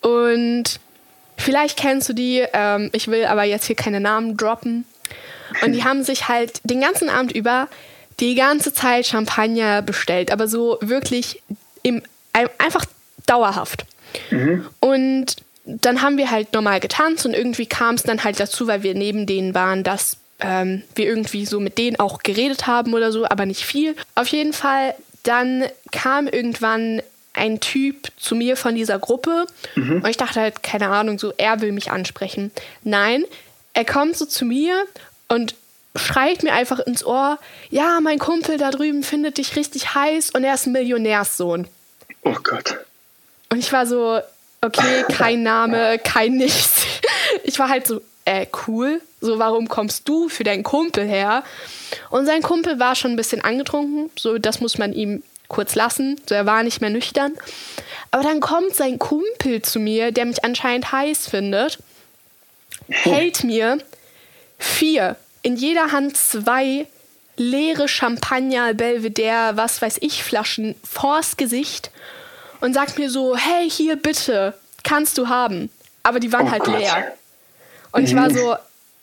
und 0.00 0.64
vielleicht 1.36 1.78
kennst 1.78 2.08
du 2.08 2.12
die, 2.12 2.44
ähm, 2.52 2.90
ich 2.92 3.08
will 3.08 3.24
aber 3.24 3.44
jetzt 3.44 3.66
hier 3.66 3.76
keine 3.76 4.00
Namen 4.00 4.36
droppen. 4.36 4.84
Und 5.64 5.72
die 5.72 5.84
haben 5.84 6.04
sich 6.04 6.28
halt 6.28 6.60
den 6.64 6.80
ganzen 6.80 7.08
Abend 7.08 7.32
über 7.32 7.68
die 8.20 8.34
ganze 8.34 8.72
Zeit 8.72 9.06
Champagner 9.06 9.82
bestellt, 9.82 10.30
aber 10.30 10.46
so 10.46 10.78
wirklich 10.80 11.42
im, 11.82 12.02
einfach 12.58 12.84
dauerhaft. 13.26 13.86
Mhm. 14.30 14.66
Und 14.80 15.36
dann 15.64 16.02
haben 16.02 16.16
wir 16.18 16.30
halt 16.30 16.52
normal 16.52 16.80
getanzt 16.80 17.24
und 17.26 17.34
irgendwie 17.34 17.66
kam 17.66 17.94
es 17.94 18.02
dann 18.02 18.24
halt 18.24 18.40
dazu, 18.40 18.66
weil 18.66 18.82
wir 18.82 18.94
neben 18.94 19.26
denen 19.26 19.54
waren, 19.54 19.84
dass 19.84 20.16
ähm, 20.40 20.82
wir 20.94 21.06
irgendwie 21.06 21.46
so 21.46 21.60
mit 21.60 21.78
denen 21.78 21.98
auch 22.00 22.22
geredet 22.22 22.66
haben 22.66 22.94
oder 22.94 23.12
so, 23.12 23.26
aber 23.26 23.46
nicht 23.46 23.64
viel. 23.64 23.94
Auf 24.14 24.28
jeden 24.28 24.52
Fall, 24.52 24.94
dann 25.22 25.64
kam 25.92 26.26
irgendwann 26.26 27.02
ein 27.32 27.60
Typ 27.60 28.08
zu 28.16 28.34
mir 28.34 28.56
von 28.56 28.74
dieser 28.74 28.98
Gruppe 28.98 29.46
mhm. 29.76 30.02
und 30.02 30.08
ich 30.08 30.16
dachte 30.16 30.40
halt, 30.40 30.62
keine 30.62 30.88
Ahnung, 30.88 31.18
so 31.18 31.32
er 31.36 31.60
will 31.60 31.72
mich 31.72 31.90
ansprechen. 31.90 32.50
Nein, 32.82 33.24
er 33.72 33.84
kommt 33.84 34.16
so 34.16 34.26
zu 34.26 34.44
mir 34.44 34.84
und 35.28 35.54
schreit 35.96 36.42
mir 36.42 36.52
einfach 36.52 36.78
ins 36.80 37.04
Ohr, 37.04 37.38
ja, 37.70 38.00
mein 38.00 38.18
Kumpel 38.18 38.58
da 38.58 38.70
drüben 38.70 39.02
findet 39.02 39.38
dich 39.38 39.56
richtig 39.56 39.94
heiß 39.94 40.30
und 40.30 40.44
er 40.44 40.54
ist 40.54 40.66
ein 40.66 40.72
Millionärssohn. 40.72 41.68
Oh 42.22 42.36
Gott. 42.42 42.78
Und 43.50 43.58
ich 43.58 43.72
war 43.72 43.86
so, 43.86 44.20
okay, 44.60 45.04
kein 45.12 45.42
Name, 45.42 45.98
kein 45.98 46.36
nichts. 46.36 46.84
Ich 47.44 47.58
war 47.58 47.68
halt 47.68 47.86
so, 47.86 48.00
äh, 48.24 48.46
cool. 48.66 49.00
So, 49.20 49.38
warum 49.38 49.68
kommst 49.68 50.08
du 50.08 50.28
für 50.28 50.44
deinen 50.44 50.62
Kumpel 50.62 51.06
her? 51.06 51.42
Und 52.10 52.26
sein 52.26 52.42
Kumpel 52.42 52.78
war 52.78 52.94
schon 52.94 53.12
ein 53.12 53.16
bisschen 53.16 53.42
angetrunken. 53.42 54.10
So, 54.18 54.38
das 54.38 54.60
muss 54.60 54.78
man 54.78 54.92
ihm 54.92 55.22
kurz 55.50 55.74
lassen. 55.74 56.18
So, 56.26 56.34
er 56.34 56.46
war 56.46 56.62
nicht 56.62 56.80
mehr 56.80 56.88
nüchtern. 56.88 57.34
Aber 58.10 58.22
dann 58.22 58.40
kommt 58.40 58.74
sein 58.74 58.98
Kumpel 58.98 59.60
zu 59.60 59.78
mir, 59.78 60.12
der 60.12 60.24
mich 60.24 60.42
anscheinend 60.42 60.90
heiß 60.90 61.28
findet, 61.28 61.78
hält 62.88 63.44
mir 63.44 63.78
vier, 64.58 65.16
in 65.42 65.56
jeder 65.56 65.92
Hand 65.92 66.16
zwei 66.16 66.86
leere 67.36 67.88
Champagner, 67.88 68.74
Belvedere, 68.74 69.56
was 69.56 69.80
weiß 69.80 69.98
ich, 70.00 70.22
Flaschen 70.22 70.74
vors 70.84 71.36
Gesicht 71.36 71.90
und 72.60 72.74
sagt 72.74 72.98
mir 72.98 73.10
so, 73.10 73.36
hey, 73.36 73.68
hier 73.70 73.96
bitte, 73.96 74.54
kannst 74.84 75.16
du 75.16 75.28
haben. 75.28 75.70
Aber 76.02 76.20
die 76.20 76.32
waren 76.32 76.48
oh 76.48 76.50
halt 76.50 76.64
Gott. 76.64 76.78
leer. 76.78 77.12
Und 77.92 78.02
mhm. 78.02 78.06
ich 78.06 78.16
war 78.16 78.28
mhm. 78.28 78.36
so, 78.36 78.56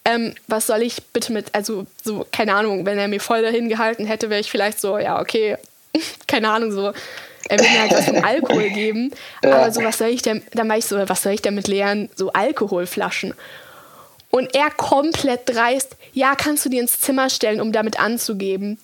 ähm, 0.05 0.35
was 0.47 0.67
soll 0.67 0.83
ich 0.83 1.03
bitte 1.07 1.33
mit, 1.33 1.53
also 1.53 1.87
so, 2.03 2.25
keine 2.31 2.53
Ahnung, 2.53 2.85
wenn 2.85 2.99
er 2.99 3.07
mir 3.07 3.19
voll 3.19 3.41
dahin 3.41 3.69
gehalten 3.69 4.05
hätte, 4.05 4.29
wäre 4.29 4.39
ich 4.39 4.51
vielleicht 4.51 4.79
so, 4.79 4.99
ja, 4.99 5.19
okay, 5.19 5.57
keine 6.27 6.49
Ahnung, 6.49 6.71
so, 6.71 6.93
er 7.49 7.59
will 7.59 7.69
mir 7.69 7.81
halt 7.81 7.91
was 7.91 8.05
von 8.05 8.23
Alkohol 8.23 8.69
geben. 8.73 9.11
Ja. 9.43 9.55
Aber 9.55 9.71
so, 9.71 9.83
was 9.83 9.97
soll 9.97 10.09
ich 10.09 10.21
denn, 10.21 10.43
dann 10.53 10.67
war 10.69 10.77
ich 10.77 10.85
so, 10.85 10.97
was 11.07 11.23
soll 11.23 11.33
ich 11.33 11.41
denn 11.41 11.55
mit 11.55 11.67
leeren 11.67 12.09
so 12.15 12.31
Alkoholflaschen? 12.31 13.33
Und 14.29 14.53
er 14.53 14.69
komplett 14.71 15.41
dreist, 15.45 15.95
ja, 16.13 16.35
kannst 16.35 16.65
du 16.65 16.69
dir 16.69 16.81
ins 16.81 16.99
Zimmer 16.99 17.29
stellen, 17.29 17.61
um 17.61 17.71
damit 17.71 17.99
anzugeben. 17.99 18.77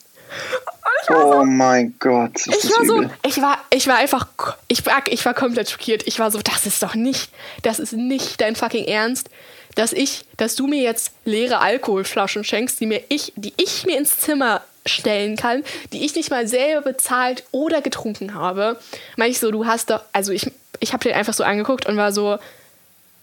Oh 1.10 1.34
so, 1.34 1.44
mein 1.44 1.94
Gott. 2.00 2.32
Ich 2.48 2.64
war 2.72 2.86
so, 2.86 3.10
ich 3.28 3.42
war, 3.42 3.58
ich 3.70 3.88
war 3.88 3.98
einfach, 3.98 4.28
ich 4.70 4.86
war, 4.86 5.02
ich 5.08 5.26
war 5.26 5.34
komplett 5.34 5.70
schockiert. 5.70 6.04
Ich 6.08 6.18
war 6.20 6.32
so, 6.32 6.40
das 6.40 6.66
ist 6.66 6.82
doch 6.82 6.96
nicht, 6.96 7.30
das 7.62 7.80
ist 7.80 7.94
nicht 7.94 8.40
dein 8.40 8.56
fucking 8.56 8.86
Ernst, 8.86 9.30
dass 9.76 9.92
ich, 9.92 10.26
dass 10.38 10.56
du 10.56 10.68
mir 10.68 10.82
jetzt 10.82 11.12
leere 11.26 11.60
Alkoholflaschen 11.60 12.44
schenkst, 12.44 12.80
die 12.80 12.86
mir 12.86 13.04
ich, 13.10 13.34
die 13.36 13.54
ich 13.58 13.86
mir 13.86 13.98
ins 13.98 14.20
Zimmer 14.20 14.62
stellen 14.86 15.36
kann, 15.36 15.64
die 15.92 16.06
ich 16.06 16.16
nicht 16.16 16.30
mal 16.30 16.48
selber 16.48 16.82
bezahlt 16.82 17.44
oder 17.52 17.82
getrunken 17.82 18.34
habe. 18.34 18.78
Meine 19.16 19.32
ich 19.32 19.40
so, 19.40 19.52
du 19.52 19.66
hast 19.66 19.90
doch, 19.90 20.02
also 20.12 20.32
ich, 20.32 20.52
ich 20.80 20.94
habe 20.94 21.04
den 21.04 21.14
einfach 21.14 21.34
so 21.34 21.44
angeguckt 21.44 21.86
und 21.86 21.98
war 21.98 22.12
so, 22.12 22.38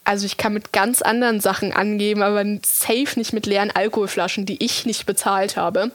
also 0.04 0.26
ich 0.26 0.36
kann 0.36 0.54
mit 0.54 0.72
ganz 0.72 1.02
anderen 1.02 1.40
Sachen 1.40 1.72
angeben, 1.72 2.22
aber 2.22 2.44
safe 2.64 3.16
nicht 3.16 3.32
mit 3.32 3.46
leeren 3.46 3.70
Alkoholflaschen, 3.70 4.46
die 4.46 4.62
ich 4.64 4.86
nicht 4.86 5.06
bezahlt 5.06 5.56
habe. 5.56 5.92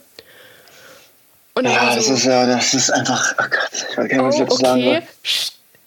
Und 1.55 1.65
ja, 1.65 1.91
so, 1.91 1.95
das 1.95 2.07
ist 2.09 2.25
ja, 2.25 2.45
das 2.45 2.73
ist 2.73 2.91
einfach, 2.91 3.33
oh 3.39 3.43
Gott, 3.49 3.69
ich 3.73 3.97
weiß 3.97 4.09
gar 4.09 4.17
nicht, 4.17 4.19
was 4.19 4.35
ich 4.35 4.41
dazu 4.41 4.55
okay, 4.55 4.65
sagen 4.65 4.83
soll. 4.83 5.03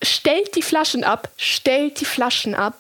Stellt 0.01 0.57
die 0.57 0.63
Flaschen 0.63 1.05
ab, 1.05 1.29
stellt 1.37 2.01
die 2.01 2.05
Flaschen 2.05 2.55
ab. 2.55 2.75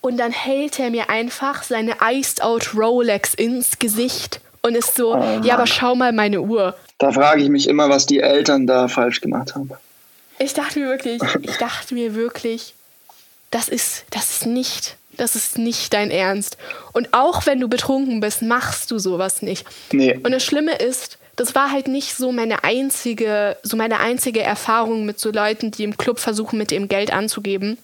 Und 0.00 0.18
dann 0.18 0.32
hält 0.32 0.78
er 0.78 0.90
mir 0.90 1.10
einfach 1.10 1.62
seine 1.62 1.96
Iced 2.02 2.42
Out 2.42 2.74
Rolex 2.74 3.34
ins 3.34 3.78
Gesicht 3.78 4.40
und 4.62 4.74
ist 4.76 4.94
so, 4.94 5.16
oh, 5.16 5.40
ja, 5.42 5.54
aber 5.54 5.66
schau 5.66 5.94
mal 5.94 6.12
meine 6.12 6.40
Uhr. 6.40 6.74
Da 6.98 7.12
frage 7.12 7.42
ich 7.42 7.48
mich 7.48 7.68
immer, 7.68 7.88
was 7.88 8.06
die 8.06 8.20
Eltern 8.20 8.66
da 8.66 8.88
falsch 8.88 9.20
gemacht 9.20 9.54
haben. 9.54 9.70
Ich 10.38 10.54
dachte 10.54 10.78
mir 10.78 10.88
wirklich, 10.88 11.20
ich 11.40 11.56
dachte 11.58 11.94
mir 11.94 12.14
wirklich, 12.14 12.74
das 13.50 13.68
ist, 13.68 14.04
das 14.10 14.30
ist 14.30 14.46
nicht, 14.46 14.96
das 15.16 15.36
ist 15.36 15.58
nicht 15.58 15.92
dein 15.92 16.10
Ernst. 16.10 16.56
Und 16.92 17.12
auch 17.12 17.46
wenn 17.46 17.60
du 17.60 17.68
betrunken 17.68 18.20
bist, 18.20 18.42
machst 18.42 18.90
du 18.90 18.98
sowas 18.98 19.42
nicht. 19.42 19.66
Nee. 19.92 20.18
Und 20.22 20.32
das 20.32 20.44
Schlimme 20.44 20.76
ist, 20.76 21.18
das 21.36 21.54
war 21.54 21.70
halt 21.70 21.88
nicht 21.88 22.16
so 22.16 22.30
meine 22.32 22.64
einzige, 22.64 23.56
so 23.62 23.76
meine 23.76 23.98
einzige 24.00 24.42
Erfahrung 24.42 25.04
mit 25.04 25.18
so 25.18 25.30
Leuten, 25.30 25.70
die 25.70 25.84
im 25.84 25.96
Club 25.96 26.18
versuchen, 26.18 26.58
mit 26.58 26.70
dem 26.70 26.88
Geld 26.88 27.12
anzugeben. 27.12 27.78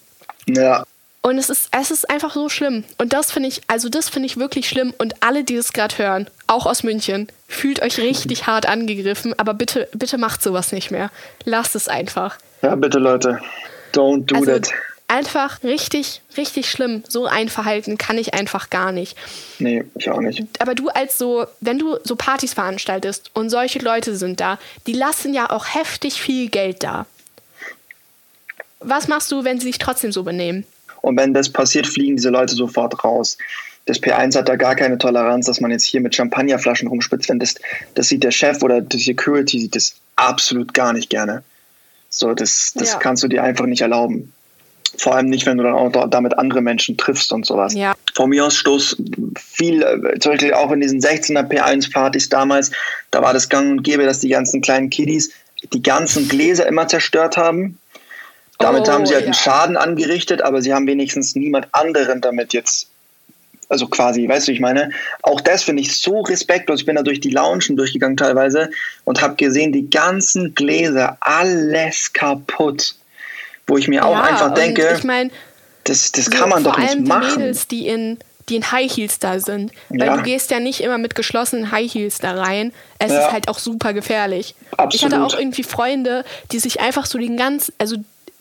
Ja. 0.47 0.85
Und 1.29 1.37
es 1.37 1.51
ist, 1.51 1.69
es 1.79 1.91
ist 1.91 2.09
einfach 2.09 2.33
so 2.33 2.49
schlimm. 2.49 2.85
Und 2.97 3.13
das 3.13 3.31
finde 3.31 3.51
ich, 3.51 3.61
also 3.67 3.91
das 3.91 4.09
finde 4.09 4.25
ich 4.25 4.39
wirklich 4.39 4.67
schlimm. 4.67 4.95
Und 4.97 5.23
alle, 5.23 5.45
die 5.45 5.57
es 5.57 5.75
gerade 5.75 5.99
hören, 5.99 6.31
auch 6.47 6.65
aus 6.65 6.85
München, 6.85 7.29
fühlt 7.47 7.83
euch 7.83 7.99
richtig 7.99 8.47
hart 8.47 8.67
angegriffen. 8.67 9.39
Aber 9.39 9.53
bitte, 9.53 9.89
bitte 9.93 10.17
macht 10.17 10.43
sowas 10.43 10.73
nicht 10.73 10.91
mehr. 10.91 11.11
Lasst 11.45 11.77
es 11.77 11.87
einfach. 11.87 12.39
Ja, 12.63 12.75
bitte 12.77 12.99
Leute. 12.99 13.43
Don't 13.93 14.25
do 14.25 14.37
also, 14.37 14.47
that. 14.53 14.71
Einfach 15.09 15.63
richtig, 15.63 16.23
richtig 16.39 16.71
schlimm. 16.71 17.05
So 17.07 17.27
ein 17.27 17.51
Verhalten 17.51 17.99
kann 17.99 18.17
ich 18.17 18.33
einfach 18.33 18.71
gar 18.71 18.91
nicht. 18.91 19.15
Nee, 19.59 19.85
ich 19.97 20.09
auch 20.09 20.21
nicht. 20.21 20.43
Aber 20.61 20.75
du 20.75 20.89
als 20.89 21.19
so, 21.19 21.45
wenn 21.61 21.79
du 21.79 21.99
so 22.05 22.17
Partys 22.17 22.55
veranstaltest 22.55 23.33
und 23.35 23.51
solche 23.51 23.81
Leute 23.81 24.17
sind 24.17 24.41
da, 24.41 24.59
die 24.87 24.95
lassen 24.95 25.35
ja 25.35 25.51
auch 25.51 25.75
heftig 25.75 26.23
viel 26.23 26.49
Geld 26.49 26.83
da. 26.83 27.05
Was 28.81 29.09
machst 29.09 29.31
du, 29.31 29.45
wenn 29.45 29.61
sie 29.61 29.67
sich 29.67 29.79
trotzdem 29.79 30.11
so 30.11 30.23
benehmen? 30.23 30.65
Und 31.09 31.17
wenn 31.17 31.33
das 31.33 31.49
passiert, 31.49 31.87
fliegen 31.87 32.17
diese 32.17 32.29
Leute 32.29 32.55
sofort 32.55 33.03
raus. 33.03 33.39
Das 33.87 33.99
P1 33.99 34.37
hat 34.37 34.47
da 34.47 34.57
gar 34.57 34.77
keine 34.77 34.99
Toleranz, 34.99 35.47
dass 35.47 35.63
man 35.63 35.71
jetzt 35.71 35.87
hier 35.87 36.03
mit 36.03 36.15
Champagnerflaschen 36.15 36.87
rumspitzt. 36.87 37.31
Wenn 37.31 37.39
das, 37.39 37.55
das 37.95 38.09
sieht 38.09 38.25
der 38.25 38.31
Chef 38.31 38.63
oder 38.63 38.83
die 38.83 38.99
Security 38.99 39.59
sieht 39.59 39.75
das 39.75 39.95
absolut 40.17 40.75
gar 40.75 40.93
nicht 40.93 41.09
gerne. 41.09 41.43
So, 42.11 42.35
das, 42.35 42.75
das 42.75 42.93
ja. 42.93 42.99
kannst 42.99 43.23
du 43.23 43.29
dir 43.29 43.43
einfach 43.43 43.65
nicht 43.65 43.81
erlauben. 43.81 44.35
Vor 44.99 45.15
allem 45.15 45.31
nicht, 45.31 45.47
wenn 45.47 45.57
du 45.57 45.65
dann 45.65 45.73
auch 45.73 46.11
damit 46.11 46.37
andere 46.37 46.61
Menschen 46.61 46.99
triffst 46.99 47.33
und 47.33 47.47
sowas. 47.47 47.73
Ja. 47.73 47.95
Von 48.15 48.29
mir 48.29 48.45
aus 48.45 48.55
stoß 48.55 48.97
viel, 49.39 49.83
äh, 49.83 50.19
zum 50.19 50.33
Beispiel 50.33 50.53
auch 50.53 50.71
in 50.73 50.83
diesen 50.83 51.01
16er 51.01 51.49
P1-Partys 51.49 52.29
damals, 52.29 52.71
da 53.11 53.23
war 53.23 53.33
das 53.33 53.49
gang 53.49 53.71
und 53.71 53.83
gäbe, 53.83 54.05
dass 54.05 54.21
die 54.21 54.29
ganzen 54.29 54.61
kleinen 54.61 54.91
Kiddies 54.91 55.31
die 55.73 55.83
ganzen 55.83 56.29
Gläser 56.29 56.67
immer 56.67 56.87
zerstört 56.87 57.39
haben 57.39 57.79
damit 58.59 58.89
oh, 58.89 58.93
haben 58.93 59.07
sie 59.07 59.15
halt 59.15 59.25
ja. 59.25 59.29
einen 59.29 59.35
Schaden 59.35 59.77
angerichtet, 59.77 60.43
aber 60.43 60.63
sie 60.63 60.75
haben 60.75 60.87
wenigstens 60.87 61.35
niemand 61.35 61.69
anderen 61.73 62.21
damit 62.21 62.53
jetzt, 62.53 62.89
also 63.69 63.87
quasi, 63.87 64.29
weißt 64.29 64.49
du, 64.49 64.53
ich 64.53 64.61
meine, 64.61 64.91
auch 65.23 65.41
das 65.41 65.63
finde 65.63 65.83
ich 65.83 65.97
so 65.97 66.21
respektlos. 66.21 66.81
Ich 66.81 66.87
bin 66.87 66.97
da 66.97 67.03
durch 67.03 67.21
die 67.21 67.31
Loungen 67.31 67.77
durchgegangen 67.77 68.17
teilweise 68.17 68.71
und 69.05 69.23
habe 69.23 69.37
gesehen, 69.37 69.73
die 69.73 69.89
ganzen 69.89 70.55
Gläser, 70.55 71.17
alles 71.21 72.13
kaputt. 72.13 72.97
Wo 73.67 73.77
ich 73.77 73.87
mir 73.87 73.97
ja, 73.97 74.05
auch 74.05 74.17
einfach 74.17 74.55
denke, 74.55 74.95
ich 74.97 75.05
mein, 75.05 75.31
das, 75.85 76.11
das 76.13 76.31
kann 76.31 76.49
man 76.49 76.65
doch 76.65 76.79
nicht 76.79 77.01
machen. 77.01 77.33
Die 77.35 77.39
Mädels, 77.39 77.69
die 77.69 77.87
in 77.87 78.19
die 78.49 78.57
in 78.57 78.73
High 78.73 78.91
Heels 78.91 79.19
da 79.19 79.39
sind. 79.41 79.73
Weil 79.91 80.09
ja. 80.09 80.17
du 80.17 80.23
gehst 80.23 80.51
ja 80.51 80.61
nicht 80.61 80.81
immer 80.81 80.97
mit 80.99 81.15
geschlossenen 81.15 81.71
High 81.71 81.93
Heels 81.93 82.19
da 82.19 82.33
rein. 82.33 82.73
Es 82.99 83.13
ja. 83.13 83.27
ist 83.27 83.33
halt 83.33 83.49
auch 83.49 83.59
super 83.59 83.93
gefährlich. 83.93 84.55
Absolut. 84.73 84.95
Ich 84.95 85.05
hatte 85.05 85.23
auch 85.23 85.39
irgendwie 85.39 85.63
Freunde, 85.63 86.25
die 86.51 86.59
sich 86.59 86.81
einfach 86.81 87.07
so 87.07 87.19
den 87.19 87.37
ganz, 87.37 87.73
also 87.79 87.97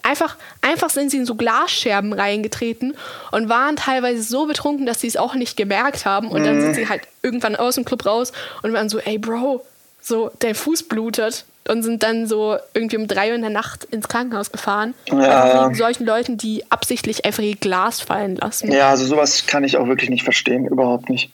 einfach, 0.08 0.36
einfach 0.62 0.90
sind 0.90 1.12
sie 1.12 1.18
in 1.18 1.26
so 1.26 1.36
Glasscherben 1.36 2.14
reingetreten 2.14 2.96
und 3.32 3.50
waren 3.50 3.76
teilweise 3.76 4.24
so 4.24 4.46
betrunken, 4.46 4.86
dass 4.86 5.02
sie 5.02 5.08
es 5.08 5.18
auch 5.18 5.36
nicht 5.36 5.58
gemerkt 5.58 6.06
haben. 6.06 6.30
Und 6.30 6.42
mhm. 6.42 6.46
dann 6.46 6.62
sind 6.62 6.76
sie 6.76 6.90
halt 6.90 7.02
irgendwann 7.22 7.56
aus 7.56 7.76
dem 7.76 7.86
Club 7.86 8.06
raus 8.06 8.32
und 8.64 8.74
waren 8.74 8.90
so, 8.90 9.00
ey 9.00 9.18
Bro, 9.18 9.66
so 10.02 10.32
dein 10.40 10.56
Fuß 10.56 10.84
blutet 10.84 11.46
und 11.68 11.84
sind 11.84 12.04
dann 12.04 12.28
so 12.28 12.58
irgendwie 12.74 12.98
um 12.98 13.08
drei 13.08 13.30
Uhr 13.30 13.36
in 13.36 13.42
der 13.42 13.50
Nacht 13.50 13.84
ins 13.86 14.08
Krankenhaus 14.08 14.52
gefahren. 14.52 14.94
Ja. 15.08 15.66
wegen 15.66 15.76
solchen 15.76 16.06
Leuten, 16.06 16.38
die 16.38 16.64
absichtlich 16.70 17.26
einfach 17.26 17.44
ihr 17.44 17.56
Glas 17.56 18.00
fallen 18.00 18.38
lassen. 18.38 18.72
Ja, 18.72 18.90
also 18.90 19.06
sowas 19.06 19.46
kann 19.48 19.64
ich 19.64 19.78
auch 19.78 19.88
wirklich 19.88 20.10
nicht 20.10 20.24
verstehen, 20.24 20.66
überhaupt 20.66 21.10
nicht. 21.10 21.32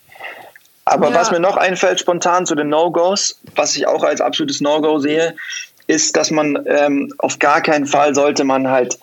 Aber 0.85 1.09
ja. 1.09 1.15
was 1.15 1.31
mir 1.31 1.39
noch 1.39 1.55
einfällt 1.55 1.99
spontan 1.99 2.45
zu 2.45 2.55
den 2.55 2.69
No-Gos, 2.69 3.39
was 3.55 3.75
ich 3.75 3.87
auch 3.87 4.03
als 4.03 4.19
absolutes 4.19 4.59
No-Go 4.59 4.99
sehe, 4.99 5.35
ist, 5.87 6.15
dass 6.15 6.31
man 6.31 6.63
ähm, 6.67 7.13
auf 7.17 7.39
gar 7.39 7.61
keinen 7.61 7.85
Fall 7.85 8.15
sollte 8.15 8.43
man 8.43 8.69
halt 8.69 8.97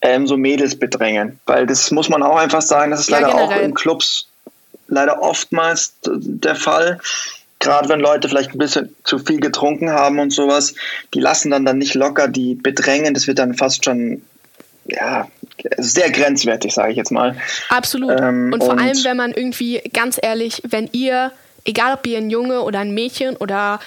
ähm, 0.00 0.26
so 0.26 0.36
Mädels 0.36 0.78
bedrängen. 0.78 1.40
Weil 1.46 1.66
das 1.66 1.90
muss 1.90 2.08
man 2.08 2.22
auch 2.22 2.36
einfach 2.36 2.62
sagen, 2.62 2.90
das 2.90 3.00
ist 3.00 3.10
ja, 3.10 3.20
leider 3.20 3.32
generell. 3.32 3.58
auch 3.58 3.62
in 3.62 3.74
Clubs 3.74 4.28
leider 4.88 5.22
oftmals 5.22 5.94
der 6.04 6.54
Fall 6.54 7.00
gerade 7.62 7.88
wenn 7.88 8.00
Leute 8.00 8.28
vielleicht 8.28 8.52
ein 8.54 8.58
bisschen 8.58 8.94
zu 9.04 9.18
viel 9.18 9.40
getrunken 9.40 9.90
haben 9.90 10.18
und 10.18 10.32
sowas, 10.32 10.74
die 11.14 11.20
lassen 11.20 11.50
dann 11.50 11.64
dann 11.64 11.78
nicht 11.78 11.94
locker, 11.94 12.28
die 12.28 12.56
bedrängen, 12.56 13.14
das 13.14 13.26
wird 13.26 13.38
dann 13.38 13.54
fast 13.54 13.84
schon 13.84 14.22
ja, 14.86 15.28
sehr 15.78 16.10
grenzwertig, 16.10 16.74
sage 16.74 16.90
ich 16.90 16.96
jetzt 16.96 17.12
mal. 17.12 17.36
Absolut. 17.68 18.20
Ähm, 18.20 18.50
und 18.52 18.60
vor 18.60 18.72
und 18.72 18.80
allem, 18.80 19.04
wenn 19.04 19.16
man 19.16 19.30
irgendwie, 19.32 19.80
ganz 19.92 20.18
ehrlich, 20.20 20.60
wenn 20.68 20.88
ihr, 20.92 21.30
egal 21.64 21.94
ob 21.94 22.06
ihr 22.06 22.18
ein 22.18 22.30
Junge 22.30 22.62
oder 22.62 22.80
ein 22.80 22.92
Mädchen 22.92 23.36
oder 23.36 23.78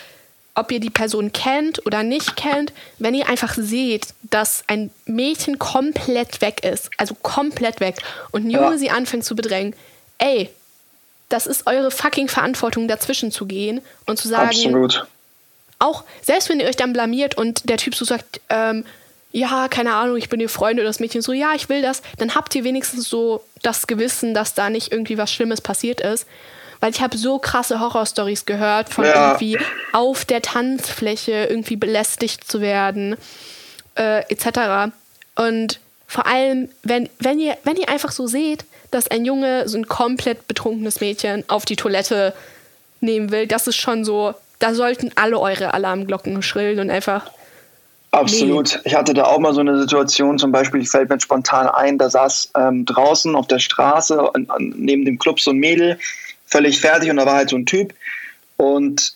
ob 0.55 0.71
ihr 0.71 0.79
die 0.79 0.89
Person 0.89 1.33
kennt 1.33 1.85
oder 1.85 2.01
nicht 2.03 2.37
kennt, 2.37 2.71
wenn 2.97 3.13
ihr 3.13 3.27
einfach 3.27 3.53
seht, 3.57 4.07
dass 4.23 4.63
ein 4.67 4.89
Mädchen 5.05 5.59
komplett 5.59 6.41
weg 6.41 6.63
ist, 6.63 6.89
also 6.97 7.13
komplett 7.15 7.81
weg, 7.81 7.97
und 8.31 8.45
ein 8.45 8.49
Junge 8.49 8.71
ja. 8.71 8.77
sie 8.77 8.89
anfängt 8.89 9.25
zu 9.25 9.35
bedrängen, 9.35 9.75
ey, 10.17 10.49
das 11.29 11.45
ist 11.47 11.67
eure 11.67 11.91
fucking 11.91 12.29
Verantwortung, 12.29 12.87
dazwischen 12.87 13.31
zu 13.31 13.45
gehen 13.45 13.81
und 14.05 14.17
zu 14.17 14.27
sagen. 14.27 14.47
Absolut. 14.47 15.05
Auch, 15.79 16.05
selbst 16.21 16.49
wenn 16.49 16.59
ihr 16.59 16.67
euch 16.67 16.77
dann 16.77 16.93
blamiert 16.93 17.37
und 17.37 17.69
der 17.69 17.77
Typ 17.77 17.95
so 17.95 18.05
sagt, 18.05 18.39
ähm, 18.49 18.85
ja, 19.31 19.67
keine 19.67 19.93
Ahnung, 19.93 20.15
ich 20.15 20.29
bin 20.29 20.39
ihr 20.39 20.47
Freund 20.47 20.79
oder 20.79 20.87
das 20.87 21.01
Mädchen 21.01 21.21
so, 21.21 21.33
ja, 21.33 21.53
ich 21.53 21.67
will 21.67 21.81
das, 21.81 22.01
dann 22.17 22.35
habt 22.35 22.55
ihr 22.55 22.63
wenigstens 22.63 23.09
so 23.09 23.43
das 23.61 23.85
Gewissen, 23.85 24.33
dass 24.33 24.53
da 24.53 24.69
nicht 24.69 24.93
irgendwie 24.93 25.17
was 25.17 25.33
Schlimmes 25.33 25.59
passiert 25.59 25.99
ist. 25.99 26.25
Weil 26.85 26.91
ich 26.91 27.01
habe 27.01 27.17
so 27.17 27.39
krasse 27.39 27.79
Horrorstories 27.79 28.45
gehört 28.45 28.89
von 28.89 29.05
ja. 29.05 29.31
irgendwie 29.31 29.57
auf 29.91 30.23
der 30.23 30.43
Tanzfläche 30.43 31.47
irgendwie 31.49 31.77
belästigt 31.77 32.43
zu 32.43 32.61
werden, 32.61 33.15
äh, 33.95 34.21
etc. 34.29 34.93
Und 35.35 35.79
vor 36.05 36.27
allem, 36.27 36.69
wenn, 36.83 37.09
wenn, 37.17 37.39
ihr, 37.39 37.57
wenn 37.63 37.77
ihr 37.77 37.89
einfach 37.89 38.11
so 38.11 38.27
seht, 38.27 38.65
dass 38.91 39.07
ein 39.07 39.25
Junge 39.25 39.67
so 39.67 39.79
ein 39.79 39.87
komplett 39.87 40.47
betrunkenes 40.47 41.01
Mädchen 41.01 41.43
auf 41.47 41.65
die 41.65 41.75
Toilette 41.75 42.35
nehmen 43.01 43.31
will, 43.31 43.47
das 43.47 43.65
ist 43.65 43.77
schon 43.77 44.05
so, 44.05 44.35
da 44.59 44.75
sollten 44.75 45.09
alle 45.15 45.39
eure 45.39 45.73
Alarmglocken 45.73 46.43
schrillen 46.43 46.79
und 46.79 46.91
einfach. 46.91 47.31
Absolut. 48.11 48.75
Nee. 48.83 48.91
Ich 48.91 48.95
hatte 48.95 49.15
da 49.15 49.23
auch 49.23 49.39
mal 49.39 49.55
so 49.55 49.61
eine 49.61 49.79
Situation, 49.79 50.37
zum 50.37 50.51
Beispiel, 50.51 50.85
fällt 50.85 51.09
mir 51.09 51.19
spontan 51.19 51.67
ein, 51.67 51.97
da 51.97 52.11
saß 52.11 52.51
ähm, 52.55 52.85
draußen 52.85 53.35
auf 53.35 53.47
der 53.47 53.57
Straße 53.57 54.19
an, 54.35 54.45
an, 54.49 54.73
neben 54.77 55.03
dem 55.03 55.17
Club 55.17 55.39
so 55.39 55.49
ein 55.49 55.57
Mädel, 55.57 55.97
völlig 56.55 56.79
fertig 56.79 57.09
und 57.09 57.17
da 57.17 57.25
war 57.25 57.35
halt 57.35 57.49
so 57.49 57.57
ein 57.57 57.65
Typ 57.65 57.93
und 58.55 59.13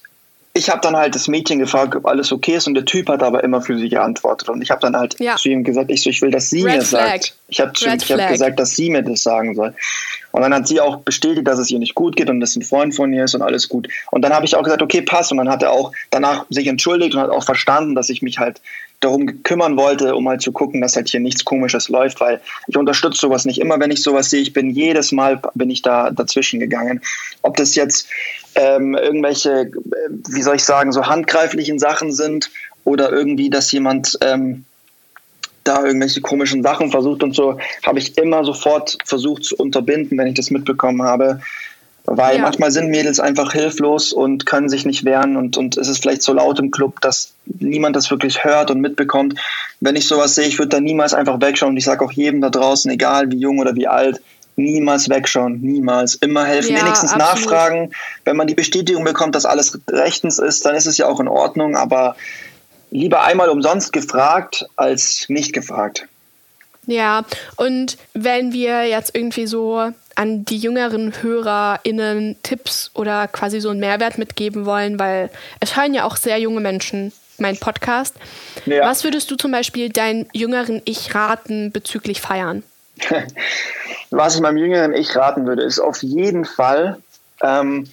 ich 0.54 0.70
habe 0.70 0.82
dann 0.82 0.98
halt 0.98 1.16
das 1.16 1.30
Mädchen 1.30 1.60
gefragt, 1.60 1.96
ob 1.96 2.06
alles 2.06 2.34
okay 2.34 2.56
ist 2.56 2.68
und 2.68 2.74
der 2.74 2.84
Typ 2.84 3.08
hat 3.08 3.24
aber 3.24 3.44
immer 3.44 3.62
für 3.62 3.78
sie 3.78 3.88
geantwortet 3.88 4.50
und 4.50 4.62
ich 4.62 4.72
habe 4.72 4.82
dann 4.82 4.96
halt 4.96 5.18
ja. 5.20 5.38
zu 5.38 5.48
ihm 5.48 5.64
gesagt, 5.64 5.90
ich 5.90 6.02
so, 6.02 6.10
ich 6.10 6.22
will, 6.22 6.32
dass 6.32 6.50
sie 6.50 6.64
Red 6.64 6.76
mir 6.76 6.82
Flag. 6.82 7.12
sagt. 7.12 7.36
Ich 7.48 7.62
habe 7.62 7.72
hab 7.72 8.30
gesagt, 8.30 8.60
dass 8.60 8.76
sie 8.76 8.90
mir 8.90 9.02
das 9.02 9.22
sagen 9.22 9.56
soll. 9.56 9.74
Und 10.32 10.42
dann 10.42 10.54
hat 10.54 10.68
sie 10.68 10.82
auch 10.82 10.98
bestätigt, 10.98 11.48
dass 11.48 11.60
es 11.60 11.72
ihr 11.72 11.80
nicht 11.80 11.96
gut 11.96 12.16
geht 12.16 12.30
und 12.30 12.40
dass 12.40 12.56
ein 12.56 12.62
Freund 12.62 12.94
von 12.94 13.14
ihr 13.14 13.24
ist 13.24 13.36
und 13.36 13.42
alles 13.42 13.70
gut. 13.70 13.88
Und 14.12 14.22
dann 14.22 14.34
habe 14.34 14.46
ich 14.46 14.56
auch 14.56 14.64
gesagt, 14.64 14.82
okay, 14.82 15.02
passt. 15.02 15.32
Und 15.32 15.38
dann 15.38 15.50
hat 15.50 15.64
er 15.64 15.72
auch 15.72 15.92
danach 16.12 16.46
sich 16.50 16.68
entschuldigt 16.68 17.16
und 17.16 17.22
hat 17.22 17.32
auch 17.32 17.44
verstanden, 17.44 17.96
dass 17.96 18.10
ich 18.10 18.22
mich 18.22 18.38
halt 18.38 18.62
darum 19.00 19.43
kümmern 19.43 19.78
wollte, 19.78 20.16
um 20.16 20.28
halt 20.28 20.41
zu 20.41 20.52
gucken, 20.52 20.82
dass 20.82 20.95
halt 20.95 21.10
hier 21.10 21.20
nichts 21.20 21.45
Komisches 21.45 21.89
läuft, 21.89 22.20
weil 22.20 22.41
ich 22.68 22.76
unterstütze 22.76 23.20
sowas 23.20 23.45
nicht 23.45 23.60
immer, 23.60 23.80
wenn 23.80 23.91
ich 23.91 24.02
sowas 24.02 24.30
sehe. 24.30 24.41
Ich 24.41 24.54
bin 24.54 24.70
jedes 24.70 25.12
Mal 25.12 25.41
bin 25.54 25.70
ich 25.70 25.82
da 25.82 26.12
dazwischen 26.12 26.60
gegangen. 26.60 27.02
Ob 27.41 27.56
das 27.58 27.76
jetzt 27.76 28.08
ähm, 28.56 28.95
irgendwelche, 28.95 29.52
äh, 29.52 29.72
wie 30.10 30.41
soll 30.41 30.58
ich 30.58 30.64
sagen, 30.64 30.91
so 30.91 31.06
handgreiflichen 31.06 31.80
Sachen 31.80 32.12
sind 32.12 32.52
oder 32.84 33.12
irgendwie, 33.12 33.50
dass 33.50 33.72
jemand 33.72 34.18
ähm, 34.22 34.66
da 35.64 35.86
irgendwelche 35.86 36.22
komischen 36.22 36.64
Sachen 36.64 36.91
versucht 36.91 37.24
und 37.24 37.36
so, 37.36 37.60
habe 37.86 38.00
ich 38.00 38.18
immer 38.18 38.43
sofort 38.43 38.97
versucht 39.06 39.45
zu 39.45 39.56
unterbinden, 39.56 40.18
wenn 40.18 40.28
ich 40.28 40.34
das 40.34 40.50
mitbekommen 40.50 41.04
habe. 41.04 41.41
Weil 42.12 42.38
ja. 42.38 42.41
manchmal 42.41 42.72
sind 42.72 42.89
Mädels 42.89 43.20
einfach 43.20 43.51
hilflos 43.51 44.14
und 44.14 44.47
können 44.47 44.68
sich 44.68 44.84
nicht 44.84 45.05
wehren 45.05 45.38
und, 45.38 45.57
und 45.57 45.78
es 45.78 45.88
ist 45.88 46.01
vielleicht 46.01 46.24
so 46.24 46.34
laut 46.34 46.57
im 46.57 46.72
Club, 46.72 47.01
dass 47.01 47.34
niemand 47.45 47.95
das 47.95 48.10
wirklich 48.10 48.43
hört 48.43 48.72
und 48.72 48.82
mitbekommt. 48.82 49.39
Wenn 49.80 49.95
ich 49.95 50.07
sowas 50.07 50.34
sehe, 50.34 50.47
ich 50.47 50.57
würde 50.57 50.70
da 50.70 50.80
niemals 50.80 51.14
einfach 51.14 51.39
wegschauen 51.39 51.74
und 51.74 51.78
ich 51.78 51.86
sage 51.86 52.03
auch 52.03 52.12
jedem 52.12 52.41
da 52.41 52.49
draußen, 52.49 52.89
egal 52.89 53.30
wie 53.30 53.38
jung 53.38 53.60
oder 53.60 53.76
wie 53.76 53.88
alt, 53.88 54.22
niemals 54.55 55.07
wegschauen, 55.07 55.62
niemals. 55.62 56.16
Immer 56.16 56.45
helfen, 56.45 56.76
ja, 56.76 56.82
wenigstens 56.82 57.14
absolut. 57.14 57.36
nachfragen. 57.36 57.91
Wenn 58.26 58.36
man 58.36 58.47
die 58.47 58.55
Bestätigung 58.55 59.03
bekommt, 59.03 59.36
dass 59.36 59.45
alles 59.45 59.80
rechtens 59.88 60.39
ist, 60.39 60.66
dann 60.66 60.76
ist 60.76 60.88
es 60.88 60.97
ja 60.97 61.07
auch 61.07 61.20
in 61.20 61.28
Ordnung, 61.28 61.76
aber 61.76 62.16
lieber 62.89 63.24
einmal 63.24 63.49
umsonst 63.49 63.93
gefragt 63.93 64.66
als 64.76 65.26
nicht 65.30 65.53
gefragt. 65.53 66.07
Ja, 66.88 67.24
und 67.55 67.97
wenn 68.16 68.51
wir 68.51 68.86
jetzt 68.86 69.14
irgendwie 69.14 69.45
so 69.45 69.91
an 70.20 70.43
die 70.43 70.57
jüngeren 70.57 71.13
HörerInnen 71.22 72.36
Tipps 72.43 72.91
oder 72.93 73.30
quasi 73.30 73.61
so 73.61 73.70
einen 73.70 73.80
Mehrwert 73.80 74.17
mitgeben 74.17 74.65
wollen, 74.65 74.99
weil 74.99 75.30
es 75.61 75.78
hören 75.78 75.93
ja 75.93 76.03
auch 76.03 76.17
sehr 76.17 76.38
junge 76.39 76.59
Menschen 76.59 77.13
meinen 77.38 77.57
Podcast. 77.57 78.15
Ja. 78.65 78.86
Was 78.86 79.05
würdest 79.05 79.32
du 79.32 79.38
zum 79.38 79.53
Beispiel 79.53 79.88
deinem 79.88 80.26
jüngeren 80.34 80.82
Ich 80.84 81.15
raten 81.15 81.72
bezüglich 81.72 82.20
Feiern? 82.20 82.63
Was 84.09 84.36
ich 84.36 84.41
meinem 84.41 84.57
jüngeren 84.57 84.93
Ich 84.93 85.15
raten 85.15 85.47
würde, 85.47 85.63
ist 85.63 85.80
auf 85.80 86.03
jeden 86.03 86.43
Fall, 86.43 86.97
ähm, 87.41 87.88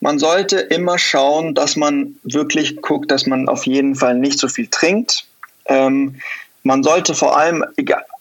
man 0.00 0.18
sollte 0.18 0.58
immer 0.58 0.98
schauen, 0.98 1.54
dass 1.54 1.76
man 1.76 2.16
wirklich 2.24 2.82
guckt, 2.82 3.12
dass 3.12 3.26
man 3.26 3.48
auf 3.48 3.66
jeden 3.66 3.94
Fall 3.94 4.16
nicht 4.18 4.40
so 4.40 4.48
viel 4.48 4.66
trinkt. 4.66 5.26
Ähm, 5.66 6.16
man 6.64 6.82
sollte 6.82 7.14
vor 7.14 7.38
allem, 7.38 7.64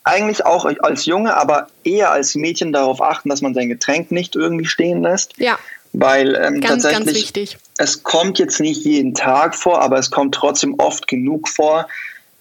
eigentlich 0.04 0.45
auch 0.45 0.66
als 0.66 1.06
Junge, 1.06 1.36
aber 1.36 1.68
eher 1.84 2.12
als 2.12 2.36
Mädchen 2.36 2.74
darauf 2.74 3.01
achten, 3.01 3.30
dass 3.30 3.41
man 3.41 3.54
sein 3.54 3.70
Getränk 3.70 4.12
nicht 4.12 4.36
irgendwie 4.36 4.66
stehen 4.66 5.01
lässt. 5.01 5.38
Ja. 5.38 5.58
Weil 5.93 6.36
ähm, 6.36 6.60
ganz, 6.60 6.84
tatsächlich, 6.84 7.06
ganz 7.06 7.16
wichtig. 7.16 7.58
es 7.78 8.04
kommt 8.04 8.39
jetzt 8.39 8.60
nicht 8.60 8.84
jeden 8.84 9.14
Tag 9.14 9.56
vor, 9.56 9.82
aber 9.82 9.99
es 9.99 10.10
kommt 10.10 10.34
trotzdem 10.36 10.76
oft 10.80 11.08
genug 11.08 11.47
vor. 11.47 11.88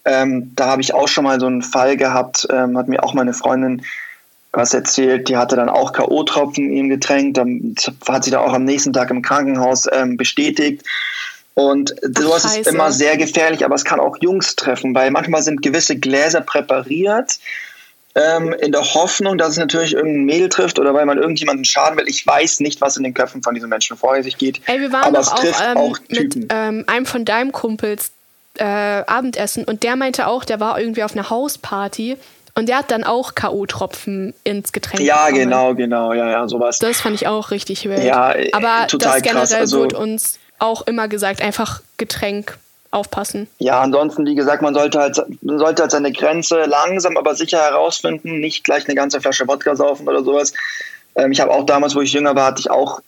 Ähm, 0.05 0.53
da 0.57 0.67
habe 0.67 0.83
ich 0.83 0.95
auch 0.95 1.07
schon 1.07 1.25
mal 1.25 1.39
so 1.39 1.47
einen 1.47 1.63
Fall 1.63 1.97
gehabt, 1.97 2.49
ähm, 2.51 2.77
hat 2.77 2.89
mir 2.89 3.05
auch 3.05 3.15
meine 3.15 3.35
Freundin 3.35 3.83
was 4.53 4.75
erzählt, 4.75 5.29
die 5.29 5.37
hatte 5.37 5.57
dann 5.57 5.69
auch 5.69 5.93
K.O.-Tropfen 5.93 6.67
in 6.67 6.73
ihrem 6.73 6.89
Getränk, 6.91 7.35
dann 7.35 7.75
hat 8.07 8.25
sie 8.25 8.31
da 8.31 8.41
auch 8.41 8.53
am 8.53 8.65
nächsten 8.65 8.93
Tag 8.93 9.11
im 9.11 9.23
Krankenhaus 9.23 9.89
ähm, 9.91 10.17
bestätigt. 10.17 10.83
Und 11.55 11.94
sowas 12.00 12.46
Ach, 12.46 12.57
ist 12.57 12.66
immer 12.66 12.90
sehr 12.92 13.16
gefährlich, 13.16 13.64
aber 13.64 13.74
es 13.74 13.84
kann 13.84 14.00
auch 14.00 14.16
Jungs 14.20 14.57
treffen, 14.57 14.94
weil 14.94 15.11
manchmal 15.11 15.42
sind 15.42 15.61
gewisse 15.61 15.96
Gläser 15.96 16.40
präpariert 16.40 17.38
ähm, 18.14 18.55
in 18.55 18.72
der 18.72 18.94
Hoffnung, 18.94 19.38
dass 19.38 19.50
es 19.50 19.57
natürlich 19.59 19.94
irgendein 19.94 20.24
Mädel 20.24 20.48
trifft 20.48 20.78
oder 20.78 20.94
weil 20.94 21.07
man 21.07 21.18
irgendjemanden 21.18 21.64
schaden 21.64 21.98
will. 21.98 22.09
Ich 22.09 22.26
weiß 22.26 22.61
nicht, 22.61 22.80
was 22.80 22.96
in 22.96 23.05
den 23.05 23.14
Köpfen 23.14 23.42
von 23.42 23.55
diesen 23.55 23.68
Menschen 23.68 23.96
vor 23.96 24.20
sich 24.22 24.38
geht. 24.38 24.61
Ey, 24.66 24.80
wir 24.80 24.92
waren 24.92 25.05
aber 25.05 25.18
doch 25.18 25.32
auch, 25.32 25.42
ähm, 25.42 25.76
auch 25.76 25.98
mit 26.09 26.36
ähm, 26.50 26.84
einem 26.86 27.07
von 27.07 27.24
deinem 27.24 27.53
Kumpels 27.53 28.12
äh, 28.59 28.64
Abendessen 28.64 29.64
und 29.64 29.82
der 29.82 29.96
meinte 29.96 30.26
auch, 30.26 30.44
der 30.44 30.61
war 30.61 30.78
irgendwie 30.78 31.05
auf 31.05 31.12
einer 31.12 31.30
Hausparty 31.30 32.16
und 32.55 32.68
der 32.68 32.78
hat 32.78 32.90
dann 32.90 33.03
auch 33.03 33.34
K.O.-Tropfen 33.34 34.34
ins 34.44 34.72
Getränk 34.72 35.03
Ja, 35.03 35.26
bekommen. 35.26 35.44
genau, 35.44 35.74
genau, 35.74 36.12
ja, 36.12 36.30
ja, 36.30 36.48
sowas. 36.48 36.78
Das 36.78 37.00
fand 37.00 37.14
ich 37.14 37.26
auch 37.26 37.50
richtig 37.50 37.88
wild. 37.88 38.05
Ja, 38.05 38.34
aber 38.53 38.86
total 38.88 39.20
das 39.20 39.22
generell 39.22 39.40
krass. 39.40 39.55
Also, 39.55 39.80
wird 39.80 39.94
uns 39.94 40.38
auch 40.63 40.87
immer 40.87 41.09
gesagt, 41.09 41.43
einfach 41.43 41.83
Getränk 41.97 42.59
aufpassen. 42.91 43.49
Ja, 43.59 43.81
ansonsten, 43.81 44.27
wie 44.27 44.35
gesagt, 44.35 44.63
man 44.63 44.75
sollte 44.75 45.01
halt, 45.01 45.21
man 45.43 45.59
sollte 45.59 45.83
halt 45.83 45.91
seine 45.91 46.13
Grenze 46.13 46.65
langsam, 46.65 47.17
aber 47.17 47.35
sicher 47.35 47.59
herausfinden, 47.59 48.39
nicht 48.39 48.65
gleich 48.65 48.87
eine 48.87 48.95
ganze 48.95 49.21
Flasche 49.21 49.49
Wodka 49.49 49.75
saufen 49.75 50.09
oder 50.09 50.23
sowas. 50.23 50.53
Ähm, 51.17 51.33
ich 51.33 51.41
habe 51.41 51.51
auch 51.51 51.65
damals, 51.65 51.95
wo 51.95 52.01
ich 52.01 52.13
jünger 52.13 52.35
war, 52.37 52.47
hatte 52.47 52.61
ich 52.61 52.71
auch 52.71 53.01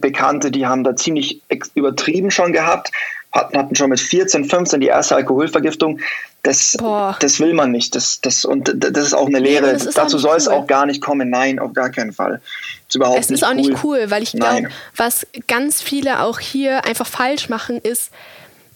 Bekannte, 0.00 0.50
die 0.50 0.66
haben 0.66 0.84
da 0.84 0.96
ziemlich 0.96 1.42
übertrieben 1.74 2.30
schon 2.30 2.52
gehabt 2.52 2.90
hatten, 3.32 3.56
hatten 3.56 3.74
schon 3.74 3.90
mit 3.90 4.00
14, 4.00 4.44
15 4.44 4.80
die 4.80 4.88
erste 4.88 5.16
Alkoholvergiftung. 5.16 6.00
Das, 6.42 6.76
das 7.20 7.40
will 7.40 7.54
man 7.54 7.70
nicht. 7.70 7.94
Das, 7.94 8.20
das, 8.20 8.44
und 8.44 8.72
das 8.74 9.06
ist 9.06 9.14
auch 9.14 9.26
eine 9.26 9.38
Lehre. 9.38 9.76
Dazu 9.76 10.18
soll 10.18 10.32
cool. 10.32 10.36
es 10.36 10.48
auch 10.48 10.66
gar 10.66 10.86
nicht 10.86 11.00
kommen. 11.00 11.30
Nein, 11.30 11.58
auf 11.58 11.72
gar 11.72 11.90
keinen 11.90 12.12
Fall. 12.12 12.40
Ist 12.88 12.96
überhaupt 12.96 13.20
es 13.20 13.30
ist 13.30 13.44
auch 13.44 13.50
cool. 13.50 13.56
nicht 13.56 13.84
cool, 13.84 14.10
weil 14.10 14.22
ich 14.22 14.32
glaube, 14.32 14.68
was 14.96 15.26
ganz 15.46 15.80
viele 15.80 16.20
auch 16.20 16.40
hier 16.40 16.84
einfach 16.84 17.06
falsch 17.06 17.48
machen, 17.48 17.78
ist, 17.78 18.10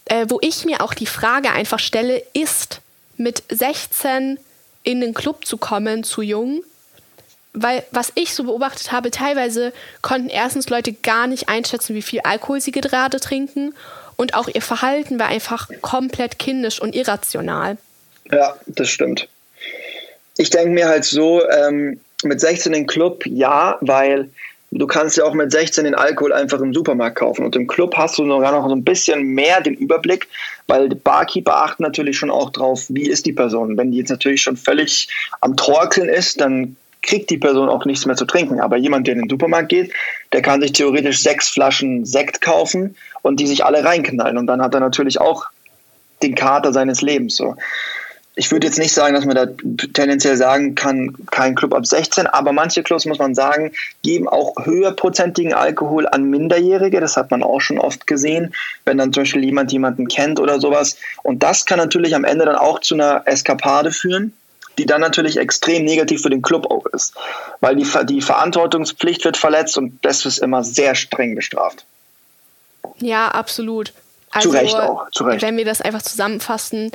äh, 0.07 0.27
wo 0.29 0.39
ich 0.41 0.65
mir 0.65 0.81
auch 0.81 0.95
die 0.95 1.07
Frage 1.07 1.51
einfach 1.51 1.81
stelle, 1.81 2.23
ist 2.33 2.81
mit 3.17 3.43
16 3.51 4.39
in 4.85 5.01
den 5.01 5.13
Club 5.13 5.45
zu 5.45 5.59
kommen, 5.59 6.05
zu 6.05 6.23
jung? 6.23 6.63
Weil 7.53 7.83
was 7.91 8.13
ich 8.15 8.35
so 8.35 8.45
beobachtet 8.45 8.93
habe, 8.93 9.11
teilweise 9.11 9.73
konnten 10.03 10.29
erstens 10.29 10.69
Leute 10.69 10.93
gar 10.93 11.27
nicht 11.27 11.49
einschätzen, 11.49 11.95
wie 11.95 12.03
viel 12.03 12.21
Alkohol 12.21 12.61
sie 12.61 12.71
gerade 12.71 13.19
trinken 13.19 13.75
und 14.17 14.35
auch 14.35 14.49
ihr 14.49 14.63
Verhalten 14.63 15.19
war 15.19 15.29
einfach 15.29 15.69
komplett 15.83 16.39
kindisch 16.39 16.81
und 16.81 16.95
irrational. 16.95 17.77
Ja, 18.31 18.57
das 18.67 18.89
stimmt. 18.89 19.29
Ich 20.37 20.51
denke 20.51 20.71
mir 20.71 20.89
halt 20.89 21.05
so, 21.05 21.43
ähm, 21.49 22.01
mit 22.25 22.41
16 22.41 22.73
im 22.73 22.87
Club, 22.87 23.25
ja, 23.27 23.79
weil 23.81 24.31
du 24.71 24.87
kannst 24.87 25.17
ja 25.17 25.25
auch 25.25 25.35
mit 25.35 25.53
16 25.53 25.85
den 25.85 25.95
Alkohol 25.95 26.33
einfach 26.33 26.61
im 26.61 26.75
Supermarkt 26.75 27.17
kaufen. 27.17 27.45
Und 27.45 27.57
im 27.57 27.67
Club 27.67 27.97
hast 27.97 28.19
du 28.19 28.27
sogar 28.27 28.53
noch 28.53 28.69
so 28.69 28.75
ein 28.75 28.85
bisschen 28.85 29.23
mehr 29.23 29.61
den 29.61 29.75
Überblick, 29.75 30.29
weil 30.67 30.89
die 30.89 30.97
Barkeeper 30.97 31.57
achten 31.57 31.83
natürlich 31.83 32.19
schon 32.19 32.31
auch 32.31 32.51
drauf, 32.51 32.87
wie 32.89 33.09
ist 33.09 33.27
die 33.27 33.33
Person. 33.33 33.77
Wenn 33.77 33.93
die 33.93 33.99
jetzt 33.99 34.11
natürlich 34.11 34.43
schon 34.43 34.57
völlig 34.57 35.09
am 35.41 35.57
Torkeln 35.57 36.09
ist, 36.09 36.41
dann 36.41 36.77
kriegt 37.07 37.31
die 37.31 37.39
Person 37.39 37.69
auch 37.69 37.85
nichts 37.85 38.05
mehr 38.05 38.17
zu 38.17 38.27
trinken. 38.27 38.61
Aber 38.61 38.77
jemand, 38.77 39.07
der 39.07 39.15
in 39.15 39.23
den 39.23 39.31
Supermarkt 39.31 39.71
geht, 39.71 39.93
der 40.33 40.43
kann 40.43 40.61
sich 40.61 40.73
theoretisch 40.73 41.23
sechs 41.23 41.49
Flaschen 41.49 42.05
Sekt 42.05 42.41
kaufen 42.41 42.97
und 43.23 43.41
die 43.41 43.47
sich 43.47 43.65
alle 43.65 43.85
reinknallen. 43.85 44.37
Und 44.37 44.47
dann 44.47 44.61
hat 44.61 44.75
er 44.75 44.81
natürlich 44.81 45.21
auch 45.21 45.47
den 46.23 46.35
Kater 46.35 46.73
seines 46.73 47.03
Lebens. 47.03 47.37
So. 47.37 47.57
Ich 48.35 48.51
würde 48.51 48.67
jetzt 48.67 48.79
nicht 48.79 48.93
sagen, 48.93 49.15
dass 49.15 49.25
man 49.25 49.37
da 49.37 49.47
tendenziell 49.95 50.37
sagen 50.37 50.75
kann, 50.75 51.15
kein 51.31 51.55
Club 51.55 51.73
ab 51.73 51.87
16, 51.87 52.27
aber 52.27 52.53
manche 52.53 52.83
Clubs, 52.83 53.07
muss 53.07 53.19
man 53.19 53.35
sagen, 53.35 53.73
geben 54.03 54.29
auch 54.29 54.55
höherprozentigen 54.67 55.55
Alkohol 55.55 56.07
an 56.07 56.25
Minderjährige. 56.25 57.01
Das 57.01 57.17
hat 57.17 57.31
man 57.31 57.43
auch 57.43 57.61
schon 57.61 57.79
oft 57.79 58.07
gesehen, 58.07 58.55
wenn 58.85 58.99
dann 58.99 59.13
zum 59.13 59.23
Beispiel 59.23 59.45
jemand 59.45 59.73
jemanden 59.73 60.09
kennt 60.09 60.39
oder 60.39 60.61
sowas. 60.61 60.99
Und 61.23 61.43
das 61.43 61.65
kann 61.65 61.79
natürlich 61.79 62.15
am 62.15 62.25
Ende 62.25 62.45
dann 62.45 62.57
auch 62.57 62.81
zu 62.81 62.95
einer 62.95 63.23
Eskapade 63.25 63.91
führen 63.91 64.35
die 64.79 64.87
dann 64.87 65.01
natürlich 65.01 65.37
extrem 65.37 65.85
negativ 65.85 66.23
für 66.23 66.31
den 66.31 66.43
Club 66.43 66.71
auch 66.71 66.87
ist. 66.87 67.15
Weil 67.61 67.77
die, 67.77 67.87
die 68.05 68.21
Verantwortungspflicht 68.21 69.25
wird 69.25 69.37
verletzt 69.37 69.79
und 69.79 69.99
das 70.05 70.27
ist 70.27 70.39
immer 70.39 70.65
sehr 70.65 70.95
streng 70.95 71.35
bestraft. 71.35 71.85
Ja, 72.99 73.29
absolut. 73.29 73.93
Also, 74.31 74.51
zu 74.51 74.57
Recht 74.57 74.75
auch, 74.75 75.11
zu 75.11 75.25
Recht. 75.25 75.43
Wenn 75.43 75.57
wir 75.57 75.65
das 75.65 75.81
einfach 75.81 76.03
zusammenfassen, 76.03 76.93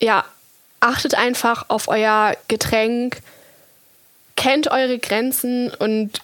ja, 0.00 0.24
achtet 0.80 1.14
einfach 1.14 1.66
auf 1.68 1.88
euer 1.88 2.36
Getränk, 2.48 3.22
kennt 4.36 4.68
eure 4.68 4.98
Grenzen 4.98 5.72
und 5.78 6.20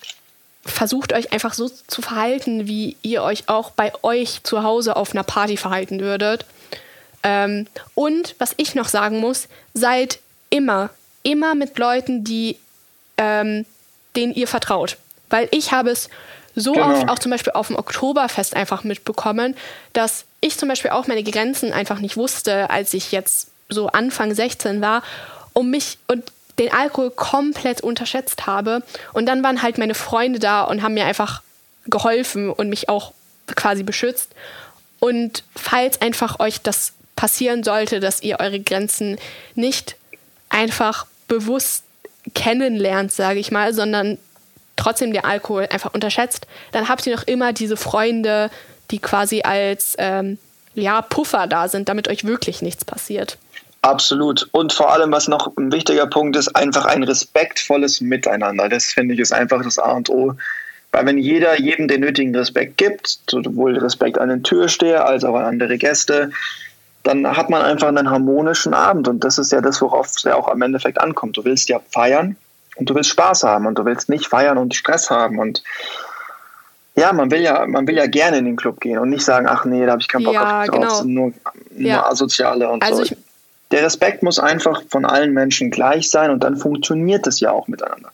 versucht 0.64 1.12
euch 1.12 1.32
einfach 1.32 1.54
so 1.54 1.68
zu 1.68 2.02
verhalten, 2.02 2.66
wie 2.66 2.96
ihr 3.02 3.22
euch 3.22 3.48
auch 3.48 3.70
bei 3.70 3.92
euch 4.02 4.42
zu 4.42 4.62
Hause 4.62 4.96
auf 4.96 5.12
einer 5.12 5.22
Party 5.22 5.56
verhalten 5.56 6.00
würdet. 6.00 6.44
Ähm, 7.22 7.66
und 7.94 8.34
was 8.38 8.54
ich 8.56 8.74
noch 8.74 8.88
sagen 8.88 9.18
muss, 9.18 9.48
seid 9.74 10.20
immer, 10.50 10.90
immer 11.22 11.54
mit 11.54 11.78
Leuten, 11.78 12.24
die, 12.24 12.56
ähm, 13.16 13.64
denen 14.16 14.34
ihr 14.34 14.48
vertraut. 14.48 14.96
Weil 15.30 15.48
ich 15.50 15.72
habe 15.72 15.90
es 15.90 16.08
so 16.54 16.72
genau. 16.72 16.90
oft 16.90 17.08
auch 17.08 17.18
zum 17.18 17.30
Beispiel 17.30 17.52
auf 17.52 17.68
dem 17.68 17.76
Oktoberfest 17.76 18.56
einfach 18.56 18.84
mitbekommen, 18.84 19.56
dass 19.92 20.24
ich 20.40 20.56
zum 20.58 20.68
Beispiel 20.68 20.90
auch 20.90 21.06
meine 21.06 21.22
Grenzen 21.22 21.72
einfach 21.72 22.00
nicht 22.00 22.16
wusste, 22.16 22.70
als 22.70 22.94
ich 22.94 23.12
jetzt 23.12 23.48
so 23.68 23.88
Anfang 23.88 24.34
16 24.34 24.80
war 24.80 25.02
und 25.52 25.70
mich 25.70 25.98
und 26.08 26.32
den 26.58 26.72
Alkohol 26.72 27.10
komplett 27.10 27.80
unterschätzt 27.80 28.46
habe. 28.46 28.82
Und 29.12 29.26
dann 29.26 29.42
waren 29.42 29.62
halt 29.62 29.78
meine 29.78 29.94
Freunde 29.94 30.38
da 30.38 30.62
und 30.62 30.82
haben 30.82 30.94
mir 30.94 31.04
einfach 31.04 31.42
geholfen 31.86 32.50
und 32.50 32.68
mich 32.68 32.88
auch 32.88 33.12
quasi 33.54 33.82
beschützt. 33.82 34.32
Und 35.00 35.44
falls 35.54 36.00
einfach 36.00 36.40
euch 36.40 36.60
das 36.60 36.92
passieren 37.14 37.62
sollte, 37.62 38.00
dass 38.00 38.22
ihr 38.22 38.40
eure 38.40 38.60
Grenzen 38.60 39.18
nicht 39.54 39.96
einfach 40.48 41.06
bewusst 41.28 41.84
kennenlernt, 42.34 43.12
sage 43.12 43.38
ich 43.38 43.50
mal, 43.50 43.72
sondern 43.72 44.18
trotzdem 44.76 45.12
den 45.12 45.24
Alkohol 45.24 45.68
einfach 45.70 45.94
unterschätzt, 45.94 46.46
dann 46.72 46.88
habt 46.88 47.06
ihr 47.06 47.14
noch 47.14 47.24
immer 47.24 47.52
diese 47.52 47.76
Freunde, 47.76 48.50
die 48.90 48.98
quasi 48.98 49.42
als 49.42 49.94
ähm, 49.98 50.38
ja, 50.74 51.02
Puffer 51.02 51.46
da 51.46 51.68
sind, 51.68 51.88
damit 51.88 52.08
euch 52.08 52.24
wirklich 52.24 52.62
nichts 52.62 52.84
passiert. 52.84 53.38
Absolut. 53.82 54.48
Und 54.52 54.72
vor 54.72 54.92
allem, 54.92 55.12
was 55.12 55.28
noch 55.28 55.56
ein 55.56 55.72
wichtiger 55.72 56.06
Punkt 56.06 56.36
ist, 56.36 56.54
einfach 56.56 56.84
ein 56.84 57.02
respektvolles 57.04 58.00
Miteinander. 58.00 58.68
Das 58.68 58.86
finde 58.86 59.14
ich 59.14 59.20
ist 59.20 59.32
einfach 59.32 59.62
das 59.62 59.78
A 59.78 59.92
und 59.92 60.10
O. 60.10 60.34
Weil 60.90 61.06
wenn 61.06 61.18
jeder 61.18 61.60
jedem 61.60 61.86
den 61.86 62.00
nötigen 62.00 62.34
Respekt 62.34 62.76
gibt, 62.76 63.18
sowohl 63.30 63.78
Respekt 63.78 64.18
an 64.18 64.30
den 64.30 64.42
Türsteher 64.42 65.06
als 65.06 65.22
auch 65.22 65.34
an 65.34 65.44
andere 65.44 65.78
Gäste, 65.78 66.30
dann 67.02 67.36
hat 67.36 67.50
man 67.50 67.62
einfach 67.62 67.88
einen 67.88 68.10
harmonischen 68.10 68.74
Abend. 68.74 69.08
Und 69.08 69.24
das 69.24 69.38
ist 69.38 69.52
ja 69.52 69.60
das, 69.60 69.80
worauf 69.80 70.06
es 70.06 70.22
ja 70.22 70.34
auch 70.34 70.48
am 70.48 70.62
Endeffekt 70.62 71.00
ankommt. 71.00 71.36
Du 71.36 71.44
willst 71.44 71.68
ja 71.68 71.80
feiern 71.90 72.36
und 72.76 72.90
du 72.90 72.94
willst 72.94 73.10
Spaß 73.10 73.44
haben 73.44 73.66
und 73.66 73.78
du 73.78 73.84
willst 73.84 74.08
nicht 74.08 74.26
feiern 74.26 74.58
und 74.58 74.74
Stress 74.74 75.10
haben. 75.10 75.38
Und 75.38 75.62
ja, 76.96 77.12
man 77.12 77.30
will 77.30 77.40
ja, 77.40 77.66
man 77.66 77.86
will 77.86 77.96
ja 77.96 78.06
gerne 78.06 78.38
in 78.38 78.44
den 78.44 78.56
Club 78.56 78.80
gehen 78.80 78.98
und 78.98 79.10
nicht 79.10 79.24
sagen, 79.24 79.46
ach 79.48 79.64
nee, 79.64 79.84
da 79.86 79.92
habe 79.92 80.02
ich 80.02 80.08
keinen 80.08 80.24
Bock 80.24 80.34
ja, 80.34 80.62
auf, 80.62 80.68
genau. 80.68 81.02
nur, 81.04 81.32
nur 81.70 81.88
ja. 81.88 82.06
Asoziale 82.06 82.68
und 82.68 82.82
also 82.82 83.04
so. 83.04 83.14
Der 83.70 83.82
Respekt 83.82 84.22
muss 84.22 84.38
einfach 84.38 84.82
von 84.88 85.04
allen 85.04 85.34
Menschen 85.34 85.70
gleich 85.70 86.10
sein 86.10 86.30
und 86.30 86.42
dann 86.42 86.56
funktioniert 86.56 87.26
es 87.26 87.38
ja 87.40 87.50
auch 87.52 87.68
miteinander. 87.68 88.10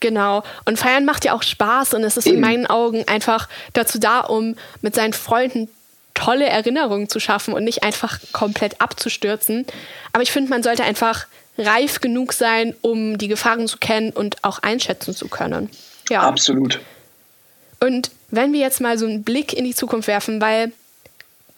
Genau. 0.00 0.42
Und 0.66 0.78
feiern 0.78 1.06
macht 1.06 1.24
ja 1.24 1.32
auch 1.32 1.42
Spaß 1.42 1.94
und 1.94 2.04
es 2.04 2.18
ist 2.18 2.26
Eben. 2.26 2.36
in 2.36 2.40
meinen 2.42 2.66
Augen 2.66 3.04
einfach 3.08 3.48
dazu 3.72 3.98
da, 3.98 4.20
um 4.20 4.54
mit 4.82 4.94
seinen 4.94 5.14
Freunden 5.14 5.68
tolle 6.14 6.46
Erinnerungen 6.46 7.08
zu 7.08 7.20
schaffen 7.20 7.54
und 7.54 7.64
nicht 7.64 7.82
einfach 7.82 8.18
komplett 8.32 8.80
abzustürzen. 8.80 9.66
Aber 10.12 10.22
ich 10.22 10.32
finde, 10.32 10.50
man 10.50 10.62
sollte 10.62 10.84
einfach 10.84 11.26
reif 11.58 12.00
genug 12.00 12.32
sein, 12.32 12.74
um 12.80 13.18
die 13.18 13.28
Gefahren 13.28 13.66
zu 13.68 13.78
kennen 13.78 14.10
und 14.10 14.42
auch 14.42 14.60
einschätzen 14.60 15.14
zu 15.14 15.28
können. 15.28 15.70
Ja. 16.08 16.22
Absolut. 16.22 16.80
Und 17.80 18.10
wenn 18.30 18.52
wir 18.52 18.60
jetzt 18.60 18.80
mal 18.80 18.98
so 18.98 19.06
einen 19.06 19.24
Blick 19.24 19.52
in 19.52 19.64
die 19.64 19.74
Zukunft 19.74 20.08
werfen, 20.08 20.40
weil 20.40 20.72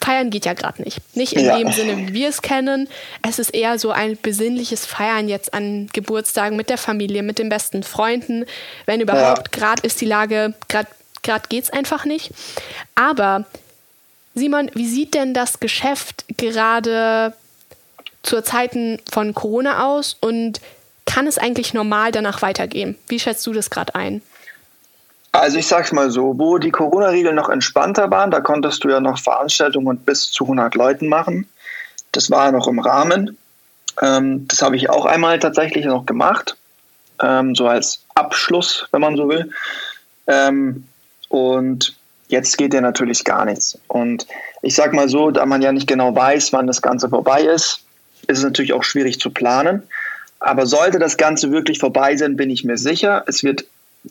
Feiern 0.00 0.30
geht 0.30 0.44
ja 0.44 0.52
gerade 0.52 0.82
nicht. 0.82 1.00
Nicht 1.16 1.32
in 1.32 1.46
ja. 1.46 1.59
dem 1.59 1.72
Sinne, 1.72 1.96
wie 1.96 2.12
wir 2.12 2.28
es 2.28 2.42
kennen. 2.42 2.88
Es 3.26 3.38
ist 3.38 3.54
eher 3.54 3.78
so 3.78 3.90
ein 3.90 4.16
besinnliches 4.20 4.86
Feiern 4.86 5.28
jetzt 5.28 5.54
an 5.54 5.88
Geburtstagen 5.92 6.57
mit 6.57 6.68
der 6.68 6.78
Familie, 6.78 7.22
mit 7.22 7.38
den 7.38 7.48
besten 7.48 7.82
Freunden. 7.82 8.44
Wenn 8.84 9.00
überhaupt, 9.00 9.48
ja. 9.54 9.59
gerade 9.59 9.82
ist 9.86 10.00
die 10.00 10.07
Lage, 10.07 10.54
gerade 10.68 10.88
geht 11.48 11.64
es 11.64 11.70
einfach 11.70 12.04
nicht. 12.04 12.30
Aber 12.94 13.46
Simon, 14.39 14.70
wie 14.74 14.87
sieht 14.87 15.14
denn 15.14 15.32
das 15.32 15.61
Geschäft 15.61 16.26
gerade 16.37 17.32
zur 18.22 18.45
Zeiten 18.45 19.01
von 19.11 19.32
Corona 19.34 19.87
aus 19.87 20.14
und 20.20 20.61
kann 21.07 21.26
es 21.26 21.39
eigentlich 21.39 21.72
normal 21.72 22.12
danach 22.12 22.43
weitergehen? 22.43 22.99
Wie 23.09 23.18
schätzt 23.18 23.47
du 23.47 23.55
das 23.55 23.70
gerade 23.70 23.95
ein? 23.95 24.20
Also 25.32 25.57
ich 25.57 25.66
sag's 25.66 25.91
mal 25.91 26.11
so, 26.11 26.39
wo 26.39 26.59
die 26.59 26.70
Corona-Regeln 26.70 27.34
noch 27.34 27.49
entspannter 27.49 28.11
waren, 28.11 28.30
da 28.30 28.41
konntest 28.41 28.84
du 28.84 28.91
ja 28.91 29.01
noch 29.01 29.18
Veranstaltungen 29.18 29.97
bis 29.99 30.30
zu 30.30 30.45
100 30.45 30.74
Leuten 30.74 31.09
machen. 31.09 31.49
Das 32.12 32.30
war 32.30 32.47
ja 32.47 32.53
noch 32.53 32.68
im 32.68 32.78
Rahmen. 32.78 33.39
Ähm, 34.03 34.47
das 34.49 34.61
habe 34.61 34.76
ich 34.76 34.91
auch 34.91 35.07
einmal 35.07 35.39
tatsächlich 35.39 35.87
noch 35.87 36.05
gemacht, 36.05 36.59
ähm, 37.22 37.55
so 37.55 37.66
als 37.66 38.05
Abschluss, 38.14 38.87
wenn 38.93 39.01
man 39.01 39.16
so 39.16 39.30
will. 39.30 39.51
Ähm, 40.26 40.87
und 41.30 41.97
Jetzt 42.28 42.58
geht 42.58 42.74
ja 42.74 42.80
natürlich 42.80 43.24
gar 43.24 43.44
nichts. 43.44 43.78
Und 43.88 44.26
ich 44.62 44.74
sag 44.74 44.92
mal 44.92 45.08
so, 45.08 45.30
da 45.30 45.46
man 45.46 45.62
ja 45.62 45.72
nicht 45.72 45.86
genau 45.86 46.14
weiß, 46.14 46.52
wann 46.52 46.66
das 46.66 46.82
Ganze 46.82 47.08
vorbei 47.08 47.42
ist, 47.42 47.84
ist 48.26 48.38
es 48.38 48.44
natürlich 48.44 48.72
auch 48.72 48.82
schwierig 48.82 49.20
zu 49.20 49.30
planen. 49.30 49.82
Aber 50.40 50.66
sollte 50.66 50.98
das 50.98 51.16
Ganze 51.16 51.50
wirklich 51.50 51.78
vorbei 51.78 52.16
sein, 52.16 52.36
bin 52.36 52.50
ich 52.50 52.64
mir 52.64 52.76
sicher, 52.76 53.24
es 53.26 53.42
wird 53.44 53.64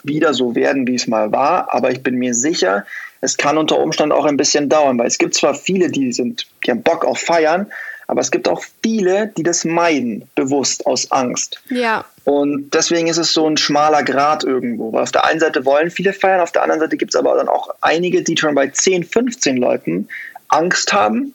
wieder 0.03 0.33
so 0.33 0.55
werden, 0.55 0.87
wie 0.87 0.95
es 0.95 1.07
mal 1.07 1.31
war. 1.31 1.73
Aber 1.73 1.91
ich 1.91 2.03
bin 2.03 2.15
mir 2.15 2.33
sicher, 2.33 2.85
es 3.21 3.37
kann 3.37 3.57
unter 3.57 3.79
Umständen 3.79 4.11
auch 4.11 4.25
ein 4.25 4.37
bisschen 4.37 4.69
dauern, 4.69 4.97
weil 4.97 5.07
es 5.07 5.17
gibt 5.17 5.35
zwar 5.35 5.55
viele, 5.55 5.89
die 5.89 6.11
sind, 6.11 6.47
die 6.65 6.71
haben 6.71 6.83
Bock 6.83 7.05
auf 7.05 7.19
Feiern, 7.19 7.67
aber 8.07 8.21
es 8.21 8.31
gibt 8.31 8.47
auch 8.47 8.63
viele, 8.83 9.27
die 9.35 9.43
das 9.43 9.65
meiden, 9.65 10.29
bewusst 10.35 10.85
aus 10.85 11.11
Angst. 11.11 11.61
Ja. 11.69 12.05
Und 12.23 12.71
deswegen 12.73 13.07
ist 13.07 13.17
es 13.17 13.33
so 13.33 13.47
ein 13.47 13.57
schmaler 13.57 14.03
Grad 14.03 14.43
irgendwo. 14.43 14.93
Weil 14.93 15.03
auf 15.03 15.11
der 15.11 15.25
einen 15.25 15.39
Seite 15.39 15.65
wollen 15.65 15.89
viele 15.89 16.13
feiern, 16.13 16.41
auf 16.41 16.51
der 16.51 16.63
anderen 16.63 16.81
Seite 16.81 16.97
gibt 16.97 17.13
es 17.13 17.19
aber 17.19 17.35
dann 17.35 17.47
auch 17.47 17.69
einige, 17.81 18.23
die 18.23 18.37
schon 18.37 18.55
bei 18.55 18.67
10, 18.67 19.03
15 19.03 19.57
Leuten 19.57 20.07
Angst 20.47 20.93
haben, 20.93 21.33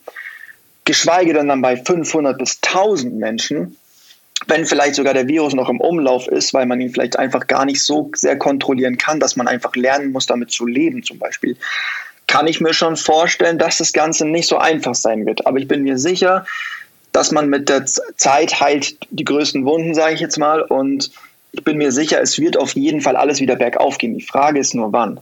geschweige 0.85 1.33
denn 1.35 1.49
dann 1.49 1.63
bei 1.63 1.77
500 1.77 2.39
bis 2.39 2.59
1000 2.63 3.15
Menschen, 3.15 3.77
wenn 4.47 4.65
vielleicht 4.65 4.95
sogar 4.95 5.13
der 5.13 5.29
Virus 5.29 5.55
noch 5.55 5.69
im 5.69 5.81
Umlauf 5.81 6.27
ist, 6.27 6.55
weil 6.55 6.67
man 6.67 6.81
ihn 6.81 6.91
vielleicht 6.91 7.19
einfach 7.19 7.47
gar 7.47 7.65
nicht 7.65 7.83
so 7.83 8.11
sehr 8.15 8.39
kontrollieren 8.39 8.97
kann, 8.97 9.21
dass 9.21 9.37
man 9.37 9.49
einfach 9.49 9.75
lernen 9.77 10.13
muss, 10.13 10.27
damit 10.27 10.51
zu 10.51 10.67
leben 10.67 11.03
zum 11.03 11.19
Beispiel 11.19 11.57
kann 12.31 12.47
ich 12.47 12.61
mir 12.61 12.73
schon 12.73 12.97
vorstellen, 12.97 13.59
dass 13.59 13.79
das 13.79 13.93
Ganze 13.93 14.25
nicht 14.25 14.47
so 14.47 14.57
einfach 14.57 14.95
sein 14.95 15.27
wird. 15.27 15.49
Aber 15.49 15.59
ich 15.59 15.67
bin 15.67 15.83
mir 15.83 15.99
sicher, 15.99 16.47
dass 17.11 17.33
man 17.33 17.49
mit 17.49 17.69
der 17.69 17.87
Zeit 17.87 18.61
heilt 18.61 18.97
die 19.11 19.25
größten 19.25 19.65
Wunden, 19.65 19.95
sage 19.95 20.15
ich 20.15 20.21
jetzt 20.21 20.39
mal. 20.39 20.63
Und 20.63 21.11
ich 21.51 21.65
bin 21.65 21.77
mir 21.77 21.91
sicher, 21.91 22.23
es 22.23 22.39
wird 22.39 22.57
auf 22.57 22.77
jeden 22.77 23.01
Fall 23.01 23.17
alles 23.17 23.41
wieder 23.41 23.57
bergauf 23.57 23.99
gehen. 23.99 24.17
Die 24.17 24.25
Frage 24.25 24.61
ist 24.61 24.77
nur, 24.77 24.93
wann. 24.93 25.19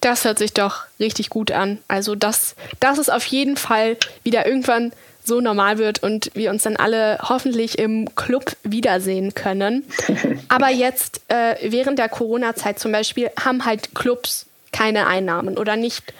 Das 0.00 0.24
hört 0.24 0.38
sich 0.38 0.54
doch 0.54 0.84
richtig 1.00 1.30
gut 1.30 1.50
an. 1.50 1.78
Also, 1.88 2.14
dass, 2.14 2.54
dass 2.78 2.98
es 2.98 3.10
auf 3.10 3.26
jeden 3.26 3.56
Fall 3.56 3.96
wieder 4.22 4.46
irgendwann 4.46 4.92
so 5.24 5.40
normal 5.40 5.78
wird 5.78 6.00
und 6.04 6.30
wir 6.34 6.50
uns 6.50 6.62
dann 6.62 6.76
alle 6.76 7.18
hoffentlich 7.28 7.76
im 7.76 8.14
Club 8.14 8.52
wiedersehen 8.62 9.34
können. 9.34 9.82
Aber 10.48 10.70
jetzt 10.70 11.22
äh, 11.26 11.56
während 11.72 11.98
der 11.98 12.08
Corona-Zeit 12.08 12.78
zum 12.78 12.92
Beispiel 12.92 13.30
haben 13.36 13.64
halt 13.64 13.96
Clubs 13.96 14.46
keine 14.78 15.06
Einnahmen 15.06 15.58
oder 15.58 15.76
nicht 15.76 16.12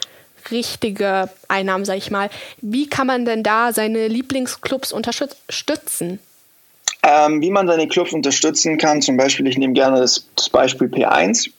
richtige 0.51 1.29
Einnahmen, 1.49 1.85
sag 1.85 1.97
ich 1.97 2.11
mal. 2.11 2.31
Wie 2.61 2.89
kann 2.89 3.07
man 3.07 3.25
denn 3.25 3.43
da 3.43 3.73
seine 3.73 4.09
Lieblingsclubs 4.09 4.93
unterstützen? 4.93 6.19
Ähm, 7.03 7.41
wie 7.41 7.51
man 7.51 7.69
seine 7.69 7.87
Clubs 7.87 8.13
unterstützen 8.13 8.79
kann, 8.79 9.03
zum 9.03 9.17
Beispiel, 9.17 9.47
ich 9.47 9.59
nehme 9.59 9.75
gerne 9.75 10.01
das, 10.01 10.27
das 10.35 10.49
Beispiel 10.49 10.89
P1 10.89 11.51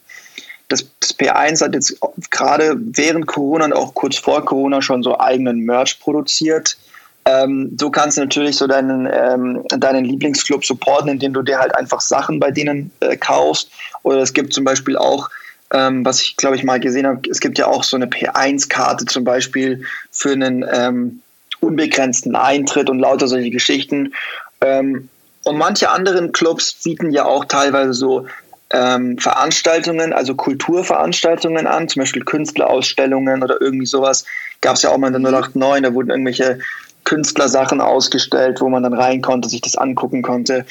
das, 0.70 0.86
das 1.00 1.18
P1 1.18 1.62
hat 1.62 1.74
jetzt 1.74 2.00
gerade 2.30 2.76
während 2.78 3.26
Corona 3.28 3.66
und 3.66 3.74
auch 3.74 3.93
kurz 3.93 4.18
vor 4.18 4.45
Corona 4.45 4.82
schon 4.82 5.04
so 5.04 5.20
eigenen 5.20 5.60
Merch 5.60 6.00
produziert. 6.00 6.78
Ähm, 7.26 7.70
du 7.76 7.89
kannst 7.89 8.18
natürlich 8.18 8.56
so 8.56 8.68
deinen, 8.68 9.10
ähm, 9.12 9.64
deinen 9.70 10.06
Lieblingsclub 10.06 10.64
supporten, 10.64 11.10
indem 11.10 11.34
du 11.34 11.41
dir 11.41 11.60
halt 11.60 11.76
einfach 11.76 12.02
Sachen 12.02 12.39
bei 12.39 12.52
denen 12.52 12.91
äh, 13.00 13.18
kaufst. 13.18 13.72
Oder 14.04 14.20
es 14.20 14.34
gibt 14.34 14.54
zum 14.54 14.64
Beispiel 14.64 14.95
auch, 14.95 15.30
ähm, 15.74 16.05
was 16.05 16.22
ich 16.22 16.38
glaube 16.38 16.55
ich 16.55 16.63
mal 16.63 16.80
gesehen 16.80 17.07
habe, 17.07 17.22
es 17.30 17.39
gibt 17.39 17.57
ja 17.57 17.67
auch 17.67 17.84
so 17.84 17.95
eine 17.95 18.07
P1-Karte 18.07 19.05
zum 19.05 19.24
Beispiel 19.24 19.84
für 20.11 20.32
einen 20.32 20.65
ähm, 20.72 21.22
unbegrenzten 21.59 22.36
Eintritt 22.36 22.89
und 22.89 22.99
lauter 22.99 23.28
solche 23.28 23.51
Geschichten. 23.51 24.13
Ähm, 24.61 25.09
und 25.43 25.57
manche 25.57 25.89
anderen 25.89 26.32
Clubs 26.32 26.74
bieten 26.84 27.11
ja 27.11 27.26
auch 27.26 27.45
teilweise 27.45 27.93
so 27.93 28.28
ähm, 28.72 29.17
Veranstaltungen, 29.17 30.13
also 30.13 30.36
Kulturveranstaltungen 30.36 31.65
an, 31.67 31.88
zum 31.88 32.01
Beispiel 32.01 32.24
Künstlerausstellungen 32.24 33.43
oder 33.43 33.59
irgendwie 33.61 33.86
sowas. 33.86 34.26
Gab 34.61 34.76
es 34.76 34.84
ja 34.84 34.91
auch 34.91 34.97
mal 34.97 35.13
in 35.13 35.24
der 35.24 35.32
089, 35.32 35.84
da 35.84 35.93
wurden 35.93 36.09
irgendwelche 36.09 36.59
Künstlersachen 37.03 37.82
ausgestellt, 37.82 38.61
wo 38.61 38.70
man 38.70 38.84
dann 38.84 38.93
rein 38.93 39.22
konnte, 39.22 39.49
sich 39.49 39.61
das 39.61 39.76
angucken 39.76 40.22
konnte. 40.22 40.65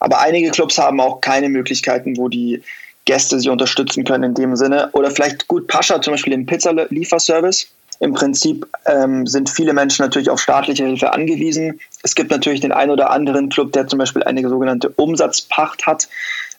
Aber 0.00 0.20
einige 0.20 0.50
Clubs 0.50 0.78
haben 0.78 1.00
auch 1.00 1.20
keine 1.20 1.48
Möglichkeiten, 1.48 2.16
wo 2.16 2.28
die 2.28 2.62
Gäste 3.04 3.40
sie 3.40 3.48
unterstützen 3.48 4.04
können 4.04 4.24
in 4.24 4.34
dem 4.34 4.56
Sinne. 4.56 4.90
Oder 4.92 5.10
vielleicht 5.10 5.48
gut 5.48 5.66
Pascha, 5.66 6.00
zum 6.00 6.14
Beispiel 6.14 6.32
im 6.32 6.46
Pizzalieferservice. 6.46 7.68
Im 8.00 8.14
Prinzip 8.14 8.66
ähm, 8.86 9.26
sind 9.26 9.50
viele 9.50 9.74
Menschen 9.74 10.02
natürlich 10.02 10.30
auf 10.30 10.40
staatliche 10.40 10.86
Hilfe 10.86 11.12
angewiesen. 11.12 11.80
Es 12.02 12.14
gibt 12.14 12.30
natürlich 12.30 12.60
den 12.60 12.72
einen 12.72 12.90
oder 12.90 13.10
anderen 13.10 13.50
Club, 13.50 13.72
der 13.72 13.86
zum 13.88 13.98
Beispiel 13.98 14.22
eine 14.22 14.48
sogenannte 14.48 14.88
Umsatzpacht 14.88 15.86
hat. 15.86 16.08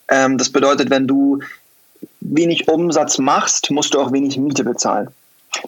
Ähm, 0.08 0.38
das 0.38 0.50
bedeutet, 0.50 0.92
wenn 0.92 1.08
du 1.08 1.40
wenig 2.20 2.68
Umsatz 2.68 3.18
machst, 3.18 3.72
musst 3.72 3.94
du 3.94 4.00
auch 4.00 4.12
wenig 4.12 4.38
Miete 4.38 4.64
bezahlen. 4.64 5.08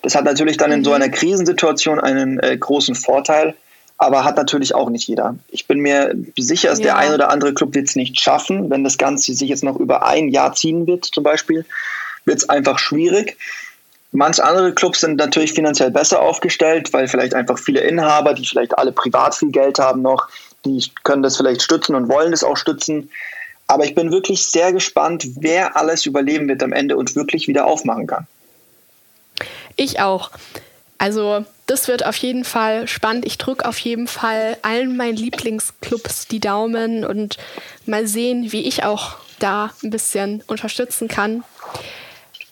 Das 0.03 0.15
hat 0.15 0.25
natürlich 0.25 0.57
dann 0.57 0.71
in 0.71 0.83
so 0.83 0.91
mhm. 0.91 0.97
einer 0.97 1.09
Krisensituation 1.09 1.99
einen 1.99 2.39
äh, 2.39 2.55
großen 2.55 2.95
Vorteil, 2.95 3.55
aber 3.97 4.23
hat 4.23 4.37
natürlich 4.37 4.75
auch 4.75 4.89
nicht 4.89 5.07
jeder. 5.07 5.35
Ich 5.49 5.67
bin 5.67 5.79
mir 5.79 6.13
sicher, 6.37 6.69
dass 6.69 6.79
ja. 6.79 6.85
der 6.85 6.97
ein 6.97 7.13
oder 7.13 7.29
andere 7.29 7.53
Club 7.53 7.73
wird 7.73 7.87
es 7.87 7.95
nicht 7.95 8.19
schaffen, 8.19 8.69
wenn 8.69 8.83
das 8.83 8.97
Ganze 8.97 9.33
sich 9.33 9.49
jetzt 9.49 9.63
noch 9.63 9.77
über 9.77 10.05
ein 10.05 10.29
Jahr 10.29 10.53
ziehen 10.53 10.87
wird, 10.87 11.05
zum 11.05 11.23
Beispiel, 11.23 11.65
wird 12.25 12.39
es 12.39 12.49
einfach 12.49 12.79
schwierig. 12.79 13.37
Manch 14.11 14.43
andere 14.43 14.73
Clubs 14.73 14.99
sind 14.99 15.15
natürlich 15.15 15.53
finanziell 15.53 15.89
besser 15.89 16.21
aufgestellt, 16.21 16.93
weil 16.93 17.07
vielleicht 17.07 17.33
einfach 17.33 17.57
viele 17.57 17.81
Inhaber, 17.81 18.33
die 18.33 18.45
vielleicht 18.45 18.77
alle 18.77 18.91
privat 18.91 19.33
viel 19.35 19.51
Geld 19.51 19.79
haben 19.79 20.01
noch, 20.03 20.27
die 20.65 20.83
können 21.03 21.23
das 21.23 21.37
vielleicht 21.37 21.63
stützen 21.63 21.95
und 21.95 22.09
wollen 22.09 22.31
das 22.31 22.43
auch 22.43 22.57
stützen. 22.57 23.09
Aber 23.67 23.85
ich 23.85 23.95
bin 23.95 24.11
wirklich 24.11 24.45
sehr 24.45 24.71
gespannt, 24.71 25.25
wer 25.39 25.75
alles 25.77 26.05
überleben 26.05 26.47
wird 26.47 26.61
am 26.61 26.73
Ende 26.73 26.95
und 26.95 27.15
wirklich 27.15 27.47
wieder 27.47 27.65
aufmachen 27.65 28.05
kann. 28.05 28.27
Ich 29.75 29.99
auch. 29.99 30.29
Also 30.99 31.45
das 31.65 31.87
wird 31.87 32.05
auf 32.05 32.15
jeden 32.17 32.43
Fall 32.43 32.87
spannend. 32.87 33.25
Ich 33.25 33.37
drücke 33.37 33.67
auf 33.67 33.79
jeden 33.79 34.07
Fall 34.07 34.57
allen 34.61 34.97
meinen 34.97 35.15
Lieblingsclubs 35.15 36.27
die 36.27 36.39
Daumen 36.39 37.05
und 37.05 37.37
mal 37.85 38.05
sehen, 38.07 38.51
wie 38.51 38.67
ich 38.67 38.83
auch 38.83 39.15
da 39.39 39.71
ein 39.83 39.89
bisschen 39.89 40.43
unterstützen 40.47 41.07
kann. 41.07 41.43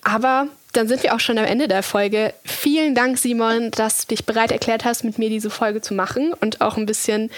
Aber 0.04 0.48
dann 0.74 0.88
sind 0.88 1.04
wir 1.04 1.14
auch 1.14 1.20
schon 1.20 1.38
am 1.38 1.46
Ende 1.46 1.68
der 1.68 1.84
Folge. 1.84 2.34
Vielen 2.46 2.96
Dank, 2.96 3.18
Simon, 3.18 3.72
dass 3.72 4.06
du 4.06 4.16
dich 4.16 4.26
bereit 4.26 4.52
erklärt 4.52 4.86
hast, 4.86 5.04
mit 5.04 5.18
mir 5.18 5.30
diese 5.30 5.50
Folge 5.50 5.82
zu 5.82 5.94
machen 5.94 6.34
und 6.34 6.62
auch 6.62 6.78
ein 6.78 6.86
bisschen 6.86 7.30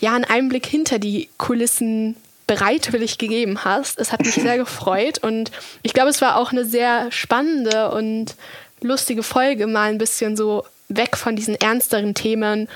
ja, 0.00 0.14
einen 0.14 0.24
Einblick 0.24 0.66
hinter 0.66 0.98
die 0.98 1.28
Kulissen 1.38 2.16
bereitwillig 2.46 3.18
gegeben 3.18 3.64
hast. 3.64 3.98
Es 3.98 4.12
hat 4.12 4.24
mich 4.24 4.34
sehr 4.34 4.56
gefreut 4.58 5.18
und 5.18 5.50
ich 5.82 5.92
glaube, 5.92 6.10
es 6.10 6.20
war 6.20 6.36
auch 6.36 6.52
eine 6.52 6.64
sehr 6.64 7.12
spannende 7.12 7.90
und 7.90 8.34
lustige 8.80 9.22
Folge, 9.22 9.66
mal 9.66 9.90
ein 9.90 9.98
bisschen 9.98 10.36
so 10.36 10.64
weg 10.88 11.16
von 11.16 11.36
diesen 11.36 11.54
ernsteren 11.54 12.14
Themen. 12.14 12.68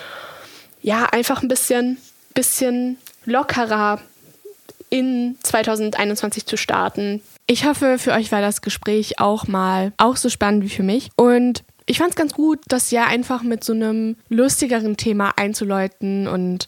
Ja, 0.82 1.04
einfach 1.06 1.42
ein 1.42 1.48
bisschen, 1.48 1.98
bisschen 2.34 2.98
lockerer 3.24 4.00
in 4.90 5.36
2021 5.42 6.46
zu 6.46 6.56
starten. 6.56 7.22
Ich 7.46 7.64
hoffe, 7.64 7.98
für 7.98 8.12
euch 8.12 8.32
war 8.32 8.40
das 8.40 8.62
Gespräch 8.62 9.18
auch 9.18 9.46
mal 9.46 9.92
auch 9.96 10.16
so 10.16 10.28
spannend 10.28 10.64
wie 10.64 10.68
für 10.68 10.82
mich. 10.82 11.10
Und 11.16 11.64
ich 11.86 11.98
fand 11.98 12.10
es 12.10 12.16
ganz 12.16 12.34
gut, 12.34 12.60
das 12.68 12.90
ja 12.90 13.06
einfach 13.06 13.42
mit 13.42 13.64
so 13.64 13.72
einem 13.72 14.16
lustigeren 14.28 14.96
Thema 14.96 15.32
einzuläuten 15.36 16.28
und 16.28 16.66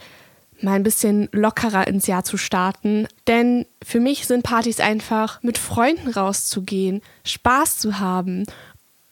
mal 0.62 0.74
ein 0.74 0.82
bisschen 0.82 1.28
lockerer 1.32 1.86
ins 1.86 2.06
Jahr 2.06 2.24
zu 2.24 2.36
starten. 2.36 3.06
Denn 3.26 3.66
für 3.82 4.00
mich 4.00 4.26
sind 4.26 4.42
Partys 4.42 4.80
einfach 4.80 5.42
mit 5.42 5.58
Freunden 5.58 6.08
rauszugehen, 6.10 7.02
Spaß 7.24 7.78
zu 7.78 7.98
haben 7.98 8.44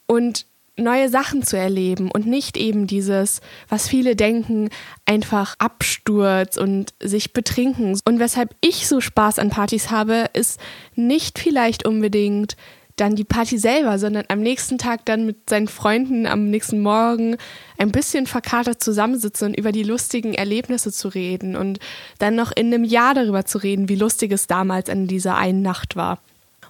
und 0.07 0.45
neue 0.79 1.09
Sachen 1.09 1.43
zu 1.43 1.57
erleben 1.57 2.09
und 2.11 2.25
nicht 2.25 2.57
eben 2.57 2.87
dieses, 2.87 3.41
was 3.67 3.87
viele 3.87 4.15
denken, 4.15 4.69
einfach 5.05 5.55
Absturz 5.59 6.57
und 6.57 6.93
sich 7.01 7.33
betrinken. 7.33 7.99
Und 8.05 8.19
weshalb 8.19 8.55
ich 8.61 8.87
so 8.87 9.01
Spaß 9.01 9.39
an 9.39 9.49
Partys 9.49 9.91
habe, 9.91 10.25
ist 10.33 10.59
nicht 10.95 11.39
vielleicht 11.39 11.85
unbedingt 11.85 12.55
dann 12.99 13.15
die 13.15 13.23
Party 13.23 13.57
selber, 13.57 13.97
sondern 13.97 14.25
am 14.27 14.41
nächsten 14.41 14.77
Tag 14.77 15.05
dann 15.05 15.25
mit 15.25 15.49
seinen 15.49 15.67
Freunden 15.67 16.25
am 16.25 16.49
nächsten 16.49 16.81
Morgen 16.81 17.37
ein 17.77 17.91
bisschen 17.91 18.27
verkatert 18.27 18.83
zusammensitzen 18.83 19.49
und 19.49 19.57
über 19.57 19.71
die 19.71 19.83
lustigen 19.83 20.33
Erlebnisse 20.33 20.91
zu 20.91 21.07
reden 21.07 21.55
und 21.55 21.79
dann 22.17 22.35
noch 22.35 22.51
in 22.51 22.73
einem 22.73 22.83
Jahr 22.83 23.13
darüber 23.13 23.45
zu 23.45 23.57
reden, 23.59 23.89
wie 23.89 23.95
lustig 23.95 24.31
es 24.31 24.47
damals 24.47 24.89
an 24.89 25.07
dieser 25.07 25.37
einen 25.37 25.61
Nacht 25.61 25.95
war. 25.95 26.19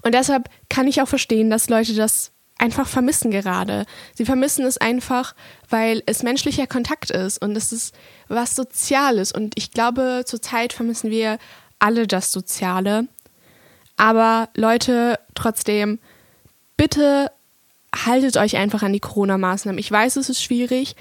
Und 0.01 0.14
deshalb 0.14 0.49
kann 0.70 0.88
ich 0.88 1.01
auch 1.01 1.07
verstehen, 1.07 1.49
dass 1.49 1.70
Leute 1.70 1.93
das 1.95 2.32
einfach 2.60 2.88
vermissen 2.88 3.32
gerade. 3.32 3.86
Sie 4.14 4.26
vermissen 4.26 4.66
es 4.66 4.78
einfach, 4.78 5.34
weil 5.70 6.03
es 6.05 6.24
menschlicher 6.24 6.68
Kontakt 6.68 7.10
ist 7.10 7.41
und 7.41 7.55
es 7.57 7.72
ist 7.72 7.95
was 8.28 8.55
Soziales. 8.55 9.32
Und 9.32 9.57
ich 9.57 9.72
glaube, 9.72 10.24
zurzeit 10.26 10.74
vermissen 10.74 11.10
wir 11.10 11.39
alle 11.80 12.05
das 12.05 12.32
Soziale. 12.32 13.07
Aber 13.97 14.49
Leute, 14.55 15.20
trotzdem, 15.34 15.99
bitte 16.78 17.32
haltet 18.05 18.38
euch 18.38 18.57
einfach 18.57 18.84
an 18.84 18.93
die 18.93 18.99
Corona-Maßnahmen. 18.99 19.80
Ich 19.80 19.91
weiß, 19.91 20.18
es 20.18 20.30
ist 20.30 20.43
schwierig, 20.43 20.95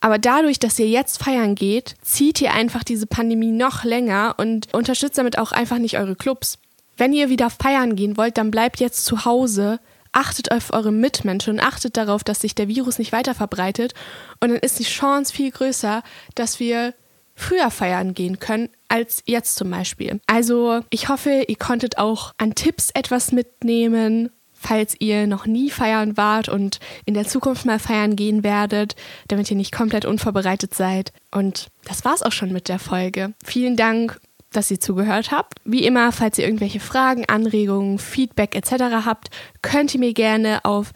aber 0.00 0.18
dadurch, 0.18 0.58
dass 0.58 0.78
ihr 0.78 0.88
jetzt 0.88 1.22
feiern 1.22 1.54
geht, 1.54 1.94
zieht 2.02 2.40
ihr 2.40 2.52
einfach 2.52 2.84
diese 2.84 3.06
Pandemie 3.06 3.52
noch 3.52 3.84
länger 3.84 4.34
und 4.36 4.72
unterstützt 4.74 5.18
damit 5.18 5.38
auch 5.38 5.52
einfach 5.52 5.78
nicht 5.78 5.98
eure 5.98 6.14
Clubs. 6.14 6.58
Wenn 6.96 7.12
ihr 7.12 7.28
wieder 7.28 7.50
feiern 7.50 7.96
gehen 7.96 8.16
wollt, 8.16 8.38
dann 8.38 8.50
bleibt 8.50 8.80
jetzt 8.80 9.04
zu 9.04 9.24
Hause, 9.24 9.80
achtet 10.16 10.50
auf 10.50 10.72
eure 10.72 10.92
Mitmenschen 10.92 11.54
und 11.54 11.60
achtet 11.60 11.96
darauf, 11.96 12.24
dass 12.24 12.40
sich 12.40 12.54
der 12.54 12.68
Virus 12.68 12.98
nicht 12.98 13.12
weiter 13.12 13.34
verbreitet. 13.34 13.94
Und 14.40 14.50
dann 14.50 14.58
ist 14.58 14.78
die 14.78 14.84
Chance 14.84 15.32
viel 15.32 15.50
größer, 15.50 16.02
dass 16.34 16.58
wir 16.58 16.94
früher 17.34 17.70
feiern 17.70 18.14
gehen 18.14 18.38
können 18.38 18.70
als 18.88 19.22
jetzt 19.26 19.56
zum 19.56 19.70
Beispiel. 19.70 20.20
Also 20.26 20.80
ich 20.90 21.10
hoffe, 21.10 21.44
ihr 21.46 21.56
konntet 21.56 21.98
auch 21.98 22.32
an 22.38 22.54
Tipps 22.54 22.90
etwas 22.94 23.30
mitnehmen 23.32 24.30
falls 24.58 24.96
ihr 24.98 25.26
noch 25.26 25.46
nie 25.46 25.70
feiern 25.70 26.16
wart 26.16 26.48
und 26.48 26.80
in 27.04 27.14
der 27.14 27.26
Zukunft 27.26 27.66
mal 27.66 27.78
feiern 27.78 28.16
gehen 28.16 28.42
werdet, 28.42 28.96
damit 29.28 29.50
ihr 29.50 29.56
nicht 29.56 29.70
komplett 29.70 30.04
unvorbereitet 30.04 30.74
seid. 30.74 31.12
Und 31.30 31.68
das 31.84 32.04
war's 32.04 32.22
auch 32.22 32.32
schon 32.32 32.52
mit 32.52 32.68
der 32.68 32.78
Folge. 32.78 33.34
Vielen 33.44 33.76
Dank, 33.76 34.18
dass 34.56 34.70
ihr 34.70 34.80
zugehört 34.80 35.30
habt. 35.30 35.58
Wie 35.64 35.84
immer, 35.84 36.12
falls 36.12 36.38
ihr 36.38 36.46
irgendwelche 36.46 36.80
Fragen, 36.80 37.24
Anregungen, 37.28 37.98
Feedback 37.98 38.54
etc. 38.54 39.04
habt, 39.04 39.28
könnt 39.62 39.94
ihr 39.94 40.00
mir 40.00 40.14
gerne 40.14 40.64
auf 40.64 40.92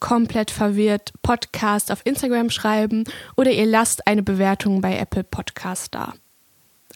komplett 0.00 0.50
verwirrt 0.50 1.12
Podcast 1.22 1.90
auf 1.90 2.02
Instagram 2.04 2.50
schreiben 2.50 3.04
oder 3.36 3.50
ihr 3.50 3.66
lasst 3.66 4.06
eine 4.06 4.22
Bewertung 4.22 4.80
bei 4.80 4.96
Apple 4.98 5.24
Podcast 5.24 5.94
da. 5.94 6.14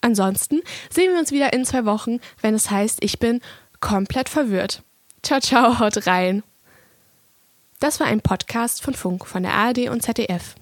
Ansonsten 0.03 0.61
sehen 0.91 1.12
wir 1.12 1.18
uns 1.18 1.32
wieder 1.32 1.53
in 1.53 1.64
zwei 1.64 1.84
Wochen, 1.84 2.20
wenn 2.41 2.55
es 2.55 2.70
heißt, 2.70 3.03
ich 3.03 3.18
bin 3.18 3.41
komplett 3.80 4.28
verwirrt. 4.28 4.82
Ciao, 5.22 5.41
ciao, 5.41 5.78
haut 5.78 6.07
rein. 6.07 6.43
Das 7.80 7.99
war 7.99 8.07
ein 8.07 8.20
Podcast 8.20 8.82
von 8.82 8.95
Funk 8.95 9.26
von 9.26 9.43
der 9.43 9.55
ARD 9.55 9.88
und 9.88 10.03
ZDF. 10.03 10.55